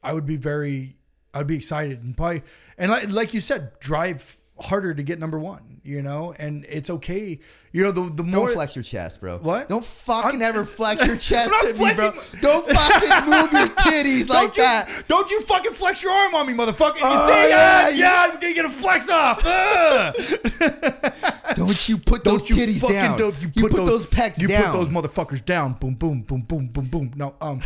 [0.02, 0.96] I would be very,
[1.34, 2.44] I'd be excited and probably,
[2.78, 5.80] and like, like you said, drive harder to get number one.
[5.84, 7.40] You know, and it's okay.
[7.72, 9.40] You know, the the more Don't flex your chest, bro.
[9.40, 9.68] What?
[9.68, 12.12] Don't fucking I'm- ever flex your chest at me, bro.
[12.40, 14.90] Don't fucking move your titties like you, that.
[15.08, 16.98] Don't you fucking flex your arm on me, motherfucker.
[16.98, 19.44] You Oh, say, yeah, yeah, you- yeah, I'm gonna get a flex off.
[21.56, 23.18] Don't you put those Don't you titties fucking down.
[23.18, 24.76] Don't, you, put, those, pecs you down.
[24.76, 25.74] You put those motherfuckers down.
[25.74, 27.12] Boom, boom, boom, boom, boom, boom.
[27.16, 27.62] No, um,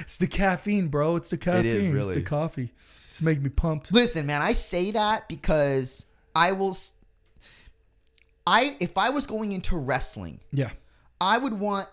[0.00, 1.16] it's the caffeine, bro.
[1.16, 1.66] It's the caffeine.
[1.66, 2.16] It is really.
[2.16, 2.70] It's the coffee.
[3.10, 3.92] It's making me pumped.
[3.92, 6.74] Listen, man, I say that because I will.
[8.46, 10.70] I if I was going into wrestling, Yeah,
[11.20, 11.88] I would want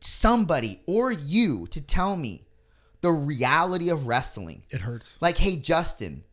[0.00, 2.46] somebody or you to tell me
[3.02, 4.62] the reality of wrestling.
[4.70, 5.16] it hurts.
[5.20, 6.24] Like, hey, Justin,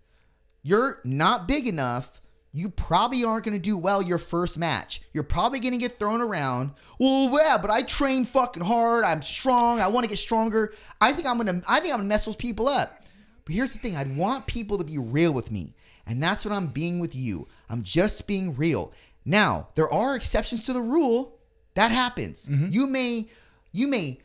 [0.64, 2.22] you're not big enough.
[2.54, 5.02] You probably aren't going to do well your first match.
[5.14, 6.72] You're probably going to get thrown around.
[7.00, 9.04] Well, yeah, but I train fucking hard.
[9.04, 9.80] I'm strong.
[9.80, 10.74] I want to get stronger.
[11.00, 13.04] I think I'm going to I think I'm going to mess those people up.
[13.48, 15.74] But here's the thing, I'd want people to be real with me.
[16.06, 17.48] And that's what I'm being with you.
[17.70, 18.92] I'm just being real.
[19.24, 21.40] Now, there are exceptions to the rule.
[21.76, 22.50] That happens.
[22.50, 22.68] Mm-hmm.
[22.72, 23.30] You may
[23.72, 24.20] you may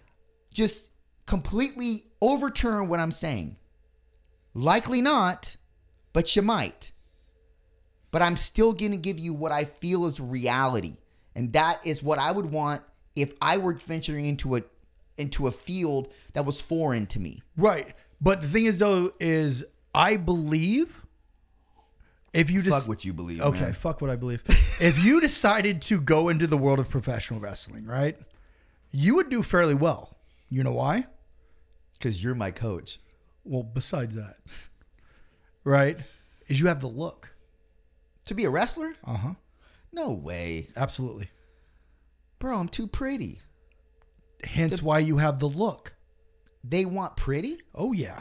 [0.52, 0.90] just
[1.24, 3.58] completely overturn what I'm saying.
[4.54, 5.56] Likely not,
[6.12, 6.90] but you might.
[8.10, 10.96] But I'm still going to give you what I feel is reality.
[11.36, 12.82] And that is what I would want
[13.14, 14.62] if I were venturing into a
[15.16, 17.42] into a field that was foreign to me.
[17.56, 21.02] Right, but the thing is, though, is I believe
[22.32, 23.42] if you just Fuck what you believe.
[23.42, 24.42] Okay, fuck what I believe.
[24.80, 28.16] if you decided to go into the world of professional wrestling, right,
[28.90, 30.16] you would do fairly well.
[30.48, 31.06] You know why?
[31.94, 32.98] Because you're my coach.
[33.44, 34.36] Well, besides that,
[35.64, 35.98] right,
[36.48, 37.34] is you have the look.
[38.26, 38.94] To be a wrestler?
[39.04, 39.34] Uh huh.
[39.92, 40.68] No way.
[40.76, 41.28] Absolutely.
[42.38, 43.40] Bro, I'm too pretty.
[44.42, 45.92] Hence why you have the look.
[46.64, 47.58] They want pretty?
[47.74, 48.20] Oh yeah,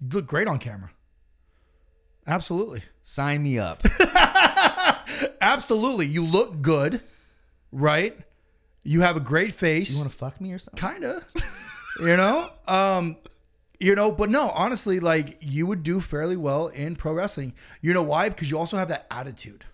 [0.00, 0.90] you look great on camera.
[2.26, 3.82] Absolutely, Sign me up.
[5.40, 6.06] absolutely.
[6.06, 7.00] You look good,
[7.72, 8.16] right?
[8.84, 9.90] You have a great face.
[9.90, 10.78] You want to fuck me or something?
[10.92, 11.24] kinda
[12.00, 13.16] you know um
[13.80, 17.92] you know but no honestly like you would do fairly well in pro wrestling you
[17.92, 19.64] know why because you also have that attitude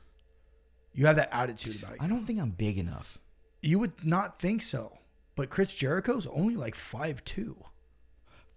[0.94, 3.18] you have that attitude about I don't think I'm big enough.
[3.60, 4.96] you would not think so
[5.36, 7.56] but chris jericho's only like five two.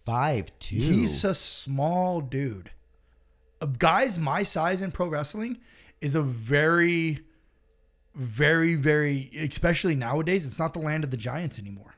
[0.06, 0.76] Five two.
[0.76, 2.72] he's a small dude
[3.62, 5.58] Uh, guys my size in pro wrestling
[6.02, 7.20] is a very
[8.16, 11.96] very very especially nowadays it's not the land of the giants anymore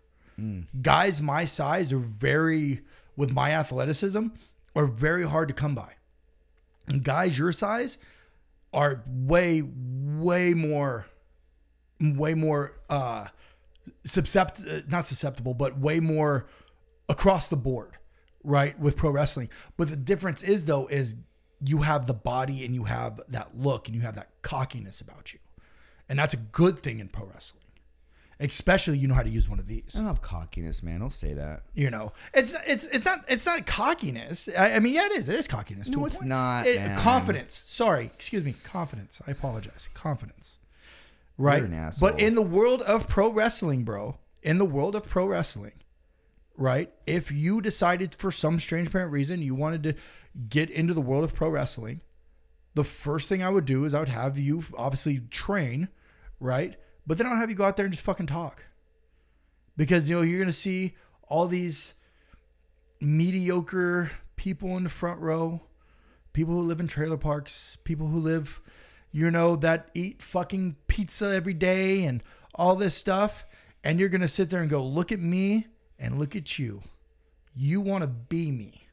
[0.82, 2.80] guys my size are very
[3.18, 4.28] with my athleticism
[4.76, 5.92] are very hard to come by
[6.88, 7.98] and guys your size
[8.74, 11.06] are way way more
[12.00, 13.28] way more uh
[14.04, 16.48] suscept uh, not susceptible but way more
[17.08, 17.98] across the board
[18.44, 21.16] right with pro wrestling but the difference is though is
[21.66, 25.34] you have the body and you have that look and you have that cockiness about
[25.34, 25.40] you
[26.08, 27.64] and that's a good thing in pro wrestling
[28.42, 29.92] Especially you know how to use one of these.
[29.96, 31.02] I don't have cockiness, man.
[31.02, 31.64] I'll say that.
[31.74, 34.48] You know, it's it's it's not it's not cockiness.
[34.58, 35.28] I, I mean, yeah, it is.
[35.28, 35.90] It is cockiness.
[35.90, 36.30] to No, it's point.
[36.30, 37.62] not, It- confidence.
[37.66, 38.56] Sorry, excuse me.
[38.64, 39.22] Confidence.
[39.28, 39.90] I apologize.
[39.94, 40.56] Confidence.
[41.40, 41.60] Right.
[41.60, 42.12] You're an asshole.
[42.12, 45.72] But in the world of pro wrestling, bro, in the world of pro wrestling,
[46.58, 46.92] right?
[47.08, 49.96] If you decided for some strange apparent reason you wanted to
[50.50, 52.02] get into the world of pro wrestling,
[52.76, 55.88] the first thing I would do is I would have you obviously train,
[56.42, 56.76] right?
[57.08, 58.66] But then I'll have you go out there and just fucking talk.
[59.78, 61.94] Because you know, you're gonna see all these
[63.00, 65.62] mediocre people in the front row,
[66.34, 68.62] people who live in trailer parks, people who live,
[69.12, 72.22] you know, that eat fucking pizza every day and
[72.56, 73.46] all this stuff.
[73.84, 75.68] And you're gonna sit there and go, look at me
[75.98, 76.82] and look at you.
[77.56, 78.88] You wanna be me.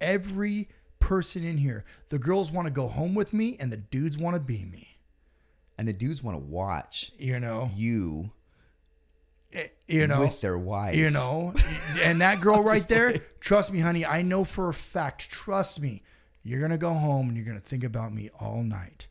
[0.00, 0.68] Every
[1.00, 4.64] person in here, the girls wanna go home with me and the dudes wanna be
[4.64, 4.88] me.
[5.78, 8.30] And the dudes want to watch You know, you
[9.52, 10.96] Eh, you know, with their wife.
[10.96, 11.52] you know
[12.02, 16.02] and that girl right there trust me honey i know for a fact trust me
[16.42, 19.06] you're gonna go home and you're gonna think about me all night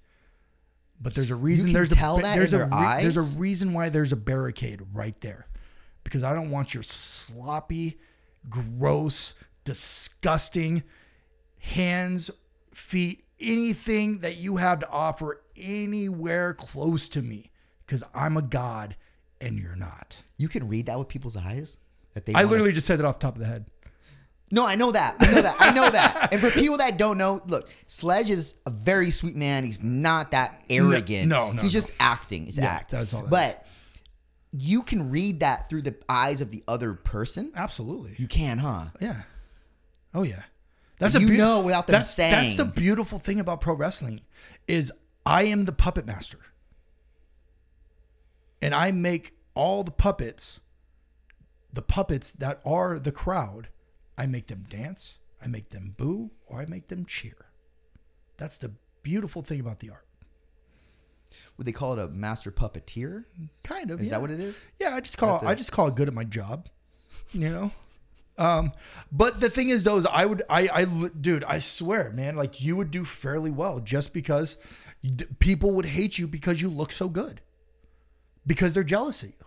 [1.01, 2.69] but there's a reason can there's tell a that there's in a their
[3.01, 3.35] there's eyes?
[3.35, 5.47] a reason why there's a barricade right there
[6.03, 7.97] because i don't want your sloppy
[8.49, 9.33] gross
[9.63, 10.83] disgusting
[11.59, 12.29] hands
[12.73, 17.51] feet anything that you have to offer anywhere close to me
[17.85, 18.95] because i'm a god
[19.41, 21.77] and you're not You can read that with people's eyes.
[22.13, 23.65] That they I wanna- literally just said that off the top of the head.
[24.53, 25.15] No, I know that.
[25.19, 25.55] I know that.
[25.59, 26.29] I know that.
[26.31, 29.63] And for people that don't know, look, Sledge is a very sweet man.
[29.65, 31.27] He's not that arrogant.
[31.27, 31.79] no, no, He's no.
[31.79, 32.47] just acting.
[32.47, 32.91] It's Yeah, act.
[32.91, 33.65] that's all that but
[34.51, 37.51] you can read that through the eyes of the other person.
[37.55, 38.13] Absolutely.
[38.19, 38.85] You can, huh?
[39.01, 39.23] Yeah.
[40.13, 40.43] Oh yeah.
[40.99, 44.21] That's You beau- know without them that's, That's the beautiful thing about pro wrestling
[44.67, 44.91] is
[45.25, 46.37] I am the puppet master.
[48.61, 50.59] And I make all the puppets,
[51.73, 53.69] the puppets that are the crowd,
[54.17, 57.47] I make them dance, I make them boo, or I make them cheer.
[58.37, 58.73] That's the
[59.03, 60.07] beautiful thing about the art.
[61.57, 63.25] Would they call it a master puppeteer?
[63.63, 63.99] Kind of.
[64.01, 64.11] Is yeah.
[64.11, 64.65] that what it is?
[64.79, 66.69] Yeah, I just call the- I just call it good at my job.
[67.31, 67.71] You know?
[68.37, 68.71] Um,
[69.11, 72.61] but the thing is though, is I would I I dude, I swear, man, like
[72.61, 74.57] you would do fairly well just because
[75.39, 77.41] people would hate you because you look so good.
[78.45, 79.45] Because they're jealous of you.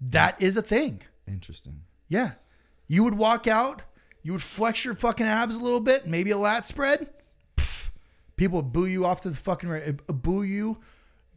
[0.00, 1.02] That is a thing.
[1.26, 1.82] Interesting.
[2.08, 2.32] Yeah.
[2.88, 3.82] You would walk out,
[4.22, 7.08] you would flex your fucking abs a little bit, maybe a lat spread.
[7.56, 7.88] Pff,
[8.36, 10.78] people would boo you off to the fucking right, uh, boo you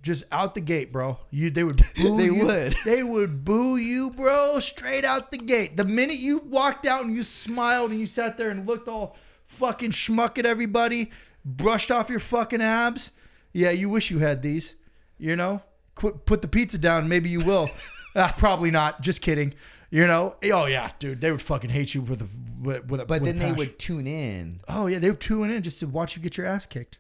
[0.02, 1.18] just out the gate, bro.
[1.30, 2.46] You they would boo They you.
[2.46, 2.76] would.
[2.86, 5.76] They would boo you, bro, straight out the gate.
[5.78, 9.18] The minute you walked out and you smiled and you sat there and looked all
[9.48, 11.12] fucking schmuck at everybody,
[11.44, 13.12] brushed off your fucking abs.
[13.54, 14.76] Yeah, you wish you had these.
[15.18, 15.62] You know?
[15.96, 17.70] Quit, put the pizza down, maybe you will.
[18.16, 19.02] Ah, probably not.
[19.02, 19.54] Just kidding.
[19.90, 20.36] You know?
[20.44, 22.28] Oh yeah, dude, they would fucking hate you with a
[22.62, 23.06] with, with a.
[23.06, 24.62] But with then they would tune in.
[24.68, 27.00] Oh yeah, they would tune in just to watch you get your ass kicked.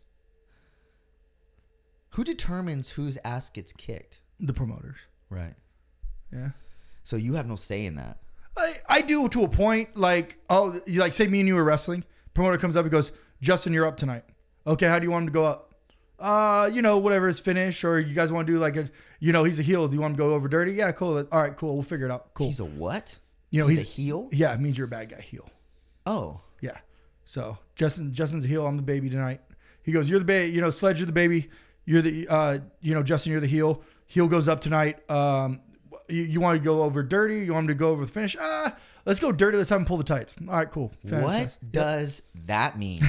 [2.11, 4.19] Who determines whose ass gets kicked?
[4.39, 4.97] The promoters.
[5.29, 5.53] Right.
[6.33, 6.49] Yeah.
[7.03, 8.19] So you have no say in that.
[8.57, 9.95] I, I do to a point.
[9.95, 12.03] Like, oh, you like say me and you were wrestling.
[12.33, 13.11] Promoter comes up and goes,
[13.41, 14.23] Justin, you're up tonight.
[14.65, 15.68] Okay, how do you want him to go up?
[16.19, 18.89] Uh, you know, whatever is finish, or you guys want to do like a,
[19.19, 19.87] you know, he's a heel.
[19.87, 20.73] Do you want him to go over dirty?
[20.73, 21.17] Yeah, cool.
[21.17, 21.73] All right, cool.
[21.73, 22.33] We'll figure it out.
[22.33, 22.47] Cool.
[22.47, 23.17] He's a what?
[23.51, 24.29] you know, he's, a heel.
[24.31, 25.21] Yeah, it means you're a bad guy.
[25.21, 25.49] Heel.
[26.05, 26.77] Oh, Yeah.
[27.25, 28.65] So Justin, Justin's a heel.
[28.65, 29.41] I'm the baby tonight.
[29.83, 30.51] He goes, you're the baby.
[30.51, 31.49] You know, Sledge, you're the baby.
[31.85, 33.83] You're the, uh, you know, Justin, you're the heel.
[34.07, 35.09] Heel goes up tonight.
[35.11, 35.61] Um,
[36.07, 37.41] you, you want to go over dirty?
[37.41, 38.35] You want him to go over the finish?
[38.39, 38.75] Ah,
[39.05, 39.57] let's go dirty.
[39.57, 40.33] Let's have him pull the tights.
[40.47, 40.91] All right, cool.
[41.03, 43.01] what does that mean?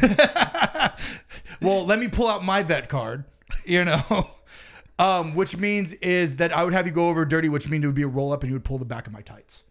[1.62, 3.24] Well, let me pull out my vet card.
[3.65, 4.31] You know,
[4.99, 7.87] um, which means is that I would have you go over dirty, which means it
[7.87, 9.65] would be a roll up, and you would pull the back of my tights.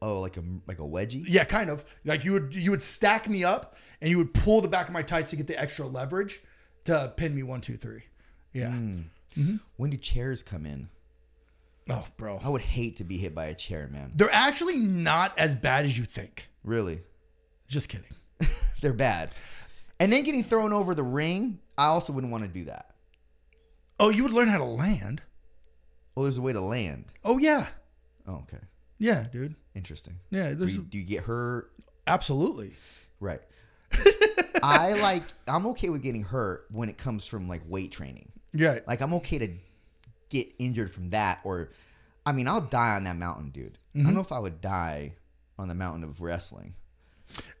[0.00, 1.24] oh, like a like a wedgie?
[1.26, 1.84] Yeah, kind of.
[2.04, 4.92] Like you would you would stack me up, and you would pull the back of
[4.92, 6.42] my tights to get the extra leverage
[6.84, 8.04] to pin me one, two, three.
[8.52, 8.70] Yeah.
[8.70, 9.56] Hmm.
[9.76, 10.88] When do chairs come in?
[11.88, 12.38] Oh, bro.
[12.44, 14.12] I would hate to be hit by a chair, man.
[14.14, 16.48] They're actually not as bad as you think.
[16.62, 17.00] Really,
[17.66, 18.14] Just kidding.
[18.82, 19.30] they're bad.
[20.02, 22.90] And then getting thrown over the ring, I also wouldn't want to do that.
[24.00, 25.22] Oh, you would learn how to land.
[26.16, 27.04] Oh, there's a way to land.
[27.24, 27.66] Oh yeah,
[28.26, 28.62] Oh, okay,
[28.98, 29.54] yeah, dude.
[29.74, 30.18] interesting.
[30.30, 31.70] Yeah, Do you, do you get hurt?
[32.06, 32.74] absolutely.
[33.20, 33.40] Right.
[34.62, 35.22] I like.
[35.48, 38.30] I'm okay with getting hurt when it comes from like weight training.
[38.52, 39.48] Yeah, Like I'm okay to
[40.28, 41.70] get injured from that, or
[42.26, 43.78] I mean, I'll die on that mountain, dude.
[43.94, 44.06] I Mm-hmm.
[44.06, 45.14] don't know if I would die
[45.58, 46.74] on the mountain of wrestling.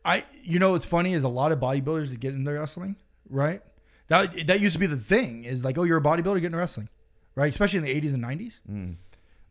[0.04, 0.24] I.
[0.42, 2.96] You know what's funny is a lot of bodybuilders that get into wrestling,
[3.28, 3.62] right?
[4.08, 6.58] That that used to be the thing is like, oh, you're a bodybuilder, get into
[6.58, 6.88] wrestling.
[7.34, 7.48] right?
[7.48, 8.60] Especially in the 80s and 90s.
[8.70, 8.96] Mm.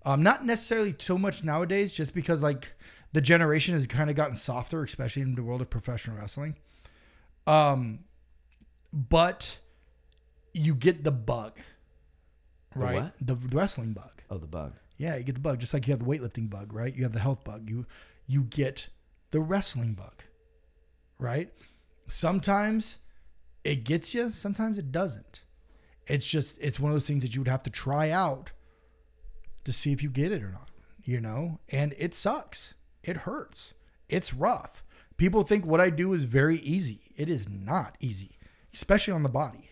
[0.05, 2.73] Um, not necessarily so much nowadays, just because like
[3.13, 6.55] the generation has kind of gotten softer, especially in the world of professional wrestling.
[7.47, 7.99] Um,
[8.93, 9.59] but
[10.53, 11.57] you get the bug,
[12.75, 12.95] right?
[12.95, 13.13] what?
[13.21, 14.21] The wrestling bug.
[14.29, 14.73] Oh, the bug.
[14.97, 16.93] Yeah, you get the bug, just like you have the weightlifting bug, right?
[16.95, 17.69] You have the health bug.
[17.69, 17.85] You
[18.27, 18.89] you get
[19.31, 20.23] the wrestling bug,
[21.19, 21.51] right?
[22.07, 22.97] Sometimes
[23.63, 25.41] it gets you, sometimes it doesn't.
[26.07, 28.51] It's just it's one of those things that you would have to try out
[29.63, 30.69] to see if you get it or not,
[31.03, 31.59] you know?
[31.69, 32.73] And it sucks.
[33.03, 33.73] It hurts.
[34.09, 34.83] It's rough.
[35.17, 36.99] People think what I do is very easy.
[37.15, 38.31] It is not easy,
[38.73, 39.69] especially on the body.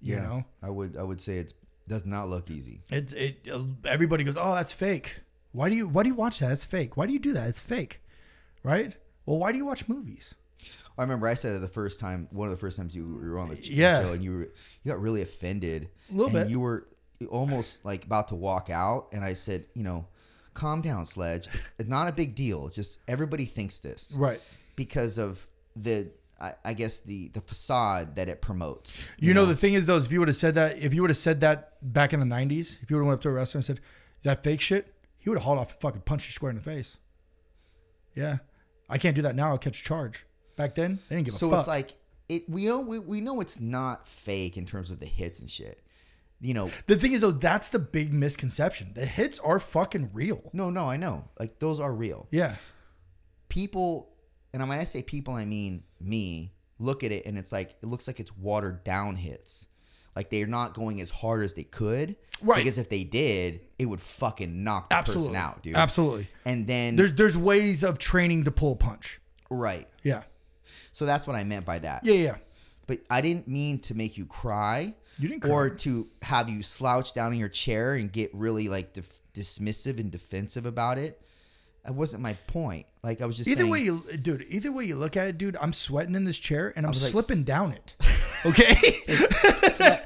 [0.00, 0.22] You Yeah.
[0.22, 0.44] know?
[0.62, 1.52] I would I would say it's
[1.88, 2.82] does not look easy.
[2.90, 3.48] It it
[3.84, 5.18] everybody goes, "Oh, that's fake."
[5.52, 6.52] Why do you why do you watch that?
[6.52, 6.96] It's fake.
[6.96, 7.48] Why do you do that?
[7.48, 8.00] It's fake.
[8.62, 8.94] Right?
[9.26, 10.34] Well, why do you watch movies?
[10.98, 13.38] I remember I said it the first time, one of the first times you were
[13.38, 14.02] on the Yeah.
[14.02, 14.38] show, and you were
[14.82, 15.88] you got really offended.
[16.10, 16.50] A little and bit.
[16.50, 16.86] You were
[17.30, 20.06] almost like about to walk out, and I said, you know,
[20.54, 21.48] calm down, Sledge.
[21.54, 22.66] It's, it's not a big deal.
[22.66, 24.40] It's just everybody thinks this, Right.
[24.76, 25.46] Because of
[25.76, 26.10] the,
[26.40, 29.06] I, I guess the the facade that it promotes.
[29.18, 31.00] You, know, the thing is though, is if you would have said that, if you
[31.02, 33.28] would have said that back in the '90s, if you would have went up to
[33.28, 33.78] a wrestler and said,
[34.18, 36.56] "Is that fake shit?" He would have hauled off and fucking punched you square in
[36.56, 36.96] the face.
[38.14, 38.38] Yeah,
[38.90, 39.48] I can't do that now.
[39.50, 40.26] I'll catch charge.
[40.56, 41.56] Back then, they didn't give So a fuck.
[41.56, 41.92] So it's like
[42.28, 42.48] it.
[42.50, 45.82] We know we, we know it's not fake in terms of the hits and shit.
[46.42, 48.92] You know, the thing is though, that's the big misconception.
[48.94, 50.42] The hits are fucking real.
[50.52, 51.28] no, no, I know.
[51.38, 52.28] Like those are real.
[52.30, 52.54] Yeah.
[53.48, 54.08] people
[54.52, 57.86] and when I say people I mean me look at it and it's like it
[57.86, 59.66] looks like it's watered down hits
[60.16, 62.56] like they're not going as hard as they could Right.
[62.56, 65.28] because if they did it would fucking knock the Absolutely.
[65.28, 66.26] person out dude Absolutely.
[66.44, 69.20] and then There's there's ways of training to pull a punch.
[69.48, 70.22] right Yeah.
[70.92, 72.14] so that's what I meant by that Yeah.
[72.14, 72.36] Yeah.
[72.86, 77.14] but I didn't mean to make you cry You didn't or to have you slouch
[77.14, 81.20] down in your chair and get really like dif- dismissive and defensive about it
[81.84, 84.44] that wasn't my point like I was just Either saying, way you, dude.
[84.50, 85.56] Either way you look at it, dude.
[85.58, 87.96] I'm sweating in this chair and I'm was like, slipping down it.
[88.44, 88.74] Okay.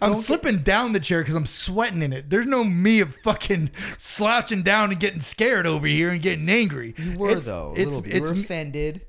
[0.00, 2.28] I'm slipping down the chair because I'm sweating in it.
[2.30, 6.94] There's no me of fucking slouching down and getting scared over here and getting angry.
[6.98, 8.14] you were It's- though It's little bit.
[8.14, 9.00] you were offended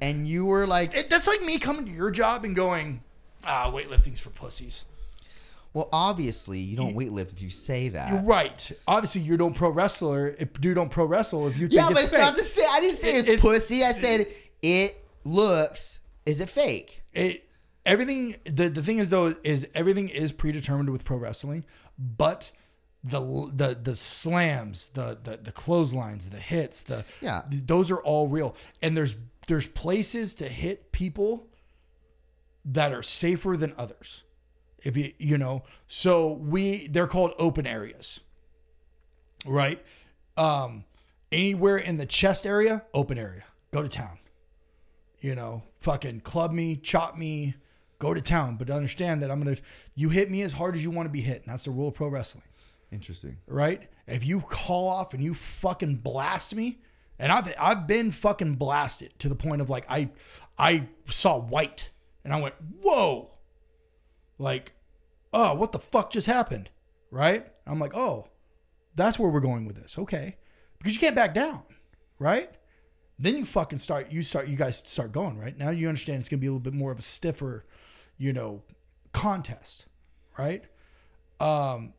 [0.00, 3.02] and you were like it, that's like me coming to your job and going,
[3.44, 4.84] ah, weightlifting's for pussies.
[5.74, 8.10] Well, obviously, you don't weightlift if you say that.
[8.10, 8.72] You're right.
[8.88, 10.34] Obviously, you don't pro wrestler.
[10.38, 12.20] If you don't pro wrestle, if you think yeah, but it's fake.
[12.20, 12.64] not the same.
[12.70, 13.84] I didn't say It- it's it- pussy.
[13.84, 14.26] I said
[14.62, 15.98] it looks.
[16.24, 17.02] Is it fake?
[17.12, 17.45] it
[17.86, 21.64] everything the, the thing is though is everything is predetermined with pro wrestling
[21.98, 22.52] but
[23.04, 23.20] the
[23.54, 27.42] the the slams the the, the clotheslines the hits the Yeah.
[27.48, 28.56] those are all real.
[28.82, 29.14] And there's
[29.46, 31.46] there's places to hit people
[32.64, 34.24] that are safer than others.
[34.82, 38.20] If you you know so we they're called open areas
[39.46, 39.80] right?
[40.36, 40.84] Um
[41.30, 43.44] anywhere in the chest area open area.
[43.72, 44.18] Go to town.
[45.20, 47.54] You know, fucking club me, chop me,
[47.98, 48.56] go to town.
[48.56, 49.56] But understand that I'm gonna
[49.94, 51.42] you hit me as hard as you want to be hit.
[51.42, 52.44] And that's the rule of pro wrestling.
[52.90, 53.38] Interesting.
[53.46, 53.88] Right?
[54.06, 56.78] If you call off and you fucking blast me,
[57.18, 60.10] and I've I've been fucking blasted to the point of like I
[60.58, 61.90] I saw white
[62.24, 63.30] and I went, whoa.
[64.38, 64.72] Like,
[65.32, 66.70] oh, what the fuck just happened?
[67.10, 67.46] Right?
[67.66, 68.28] I'm like, oh,
[68.96, 69.98] that's where we're going with this.
[69.98, 70.36] Okay.
[70.78, 71.62] Because you can't back down,
[72.18, 72.50] right?
[73.18, 75.56] Then you fucking start, you start, you guys start going, right?
[75.56, 77.64] Now you understand it's to be a little bit more of a stiffer,
[78.18, 78.62] you know,
[79.12, 79.86] contest,
[80.38, 80.64] right?
[81.40, 81.92] Um,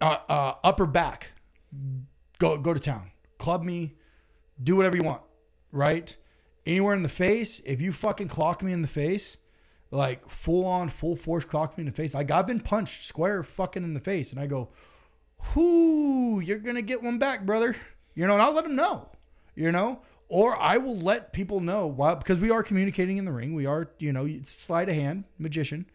[0.00, 1.32] uh, uh, upper back,
[2.38, 3.94] go, go to town, club me,
[4.62, 5.22] do whatever you want,
[5.72, 6.16] right?
[6.66, 9.36] Anywhere in the face, if you fucking clock me in the face,
[9.90, 13.42] like full on, full force clock me in the face, like I've been punched square
[13.42, 14.70] fucking in the face, and I go,
[15.54, 17.76] whoo, you're gonna get one back, brother.
[18.14, 19.08] You know, and I'll let them know,
[19.54, 23.32] you know, or I will let people know why because we are communicating in the
[23.32, 23.54] ring.
[23.54, 25.86] We are, you know, it's sleight of hand, magician.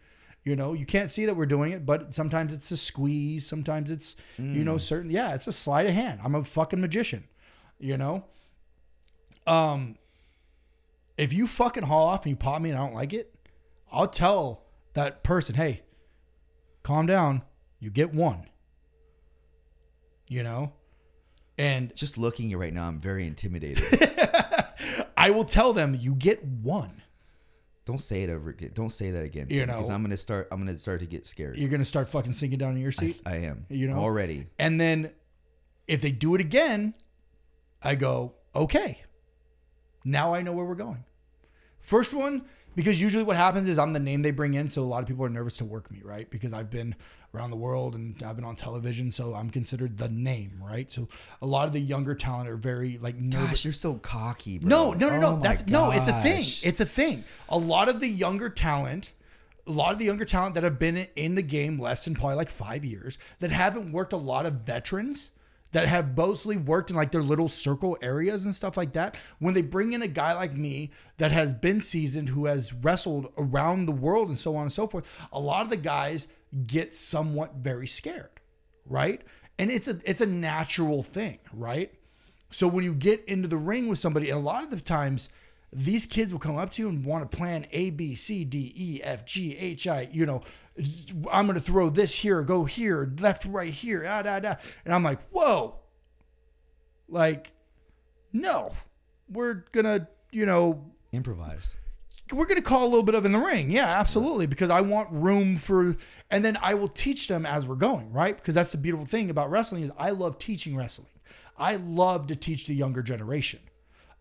[0.42, 3.90] You know, you can't see that we're doing it, but sometimes it's a squeeze, sometimes
[3.90, 6.20] it's, you know, certain, yeah, it's a sleight of hand.
[6.24, 7.24] I'm a fucking magician,
[7.78, 8.24] you know.
[9.46, 9.96] Um,
[11.18, 13.34] if you fucking haul off and you pop me and I don't like it,
[13.92, 15.82] I'll tell that person, hey,
[16.82, 17.42] calm down.
[17.78, 18.46] You get one.
[20.28, 20.72] You know?
[21.60, 23.84] And Just looking at you right now, I'm very intimidated.
[25.16, 27.02] I will tell them you get one.
[27.84, 28.70] don't say it over again.
[28.72, 29.48] Don't say that again.
[29.50, 29.90] You know, because.
[29.90, 30.48] I'm gonna start.
[30.50, 31.58] I'm gonna start to get scared.
[31.58, 33.20] You're gonna start fucking sinking down in your seat.
[33.26, 33.66] I am.
[33.68, 33.98] You know?
[33.98, 34.46] already.
[34.58, 35.10] And then
[35.86, 36.94] if they do it again,
[37.82, 39.02] I go, okay.
[40.02, 41.04] Now I know where we're going.
[41.78, 42.46] First one,
[42.80, 45.06] because usually what happens is I'm the name they bring in, so a lot of
[45.06, 46.30] people are nervous to work me, right?
[46.30, 46.94] Because I've been
[47.34, 50.90] around the world and I've been on television, so I'm considered the name, right?
[50.90, 51.06] So
[51.42, 53.50] a lot of the younger talent are very like nervous.
[53.50, 54.68] Gosh, you're so cocky, bro.
[54.68, 55.36] No, no, no, Oh no.
[55.36, 55.90] my That's no.
[55.90, 56.44] It's a thing.
[56.62, 57.24] It's a thing.
[57.50, 59.12] A lot of the younger talent,
[59.66, 62.36] a lot of the younger talent that have been in the game less than probably
[62.36, 65.28] like five years, that haven't worked a lot of veterans,
[65.72, 69.16] that have mostly worked in like their little circle areas and stuff like that.
[69.38, 73.32] When they bring in a guy like me that has been seasoned, who has wrestled
[73.38, 76.28] around the world and so on and so forth, a lot of the guys
[76.66, 78.40] get somewhat very scared,
[78.84, 79.22] right?
[79.58, 81.92] And it's a it's a natural thing, right?
[82.50, 85.28] So when you get into the ring with somebody, and a lot of the times
[85.72, 88.72] these kids will come up to you and want to plan A, B, C, D,
[88.76, 90.42] E, F, G, H, I, you know,
[91.30, 94.54] I'm going to throw this here, go here, left, right here, ah, da, da.
[94.84, 95.76] And I'm like, whoa.
[97.08, 97.52] Like,
[98.32, 98.72] no,
[99.28, 101.74] we're going to, you know, improvise.
[102.32, 103.70] we're going to call a little bit of in the ring.
[103.70, 104.46] Yeah, absolutely.
[104.46, 105.96] Because I want room for,
[106.30, 108.36] and then I will teach them as we're going, right?
[108.36, 111.08] Because that's the beautiful thing about wrestling is I love teaching wrestling.
[111.58, 113.60] I love to teach the younger generation.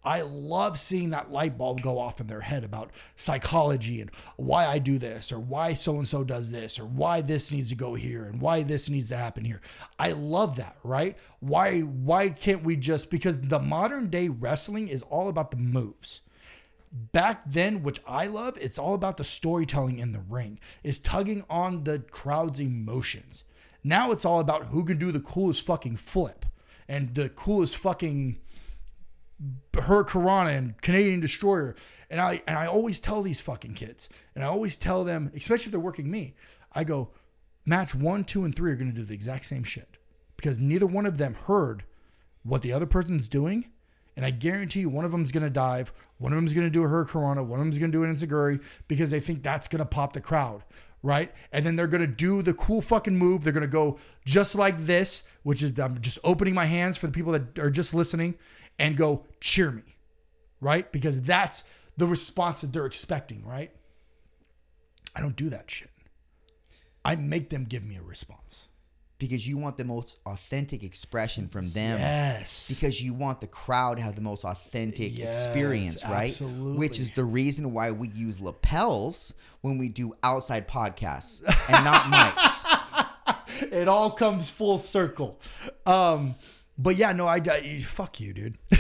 [0.04, 4.66] I love seeing that light bulb go off in their head about psychology and why
[4.66, 7.76] I do this or why so and so does this or why this needs to
[7.76, 9.62] go here and why this needs to happen here.
[9.98, 11.18] I love that, right?
[11.42, 16.22] Why why can't we just because the modern day wrestling is all about the moves
[16.92, 21.44] back then which i love it's all about the storytelling in the ring is tugging
[21.48, 23.44] on the crowd's emotions
[23.84, 26.46] now it's all about who can do the coolest fucking flip
[26.88, 28.40] and the coolest fucking
[29.74, 31.76] hurricanrana and Canadian Destroyer.
[32.10, 35.66] And I and I always tell these fucking kids, and I always tell them, especially
[35.66, 36.36] if they're working me,
[36.74, 37.10] I go,
[37.66, 39.98] match one, two, and three are gonna do the exact same shit.
[40.36, 41.84] Because neither one of them heard
[42.44, 43.72] what the other person's doing.
[44.16, 46.88] And I guarantee you one of them's gonna dive, one of them's gonna do a
[46.88, 50.22] hurricanrana, one of them's gonna do an enzuigiri because they think that's gonna pop the
[50.22, 50.64] crowd.
[51.02, 51.32] Right.
[51.54, 53.44] And then they're gonna do the cool fucking move.
[53.44, 57.14] They're gonna go just like this, which is I'm just opening my hands for the
[57.14, 58.36] people that are just listening
[58.80, 59.98] and go cheer me,
[60.62, 60.92] right?
[60.92, 61.64] Because that's
[61.98, 63.72] the response that they're expecting, right?
[65.16, 65.92] I don't do that shit.
[67.04, 68.68] I make them give me a response.
[69.18, 72.00] Because you want the most authentic expression from them.
[72.00, 72.70] Yes.
[72.70, 76.30] Because you want the crowd to have the most authentic Yes, experience, right?
[76.30, 76.78] absolutely.
[76.78, 82.04] Which is the reason why we use lapels when we do outside podcasts and not
[82.04, 83.64] mics.
[83.74, 85.42] it all comes full circle.
[85.86, 86.36] Um,
[86.80, 88.58] but yeah, no, I, I fuck you, dude.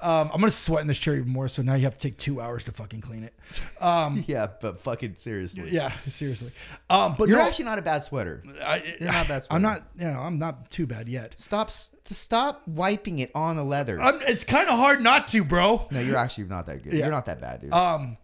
[0.00, 2.18] um, I'm gonna sweat in this chair even more, so now you have to take
[2.18, 3.34] two hours to fucking clean it.
[3.80, 5.70] Um, yeah, but fucking seriously.
[5.70, 6.50] yeah, seriously.
[6.90, 8.42] Um, but You're no, actually not a bad sweater.
[8.60, 11.38] I, you're not a bad I'm not, you know, I'm not too bad yet.
[11.38, 14.00] Stop to stop wiping it on the leather.
[14.00, 15.86] I'm, it's kind of hard not to, bro.
[15.92, 16.94] no, you're actually not that good.
[16.94, 17.04] Yeah.
[17.04, 17.72] You're not that bad, dude.
[17.72, 18.16] Um,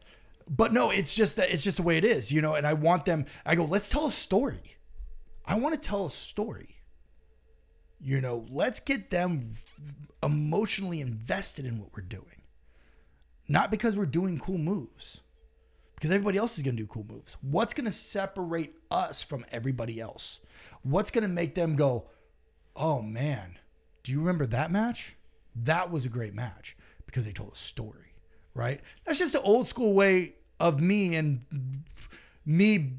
[0.49, 2.55] but no, it's just that it's just the way it is, you know.
[2.55, 3.27] And I want them.
[3.47, 4.77] I go, let's tell a story.
[5.47, 6.74] I want to tell a story.
[8.05, 9.53] You know, let's get them
[10.23, 12.43] emotionally invested in what we're doing,
[13.49, 15.23] not because we're doing cool moves,
[15.95, 17.39] because everybody else is going to do cool moves.
[17.41, 20.41] What's going to separate us from everybody else?
[20.83, 22.11] What's going to make them go,
[22.77, 23.59] oh man,
[24.03, 25.17] do you remember that match?
[25.57, 26.77] That was a great match
[27.07, 28.13] because they told a story,
[28.55, 28.83] right?
[29.07, 31.85] That's just the old school way of me and
[32.45, 32.99] me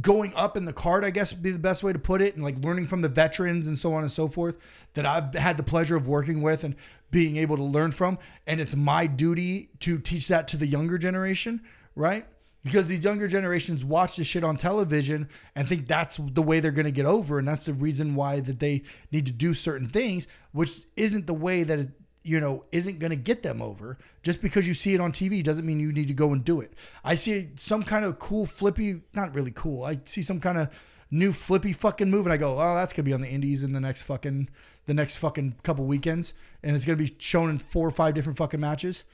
[0.00, 2.34] going up in the card, I guess would be the best way to put it,
[2.34, 4.56] and like learning from the veterans and so on and so forth
[4.94, 6.74] that I've had the pleasure of working with and
[7.10, 8.18] being able to learn from.
[8.46, 11.62] And it's my duty to teach that to the younger generation,
[11.94, 12.26] right?
[12.64, 16.72] Because these younger generations watch this shit on television and think that's the way they're
[16.72, 17.38] to get over.
[17.38, 18.82] And that's the reason why that they
[19.12, 21.90] need to do certain things, which isn't the way that it,
[22.26, 23.98] you know, isn't going to get them over.
[24.22, 26.60] Just because you see it on TV doesn't mean you need to go and do
[26.60, 26.72] it.
[27.04, 29.84] I see some kind of cool flippy, not really cool.
[29.84, 30.68] I see some kind of
[31.10, 33.62] new flippy fucking move and I go, oh, that's going to be on the indies
[33.62, 34.48] in the next fucking,
[34.86, 36.34] the next fucking couple weekends.
[36.62, 39.04] And it's going to be shown in four or five different fucking matches,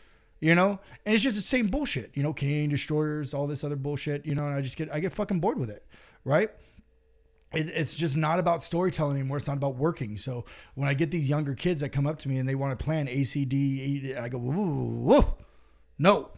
[0.41, 0.81] you know?
[1.05, 4.35] And it's just the same bullshit, you know, Canadian destroyers, all this other bullshit, you
[4.35, 5.85] know, and I just get, I get fucking bored with it.
[6.25, 6.51] Right
[7.55, 9.37] it, it's just not about storytelling anymore.
[9.37, 10.17] It's not about working.
[10.17, 12.79] So when I get these younger kids that come up to me and they want
[12.79, 15.35] to plan ACD, I go, whoa, whoa,
[15.99, 16.31] no,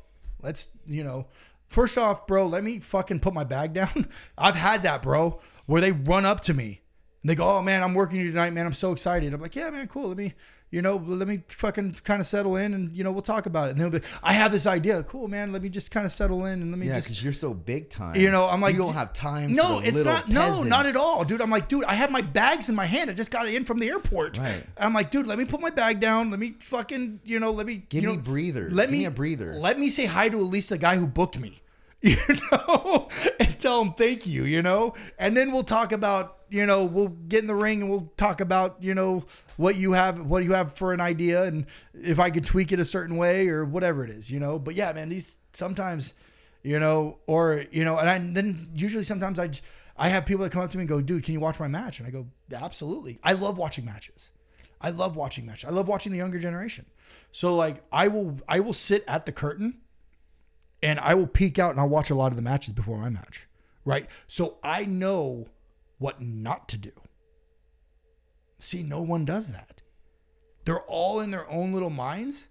[0.43, 1.27] let's, you know,
[1.69, 4.09] first off, bro, let me fucking put my bag down.
[4.37, 6.83] I've had that, bro, where they run up to me
[7.23, 8.67] And they go, "Oh man, I'm working you tonight, man.
[8.67, 10.09] I'm so excited." I'm like, "Yeah, man, cool.
[10.09, 10.35] Let me,
[10.75, 13.69] you know, let me fucking kind of settle in, and you know, we'll talk about
[13.69, 15.05] it." And they'll be, "I have this idea.
[15.05, 15.53] Cool, man.
[15.53, 17.55] Let me just kind of settle in, and let me Yeah, just." because you're so
[17.55, 18.17] big time.
[18.17, 19.55] You know, I'm like, you don't have time.
[19.55, 20.29] No, it's not.
[20.29, 21.41] No, not at all, dude.
[21.41, 23.09] I'm like, dude, I have my bags in my hand.
[23.09, 24.39] I just got in from the airport.
[24.39, 24.65] Right.
[24.77, 26.31] And I'm like, dude, let me put my bag down.
[26.31, 28.69] Let me fucking, you know, let me Give you me know, breather.
[28.69, 29.55] Let Give me me a breather.
[29.55, 31.61] Let me say hi to at least the guy who booked me.
[32.09, 32.19] You
[32.53, 33.09] know,
[33.41, 34.45] and tell them thank you.
[34.45, 36.39] You know, and then we'll talk about.
[36.51, 38.77] You know, we'll get in the ring and we'll talk about.
[38.81, 39.25] You know
[39.57, 41.65] what you have, what you have for an idea, and
[41.95, 44.31] if I could tweak it a certain way or whatever it is.
[44.31, 46.13] You know, but yeah, man, these sometimes
[46.65, 49.51] you know, or you know, and I, then usually sometimes I,
[49.97, 51.69] I have people that come up to me and go, "Dude, can you watch my
[51.69, 54.31] match?" And I go, "Absolutely." I love watching matches.
[54.81, 55.65] I love watching matches.
[55.69, 56.87] I love watching the younger generation.
[57.33, 59.79] So like, I will, I will sit at the curtain,
[60.85, 63.09] and I will peek out and I'll watch a lot of the matches before my
[63.09, 63.49] match,
[63.85, 64.07] right?
[64.29, 65.49] So I know
[65.99, 66.93] what not to do.
[68.59, 69.81] See, no one does that.
[70.65, 72.49] They're all in their own little minds,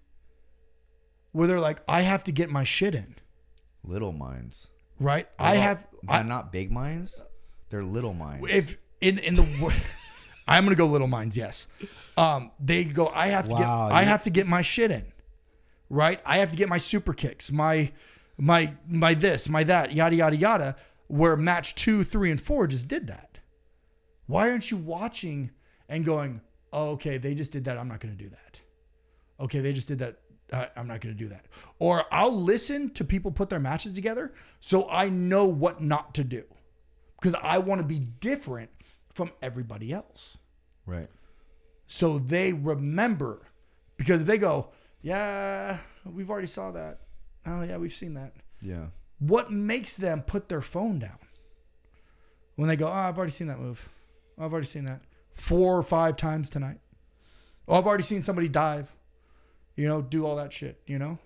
[1.32, 3.16] where they're like, "I have to get my shit in."
[3.82, 4.68] Little minds.
[5.00, 5.28] right?
[5.38, 7.22] I have They're I, not big minds.
[7.70, 8.46] They're little minds.
[8.50, 9.42] if in in the
[10.48, 11.36] I'm gonna go little minds.
[11.36, 11.66] Yes,
[12.16, 13.08] um, they go.
[13.08, 13.96] I have to Wow, get.
[13.96, 15.12] I have to get my shit in,
[15.90, 16.20] right?
[16.24, 17.92] I have to get my super kicks, my
[18.38, 20.76] my my this, my that, yada yada yada.
[21.08, 23.38] Where match two, three, and four just did that.
[24.26, 25.50] Why aren't you watching
[25.88, 26.40] and going?
[26.72, 27.78] Oh, okay, they just did that.
[27.78, 28.60] I'm not gonna do that.
[29.38, 30.18] Okay, they just did that.
[30.52, 31.46] I- I'm not going to do that.
[31.78, 36.22] Or I'll listen to people put their matches together so I know what not to
[36.24, 36.44] do
[37.18, 38.70] because I want to be different
[39.12, 40.38] from everybody else.
[40.86, 41.08] right.
[41.86, 43.48] So they remember
[43.96, 44.68] because if they go,
[45.02, 47.00] yeah, we've already saw that.
[47.46, 48.32] Oh yeah, we've seen that.
[48.60, 48.86] Yeah.
[49.18, 51.18] What makes them put their phone down
[52.56, 53.88] when they go, oh, I've already seen that move.
[54.38, 55.02] Oh, I've already seen that
[55.32, 56.78] four or five times tonight.
[57.68, 58.92] Oh, I've already seen somebody dive.
[59.76, 60.80] You know, do all that shit.
[60.86, 61.18] You know,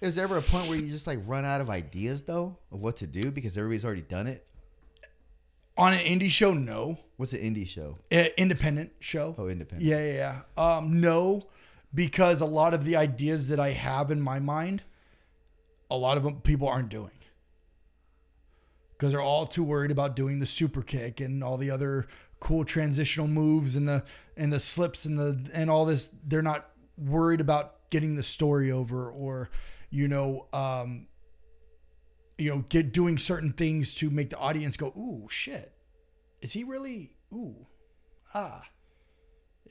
[0.00, 2.80] Is there ever a point where you just like run out of ideas though of
[2.80, 4.46] what to do because everybody's already done it?
[5.80, 6.98] on an indie show, no.
[7.16, 7.96] What's an indie show?
[8.12, 9.34] Uh, independent show.
[9.38, 9.88] Oh, independent.
[9.88, 10.76] Yeah, yeah, yeah.
[10.76, 11.48] Um, no,
[11.94, 14.82] because a lot of the ideas that I have in my mind,
[15.90, 17.10] a lot of people aren't doing.
[18.92, 22.06] Because they're all too worried about doing the super kick and all the other
[22.38, 24.04] cool transitional moves and the
[24.36, 26.10] and the slips and the and all this.
[26.26, 26.68] They're not
[26.98, 29.50] worried about getting the story over or,
[29.88, 31.06] you know, um,
[32.36, 35.72] you know, get doing certain things to make the audience go, "Ooh, shit,
[36.42, 37.16] is he really?
[37.32, 37.66] Ooh,
[38.34, 38.64] ah."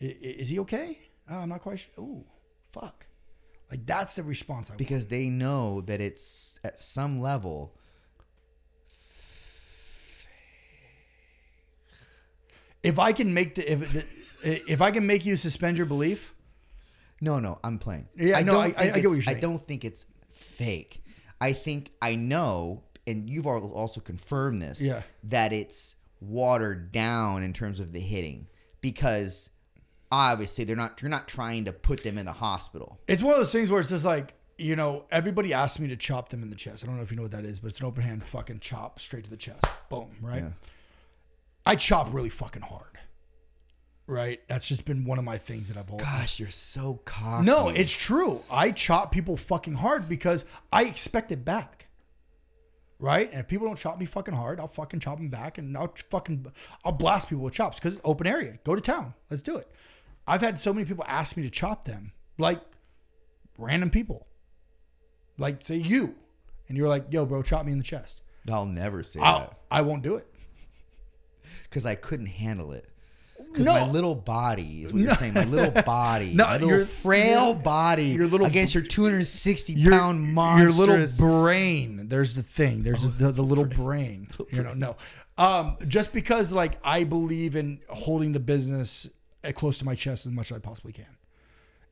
[0.02, 0.98] I- i- Is he okay?
[1.30, 1.92] Oh, I'm not quite sure.
[2.04, 2.26] Ooh,
[2.72, 3.06] fuck.
[3.72, 4.76] Like that's the response I.
[4.76, 7.74] Because they know that it's at some level.
[12.84, 14.06] If I can make the if the,
[14.72, 16.34] if I can make you suspend your belief,
[17.22, 18.08] No, no, I'm playing.
[18.16, 19.38] Yeah, no, I- I- I get what you're saying.
[19.38, 21.04] I don't think it's fake.
[21.42, 24.82] I think I know, and you've al- also confirmed this.
[24.82, 25.02] Yeah.
[25.26, 28.48] That it's watered down in terms of the hitting
[28.82, 29.50] because
[30.12, 31.02] obviously they're not.
[31.02, 33.00] You're not trying to put them in the hospital.
[33.08, 35.96] it's one of those things where it's just like you know everybody asked me to
[35.96, 36.84] chop them in the chest.
[36.84, 38.60] I don't know if you know what that is, but it's an open hand fucking
[38.60, 39.64] chop straight to the chest.
[39.90, 40.44] Boom, right?
[40.44, 40.50] Yeah.
[41.66, 42.84] I chop really fucking hard.
[44.08, 44.42] Right?
[44.48, 47.46] That's just been one of my things that I've always Gosh, you're so cocky.
[47.46, 48.42] No, it's true.
[48.50, 51.88] I chop people fucking hard because I expect it back.
[52.98, 53.30] Right?
[53.32, 55.94] And if people don't chop me fucking hard, I'll fucking chop them back and I'll
[56.10, 56.52] fucking
[56.84, 58.58] I'll blast people with chops because it's open area.
[58.64, 59.14] Go to town.
[59.30, 59.72] Let's do it.
[60.30, 62.12] I've had so many people ask me to chop them.
[62.38, 62.60] Like
[63.58, 64.28] random people.
[65.38, 66.16] Like say you.
[66.68, 68.22] And you're like, yo, bro, chop me in the chest.
[68.52, 70.28] I'll never say I'll, that I won't do it.
[71.64, 72.86] because I couldn't handle it.
[73.52, 73.74] Because No.
[73.74, 75.34] my little body is what you're saying.
[75.34, 79.92] My little body, No, my little your- frail body, your little- against your 260 your,
[79.92, 82.08] pound your little brain.
[82.10, 82.84] There's the thing.
[82.84, 84.28] There's the, the little brain.
[84.52, 84.98] You know, no.
[85.38, 89.10] Um, just because like I believe in holding the business
[89.44, 91.18] at close to my chest as much as I possibly can.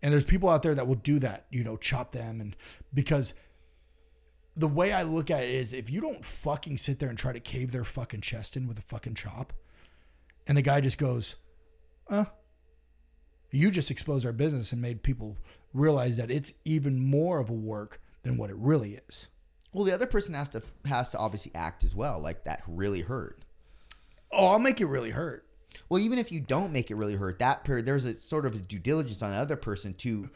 [0.02, 2.56] And there's people out there that will do that, you know, chop them and
[2.94, 3.34] because
[4.56, 7.32] the way I look at it is if you don't fucking sit there and try
[7.32, 9.54] to cave their fucking chest in with a fucking chop
[10.48, 11.36] and the guy just goes,
[12.10, 12.26] uh,
[13.52, 15.38] you just exposed our business and made people
[15.74, 19.28] realize that it's even more of a work than what it really is.
[19.74, 22.20] well, the other person has to has to obviously act as well.
[22.20, 23.46] Like that really hurt.
[24.32, 25.47] Oh, I'll make it really hurt.
[25.90, 28.56] Well, even if you don't make it really hurt, that per there's a sort of
[28.56, 30.30] a due diligence on the other person to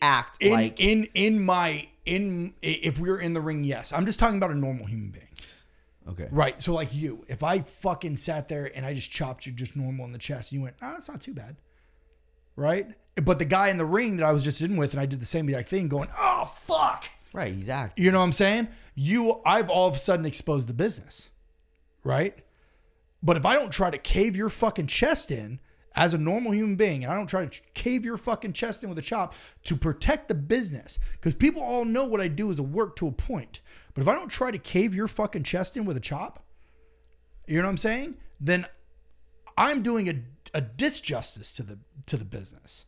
[0.00, 3.92] act In like in in my in if we are in the ring, yes.
[3.92, 5.28] I'm just talking about a normal human being.
[6.08, 6.28] Okay.
[6.30, 6.60] Right.
[6.60, 10.04] So like you, if I fucking sat there and I just chopped you just normal
[10.04, 11.56] in the chest, and you went, ah, it's not too bad.
[12.56, 12.88] Right.
[13.22, 15.20] But the guy in the ring that I was just in with, and I did
[15.20, 17.08] the same exact thing, going, oh fuck.
[17.32, 17.52] Right.
[17.52, 18.04] He's acting.
[18.04, 18.68] You know what I'm saying?
[18.94, 21.30] You, I've all of a sudden exposed the business,
[22.04, 22.41] right?
[23.22, 25.60] But if I don't try to cave your fucking chest in
[25.94, 28.88] as a normal human being, and I don't try to cave your fucking chest in
[28.88, 29.34] with a chop
[29.64, 33.06] to protect the business, because people all know what I do is a work to
[33.06, 33.60] a point.
[33.94, 36.44] But if I don't try to cave your fucking chest in with a chop,
[37.46, 38.16] you know what I'm saying?
[38.40, 38.66] Then
[39.56, 40.22] I'm doing a,
[40.54, 42.86] a disjustice to the to the business,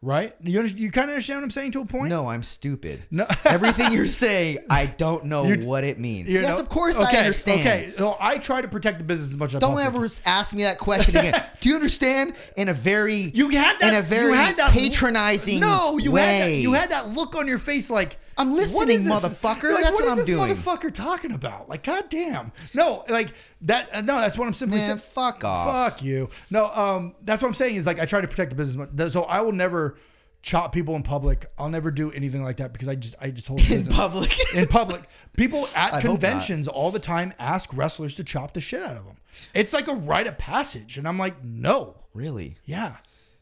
[0.00, 0.34] right?
[0.42, 2.08] You you kind of understand what I'm saying to a point?
[2.10, 3.02] No, I'm stupid.
[3.10, 3.26] No.
[3.44, 6.28] Everything you're saying, I don't know You're- what it means.
[6.28, 6.62] You yes, know?
[6.62, 7.60] of course I understand.
[7.60, 9.68] Okay, so I try to protect the business as much as I can.
[9.68, 11.34] Don't possibly ever ask me that question again.
[11.60, 12.34] Do you understand?
[12.56, 16.12] In a very You had that in a very you had that patronizing No, you
[16.12, 16.22] way.
[16.38, 19.12] had that, you had that look on your face like I'm listening, is this?
[19.12, 19.72] motherfucker.
[19.72, 20.54] Like, That's what what is I'm this doing.
[20.54, 21.68] motherfucker talking about?
[21.68, 22.52] Like, goddamn.
[22.72, 23.88] No, like that.
[23.92, 24.98] uh, No, that's what I'm simply Man, saying.
[24.98, 25.66] fuck off.
[25.92, 26.30] Fuck you.
[26.50, 29.12] No, um, that's what I'm saying is like I try to protect the business.
[29.12, 29.98] So I will never
[30.40, 31.46] chop people in public.
[31.58, 33.96] I'll never do anything like that because I just I just hold in business.
[33.96, 34.54] public.
[34.54, 35.02] in public.
[35.36, 36.02] People at not.
[36.02, 39.16] conventions all the time ask wrestlers to chop the shit out of them.
[39.52, 41.96] It's like a rite of passage, and I'm like, no.
[42.14, 42.56] really?
[42.64, 42.96] Yeah.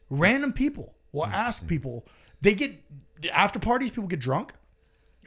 [0.09, 2.05] Random people will ask people.
[2.41, 2.71] They get
[3.33, 3.89] after parties.
[3.91, 4.53] People get drunk.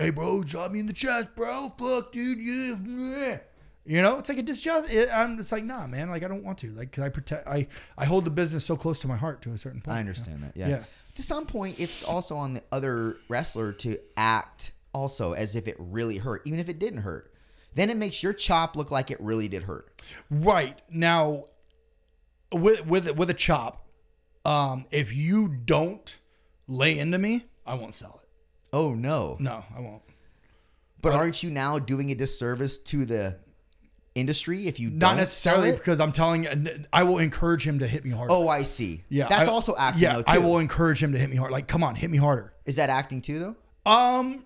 [0.01, 1.73] Hey, bro, shot me in the chest, bro.
[1.79, 2.39] Fuck, dude.
[2.39, 2.77] Yeah.
[2.87, 3.39] yeah."
[3.85, 4.93] You know, it's like a disjust.
[4.93, 6.11] it- I'm just like, nah, man.
[6.11, 6.71] Like, I don't want to.
[6.73, 7.47] Like, cause I protect.
[7.49, 7.67] I
[7.99, 9.97] I hold the business so close to my heart to a certain point.
[9.97, 10.53] I understand that.
[10.57, 10.69] Yeah.
[10.69, 10.85] Yeah.
[11.17, 15.77] To some point, it's also on the other wrestler to act also as if it
[15.79, 17.33] really hurt, even if it didn't hurt.
[17.75, 20.03] Then it makes your chop look like it really did hurt.
[20.31, 21.45] Right now,
[22.53, 23.87] with with with a chop,
[24.45, 26.17] um, if you don't
[26.69, 28.20] lay into me, I won't sell it.
[28.73, 29.37] Oh no!
[29.41, 30.03] No, I won't.
[31.03, 33.39] But aren't you now doing a disservice to the
[34.15, 36.47] industry if you Not don't necessarily because I'm telling.
[36.93, 38.33] I will encourage him to hit me harder.
[38.35, 39.05] Oh, I see.
[39.09, 40.03] Yeah, that's I- also acting.
[40.03, 41.53] Yeah, though, I will encourage him to hit me hard.
[41.53, 42.53] Like, come on, hit me harder.
[42.67, 43.39] Is that acting too,
[43.85, 43.91] though?
[43.91, 44.45] Um,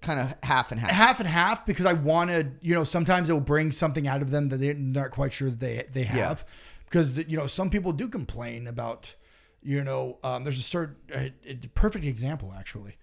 [0.00, 0.90] Kind of half and half.
[0.90, 2.46] half and half because I want to.
[2.62, 5.50] You know, sometimes it will bring something out of them that they're not quite sure
[5.50, 6.44] that they they have.
[6.84, 9.14] Because the, you know, some people do complain about.
[9.60, 12.96] You know, um, there's a certain a, a perfect example actually.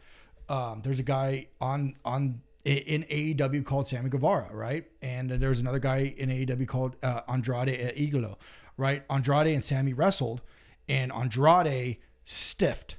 [0.50, 4.86] Um, there's a guy on on in AEW called Sammy Guevara, right?
[5.02, 8.38] And there's another guy in AEW called uh, Andrade Iglo,
[8.76, 9.04] right?
[9.10, 10.42] Andrade and Sammy wrestled,
[10.88, 12.98] and Andrade stiffed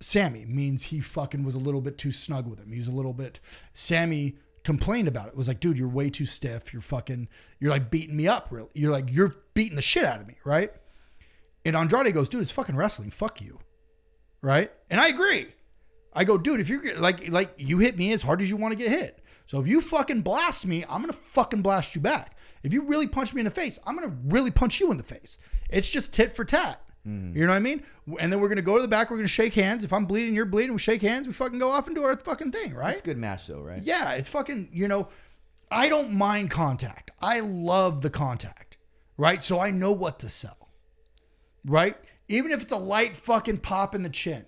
[0.00, 2.72] Sammy means he fucking was a little bit too snug with him.
[2.72, 3.38] He was a little bit.
[3.74, 5.36] Sammy complained about it.
[5.36, 6.72] Was like, dude, you're way too stiff.
[6.72, 7.28] You're fucking.
[7.60, 8.48] You're like beating me up.
[8.50, 8.70] Really.
[8.74, 10.72] You're like you're beating the shit out of me, right?
[11.66, 13.10] And Andrade goes, dude, it's fucking wrestling.
[13.10, 13.58] Fuck you,
[14.40, 14.72] right?
[14.88, 15.48] And I agree.
[16.12, 18.72] I go, dude, if you're like like you hit me as hard as you want
[18.72, 19.20] to get hit.
[19.46, 22.36] So if you fucking blast me, I'm gonna fucking blast you back.
[22.62, 25.04] If you really punch me in the face, I'm gonna really punch you in the
[25.04, 25.38] face.
[25.68, 26.80] It's just tit for tat.
[27.06, 27.34] Mm.
[27.34, 27.82] You know what I mean?
[28.18, 29.10] And then we're gonna go to the back.
[29.10, 29.84] We're gonna shake hands.
[29.84, 30.72] If I'm bleeding, you're bleeding.
[30.72, 31.26] We shake hands.
[31.26, 32.90] We fucking go off and do our fucking thing, right?
[32.90, 33.82] It's a good match, though, right?
[33.82, 35.08] Yeah, it's fucking, you know,
[35.70, 37.10] I don't mind contact.
[37.20, 38.76] I love the contact,
[39.16, 39.42] right?
[39.42, 40.68] So I know what to sell,
[41.64, 41.96] right?
[42.28, 44.44] Even if it's a light fucking pop in the chin,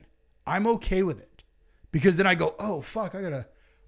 [0.47, 1.32] I'm okay with it
[1.93, 3.47] because then I go, oh, fuck, I gotta,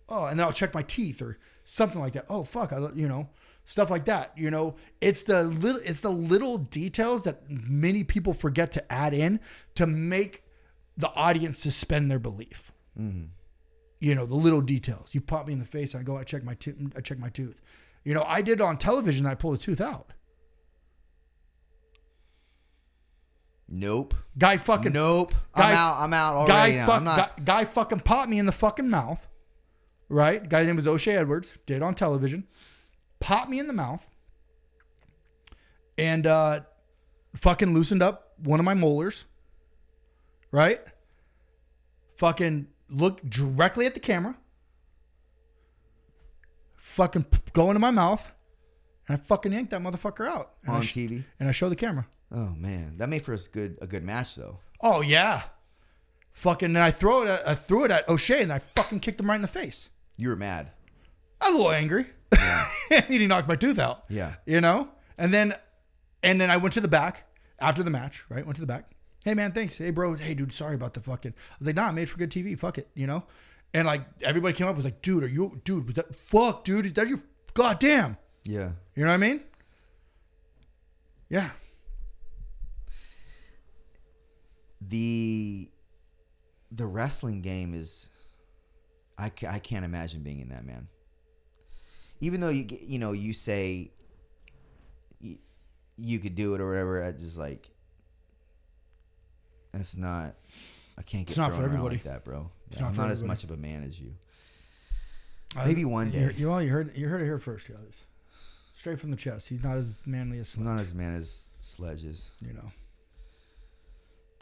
[0.09, 2.27] oh, and then I'll check my teeth or something like that.
[2.29, 3.29] Oh, fuck, I, you know,
[3.65, 4.33] stuff like that.
[4.37, 9.15] You know, it's the little, it's the little details that many people forget to add
[9.15, 9.41] in
[9.75, 10.45] to make
[10.97, 13.25] the audience suspend their belief mm-hmm.
[14.01, 15.15] you know the little details.
[15.15, 17.29] You pop me in the face, I go, I check my tooth, I check my
[17.29, 17.61] tooth.
[18.05, 19.25] You know, I did on television.
[19.27, 20.13] I pulled a tooth out.
[23.69, 24.15] Nope.
[24.37, 25.35] Guy fucking Nope.
[25.57, 25.97] Guy- I'm out.
[26.01, 26.77] I'm out already.
[26.77, 26.87] now.
[26.87, 27.17] fuck, I'm not.
[27.17, 29.27] guy, guy fucking popped me in the fucking mouth.
[30.09, 31.59] Right, guy name was O'Shay Edwards.
[31.67, 32.47] Did it on television.
[33.21, 34.07] Popped me in the mouth.
[35.97, 36.61] And uh,
[37.37, 39.25] fucking loosened up one of my molars.
[40.51, 40.81] Right.
[42.19, 44.37] Fucking look directly at the camera.
[46.77, 48.31] Fucking p- go into my mouth.
[49.09, 50.53] And I fucking yanked that motherfucker out.
[50.65, 51.25] And On sh- TV?
[51.39, 52.07] And I show the camera.
[52.33, 54.59] Oh man, that made for us good a good match though.
[54.81, 55.43] Oh yeah.
[56.33, 59.21] Fucking and I throw it at, I threw it at O'Shay and I fucking kicked
[59.21, 59.91] him right in the face.
[60.17, 60.73] You were mad.
[61.41, 62.07] I was a little angry.
[63.09, 64.05] he knocked my tooth out.
[64.09, 64.35] Yeah.
[64.47, 64.89] You know?
[65.17, 65.55] And then
[66.23, 67.25] and then I went to the back
[67.61, 68.45] after the match, right?
[68.45, 68.91] Went to the back.
[69.25, 69.79] Hey man, thanks.
[69.79, 72.19] Hey bro, hey dude, sorry about the fucking I was like, nah, I made for
[72.19, 72.59] good TV.
[72.59, 73.25] Fuck it, you know?
[73.73, 76.87] And like everybody came up was like, dude, are you dude, was that fuck, dude,
[76.87, 77.21] is that your
[77.53, 78.17] goddamn?
[78.45, 78.73] Yeah.
[78.95, 79.41] You know what I mean?
[81.29, 81.51] Yeah.
[84.87, 85.69] The
[86.71, 88.11] the wrestling game is
[89.17, 90.89] I, ca- I can't imagine being in that man.
[92.21, 93.91] even though you you know you say
[95.21, 95.37] you,
[95.97, 97.71] you could do it or whatever, I just like
[99.73, 100.35] that's not.
[100.97, 101.97] I can't get It's not thrown for around everybody.
[101.97, 102.49] like that, bro.
[102.71, 104.15] Yeah, not I'm not as much of a man as you.
[105.57, 106.31] Uh, Maybe one day.
[106.37, 108.03] you, well, you heard you heard it here first, guys.
[108.75, 109.49] Straight from the chest.
[109.49, 112.31] He's not as manly as Sledge, not as man as Sledge is.
[112.41, 112.71] you know.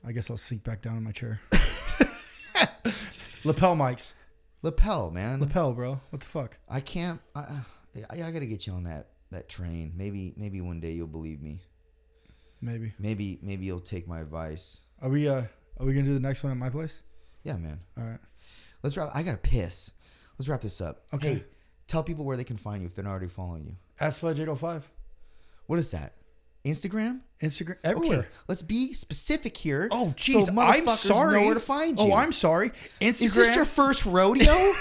[0.04, 1.40] I guess I'll sink back down in my chair.
[3.44, 4.14] Lapel mics.
[4.62, 5.40] Lapel, man.
[5.40, 6.00] Lapel, bro.
[6.10, 6.56] What the fuck?
[6.68, 7.20] I can't.
[7.34, 7.40] I,
[8.10, 9.92] I, I gotta get you on that that train.
[9.96, 11.60] Maybe maybe one day you'll believe me.
[12.60, 12.94] Maybe.
[12.98, 14.80] Maybe maybe you'll take my advice.
[15.00, 15.42] Are we uh
[15.78, 17.02] are we gonna do the next one at my place?
[17.44, 17.80] Yeah, man.
[17.98, 18.20] All right.
[18.82, 19.10] Let's wrap.
[19.14, 19.92] I gotta piss.
[20.38, 21.04] Let's wrap this up.
[21.12, 21.34] Okay.
[21.34, 21.44] Hey,
[21.86, 23.76] tell people where they can find you if they're not already following you.
[24.02, 24.88] At Sledge 805.
[25.66, 26.14] What is that?
[26.64, 27.20] Instagram?
[27.40, 28.18] Instagram everywhere.
[28.20, 29.88] Okay, let's be specific here.
[29.90, 31.40] Oh jeez, so I'm sorry.
[31.40, 32.12] Know where to find oh, you.
[32.12, 32.70] Oh, I'm sorry.
[33.00, 33.22] Instagram.
[33.22, 34.72] Is this your first rodeo?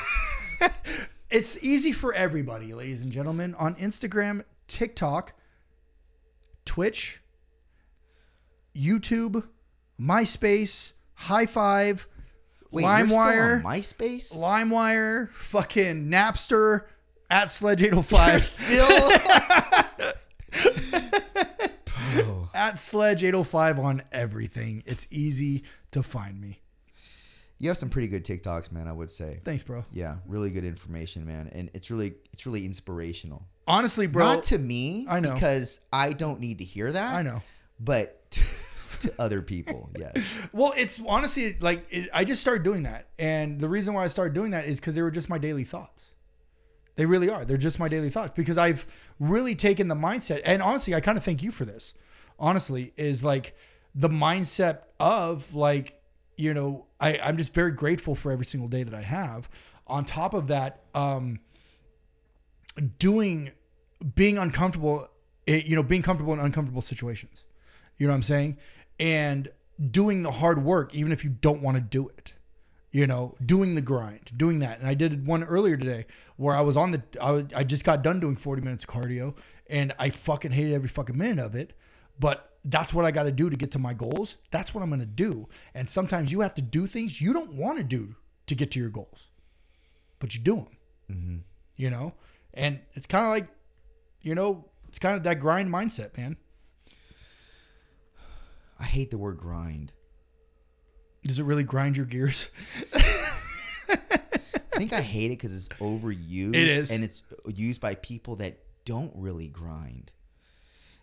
[1.29, 3.55] it's easy for everybody, ladies and gentlemen.
[3.55, 5.33] On Instagram, TikTok,
[6.65, 7.21] Twitch,
[8.75, 9.47] YouTube,
[9.99, 12.05] MySpace, Hi5,
[12.71, 14.37] Wait, you're still LimeWire, MySpace?
[14.39, 16.83] LimeWire, fucking Napster,
[17.31, 19.11] at Sledge 805, Still?
[22.53, 24.83] At Sledge 805 on everything.
[24.85, 26.59] It's easy to find me.
[27.57, 28.87] You have some pretty good TikToks, man.
[28.87, 29.39] I would say.
[29.43, 29.83] Thanks, bro.
[29.91, 33.43] Yeah, really good information, man, and it's really it's really inspirational.
[33.67, 34.33] Honestly, bro.
[34.33, 35.33] Not to me, I know.
[35.33, 37.13] because I don't need to hear that.
[37.15, 37.41] I know.
[37.79, 38.29] but
[39.01, 40.37] to other people, yes.
[40.51, 44.07] Well, it's honestly like it, I just started doing that, and the reason why I
[44.07, 46.10] started doing that is because they were just my daily thoughts.
[46.95, 47.45] They really are.
[47.45, 48.85] They're just my daily thoughts because I've
[49.19, 51.93] really taken the mindset, and honestly, I kind of thank you for this.
[52.39, 53.55] Honestly, is like
[53.93, 56.01] the mindset of like
[56.37, 59.49] you know I I'm just very grateful for every single day that I have.
[59.87, 61.39] On top of that, um,
[62.97, 63.51] doing
[64.15, 65.07] being uncomfortable,
[65.47, 67.45] eh, you know, being comfortable in uncomfortable situations.
[67.97, 68.57] You know what I'm saying?
[68.99, 69.49] And
[69.89, 72.33] doing the hard work, even if you don't want to do it.
[72.91, 74.79] You know, doing the grind, doing that.
[74.79, 76.05] And I did one earlier today
[76.35, 78.89] where I was on the, I, was- I just got done doing 40 minutes of
[78.89, 79.33] cardio
[79.69, 81.71] and I fucking hated every fucking minute of it.
[82.19, 84.37] But that's what I got to do to get to my goals.
[84.51, 85.47] That's what I'm going to do.
[85.73, 88.15] And sometimes you have to do things you don't want to do
[88.47, 89.29] to get to your goals,
[90.19, 90.67] but you do them.
[91.09, 91.37] Mm-hmm.
[91.77, 92.13] You know?
[92.53, 93.47] And it's kind of like,
[94.21, 96.35] you know, it's kind of that grind mindset, man.
[98.79, 99.93] I hate the word grind.
[101.25, 102.49] Does it really grind your gears?
[103.89, 106.55] I think I hate it because it's overused.
[106.55, 106.91] It is.
[106.91, 110.11] and it's used by people that don't really grind.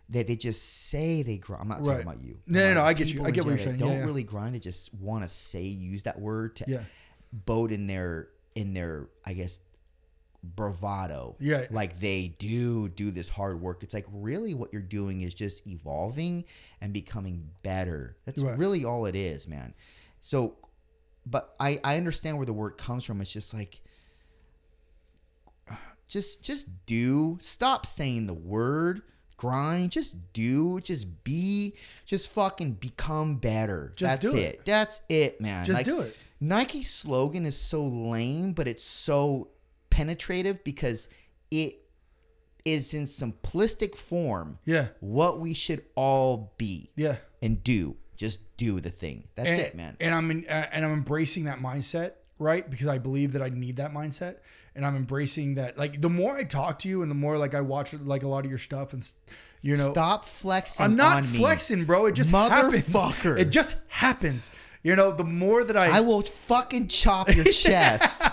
[0.09, 1.61] That they just say they grind.
[1.61, 2.01] I'm not talking Right.
[2.01, 2.39] about you.
[2.47, 3.23] No, no, no, I get you.
[3.23, 3.77] I get what you're saying.
[3.77, 4.05] Don't yeah.
[4.05, 4.55] really grind.
[4.55, 6.83] They just want to say use that word to Yeah.
[7.31, 9.61] boat in their in their I guess
[10.43, 11.35] bravado.
[11.39, 11.67] Yeah.
[11.69, 13.83] like they do do this hard work.
[13.83, 16.45] It's like really what you're doing is just evolving
[16.81, 18.17] and becoming better.
[18.25, 18.57] That's Right.
[18.57, 19.73] really all it is, man.
[20.21, 20.57] So,
[21.25, 23.21] but I I understand where the word comes from.
[23.21, 23.81] It's just like
[26.07, 29.01] just just do stop saying the word
[29.37, 31.73] grind just do just be
[32.05, 34.37] just fucking become better Just that's it.
[34.55, 34.65] it.
[34.65, 36.17] that's it man Just do it.
[36.41, 39.47] nike's slogan is so lame but it's so
[39.89, 41.07] penetrative because
[41.51, 41.75] it
[42.65, 44.89] is in simplistic form Yeah.
[44.99, 47.15] what we should all be Yeah.
[47.41, 50.83] and do just do the thing that's and, it man And I'm in, uh, and
[50.83, 52.69] I'm embracing that mindset, right?
[52.69, 54.35] Because I believe that I need that mindset,
[54.75, 55.77] and I'm embracing that.
[55.77, 58.27] Like the more I talk to you, and the more like I watch like a
[58.27, 59.09] lot of your stuff, and
[59.61, 61.37] you know, stop flexing I'm not on me.
[61.37, 62.07] flexing, bro.
[62.07, 63.13] It just Motherfucker.
[63.13, 63.39] happens.
[63.39, 64.51] It just happens.
[64.83, 68.23] You know, the more that I, I will fucking chop your chest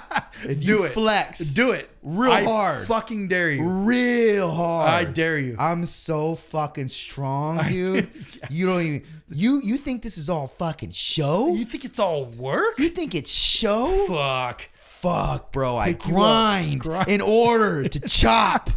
[0.44, 1.40] if do you it, flex.
[1.54, 2.86] do it real I hard.
[2.86, 3.64] Fucking dare you.
[3.64, 4.88] real hard.
[4.88, 5.56] I dare you.
[5.58, 8.10] I'm so fucking strong, dude.
[8.50, 11.54] You don't even you you think this is all fucking show?
[11.54, 12.78] You think it's all work?
[12.78, 14.06] You think it's show?
[14.08, 14.68] Fuck.
[14.74, 15.76] Fuck, bro.
[15.76, 16.16] I Pick you up.
[16.16, 17.08] grind, Grind.
[17.08, 18.70] in order to chop.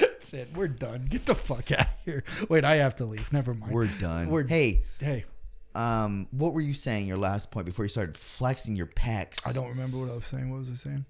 [0.00, 0.48] That's it.
[0.54, 1.06] We're done.
[1.08, 2.24] Get the fuck out of here.
[2.48, 3.32] Wait, I have to leave.
[3.32, 3.72] Never mind.
[3.72, 4.28] We're done.
[4.28, 5.24] We're hey, Hey,
[5.74, 7.06] um, what were you saying?
[7.06, 9.48] Your last point before you started flexing your pecs.
[9.48, 10.50] I don't remember what I was saying.
[10.50, 11.04] What was I saying?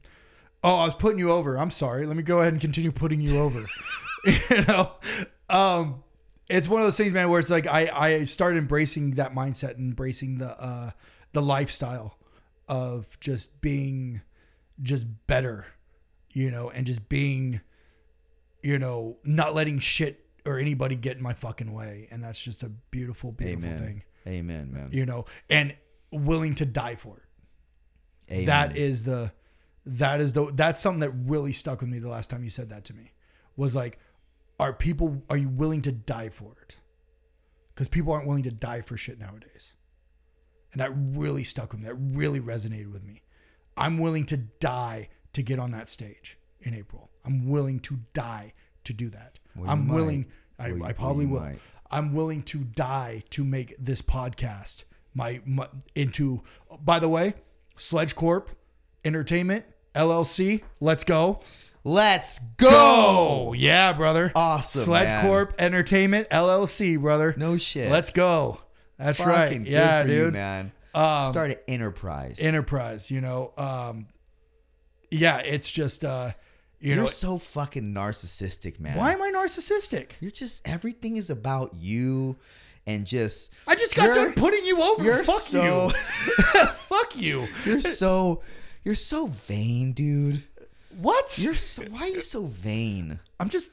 [0.62, 1.56] Oh, I was putting you over.
[1.58, 2.06] I'm sorry.
[2.06, 3.64] Let me go ahead and continue putting you over.
[4.26, 4.90] you know,
[5.50, 6.02] um,
[6.48, 9.76] it's one of those things, man, where it's like I I started embracing that mindset
[9.76, 10.90] and embracing the uh
[11.32, 12.18] the lifestyle
[12.68, 14.22] of just being
[14.82, 15.66] just better,
[16.32, 17.60] you know, and just being,
[18.62, 22.62] you know, not letting shit or anybody get in my fucking way, and that's just
[22.62, 23.78] a beautiful, beautiful Amen.
[23.78, 24.90] thing, Amen, man.
[24.92, 25.74] you know, and
[26.10, 27.24] willing to die for it
[28.30, 28.46] Amen.
[28.46, 29.32] that is the
[29.86, 32.70] that is the that's something that really stuck with me the last time you said
[32.70, 33.12] that to me
[33.56, 33.98] was like
[34.60, 36.78] are people are you willing to die for it?
[37.74, 39.74] Because people aren't willing to die for shit nowadays.
[40.72, 41.86] And that really stuck with me.
[41.88, 43.22] That really resonated with me.
[43.76, 47.10] I'm willing to die to get on that stage in april.
[47.24, 48.52] I'm willing to die
[48.84, 49.38] to do that.
[49.56, 49.94] Well, i'm might.
[49.94, 50.26] willing
[50.58, 51.40] I, Well, I probably will.
[51.40, 51.58] might.
[51.90, 56.42] i'm willing to die to make this podcast my, my into
[56.80, 57.34] by the way
[57.76, 58.50] sledge corp
[59.04, 59.64] entertainment
[59.94, 61.40] llc let's go
[61.84, 63.52] Let's go.
[63.56, 64.32] Yeah, brother.
[64.34, 65.24] Awesome, Sled man.
[65.26, 67.34] Corp Entertainment LLC, brother.
[67.36, 67.90] No shit.
[67.90, 68.58] Let's go.
[68.98, 69.58] That's Fucking right.
[69.64, 70.24] good Yeah, for dude.
[70.26, 70.72] you, man.
[70.94, 72.38] Um, Start an enterprise.
[72.40, 73.52] Enterprise, you know.
[73.58, 74.06] Um,
[75.10, 76.30] yeah, it's just uh,
[76.80, 77.06] you You're know.
[77.06, 78.96] so fucking narcissistic, man.
[78.96, 80.12] why am I narcissistic?
[80.20, 82.36] You're just everything is about you,
[82.86, 85.02] and just I just got done putting you over.
[85.04, 85.90] you're Fuck so- you.
[86.66, 87.46] Fuck you.
[87.66, 88.40] you're so
[88.84, 90.42] you're so vain, dude.
[90.98, 91.38] What?
[91.38, 93.18] You're so why are you so vain?
[93.40, 93.70] I'm just.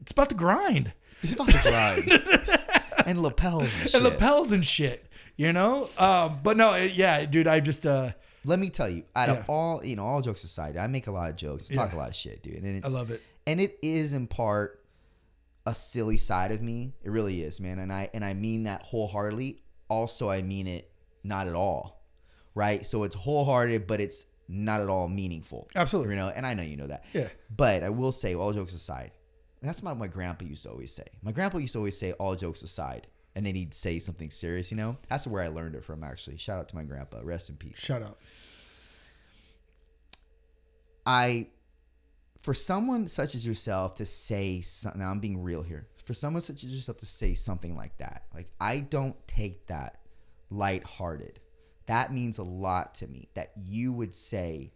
[0.00, 0.92] It's about the grind
[1.22, 3.94] It's about the grind and lapels and shit.
[3.94, 5.06] and lapels and shit.
[5.36, 5.88] You know.
[5.98, 7.46] Um, but no, it- yeah, dude.
[7.46, 8.10] I just uh,
[8.44, 9.34] Let me tell you, out Yeah.
[9.36, 11.92] of all you know, all jokes aside, I make a lot of jokes, I talk
[11.92, 13.20] a lot of shit, dude, and it's, I love it.
[13.46, 14.82] and it is in part
[15.66, 16.94] a silly side of me.
[17.02, 19.62] It really is, man, and I and I mean that wholeheartedly.
[19.88, 20.90] Also, I mean it
[21.24, 22.02] not at all,
[22.54, 22.86] right?
[22.86, 25.68] So it's wholehearted, but it's not at all meaningful.
[25.76, 26.14] Absolutely.
[26.14, 27.04] you know, and I know you know that.
[27.12, 27.28] Yeah.
[27.54, 29.12] But I will say, all jokes aside,
[29.62, 31.06] that's what my grandpa used to always say.
[31.22, 33.06] My grandpa used to always say, all jokes aside.
[33.36, 34.96] And then he'd say something serious, you know?
[35.08, 36.36] That's where I learned it from, actually.
[36.36, 37.20] Shout out to my grandpa.
[37.22, 37.78] Rest in peace.
[37.78, 38.20] shut up.
[41.06, 41.46] I,
[42.40, 45.86] for someone such as yourself to say, some, now I'm being real here.
[46.04, 50.00] For someone such as yourself to say something like that, like I don't take that
[50.50, 51.38] lighthearted.
[51.90, 54.70] That means a lot to me that you would say,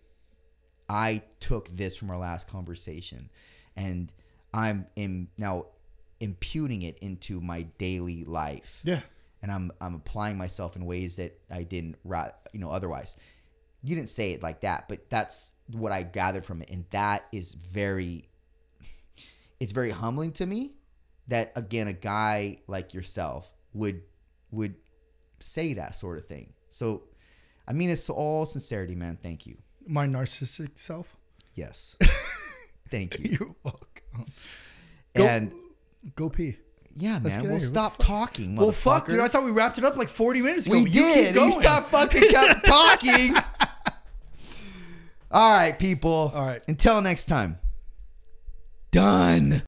[0.88, 3.30] I took this from our last conversation
[3.76, 4.10] and
[4.52, 5.66] I'm in, now
[6.18, 9.00] imputing it into my daily life Yeah.
[9.42, 11.98] and I'm I'm applying myself in ways that I didn't
[12.52, 13.16] you know otherwise.
[13.84, 17.26] You didn't say it like that, but that's what I gathered from it and that
[17.32, 18.28] is very
[19.60, 20.72] it's very humbling to me
[21.28, 24.02] that again a guy like yourself would
[24.50, 24.74] would
[25.38, 26.52] say that sort of thing.
[26.74, 27.02] So
[27.68, 29.16] I mean it's all sincerity, man.
[29.22, 29.56] Thank you.
[29.86, 31.16] My narcissistic self.
[31.54, 31.96] Yes.
[32.90, 33.36] Thank you.
[33.38, 34.32] You're welcome.
[35.14, 35.52] Go, And
[36.16, 36.56] go pee.
[36.96, 37.44] yeah, Let's man.
[37.44, 37.68] Well, out of here.
[37.68, 39.20] stop the talking, Well, fuck, dude.
[39.20, 40.74] I thought we wrapped it up like 40 minutes ago.
[40.76, 41.34] We You did.
[41.36, 43.36] You stop fucking kept talking.
[45.30, 46.32] All right, people.
[46.34, 46.62] All right.
[46.68, 47.58] Until next time.
[48.90, 49.62] Done.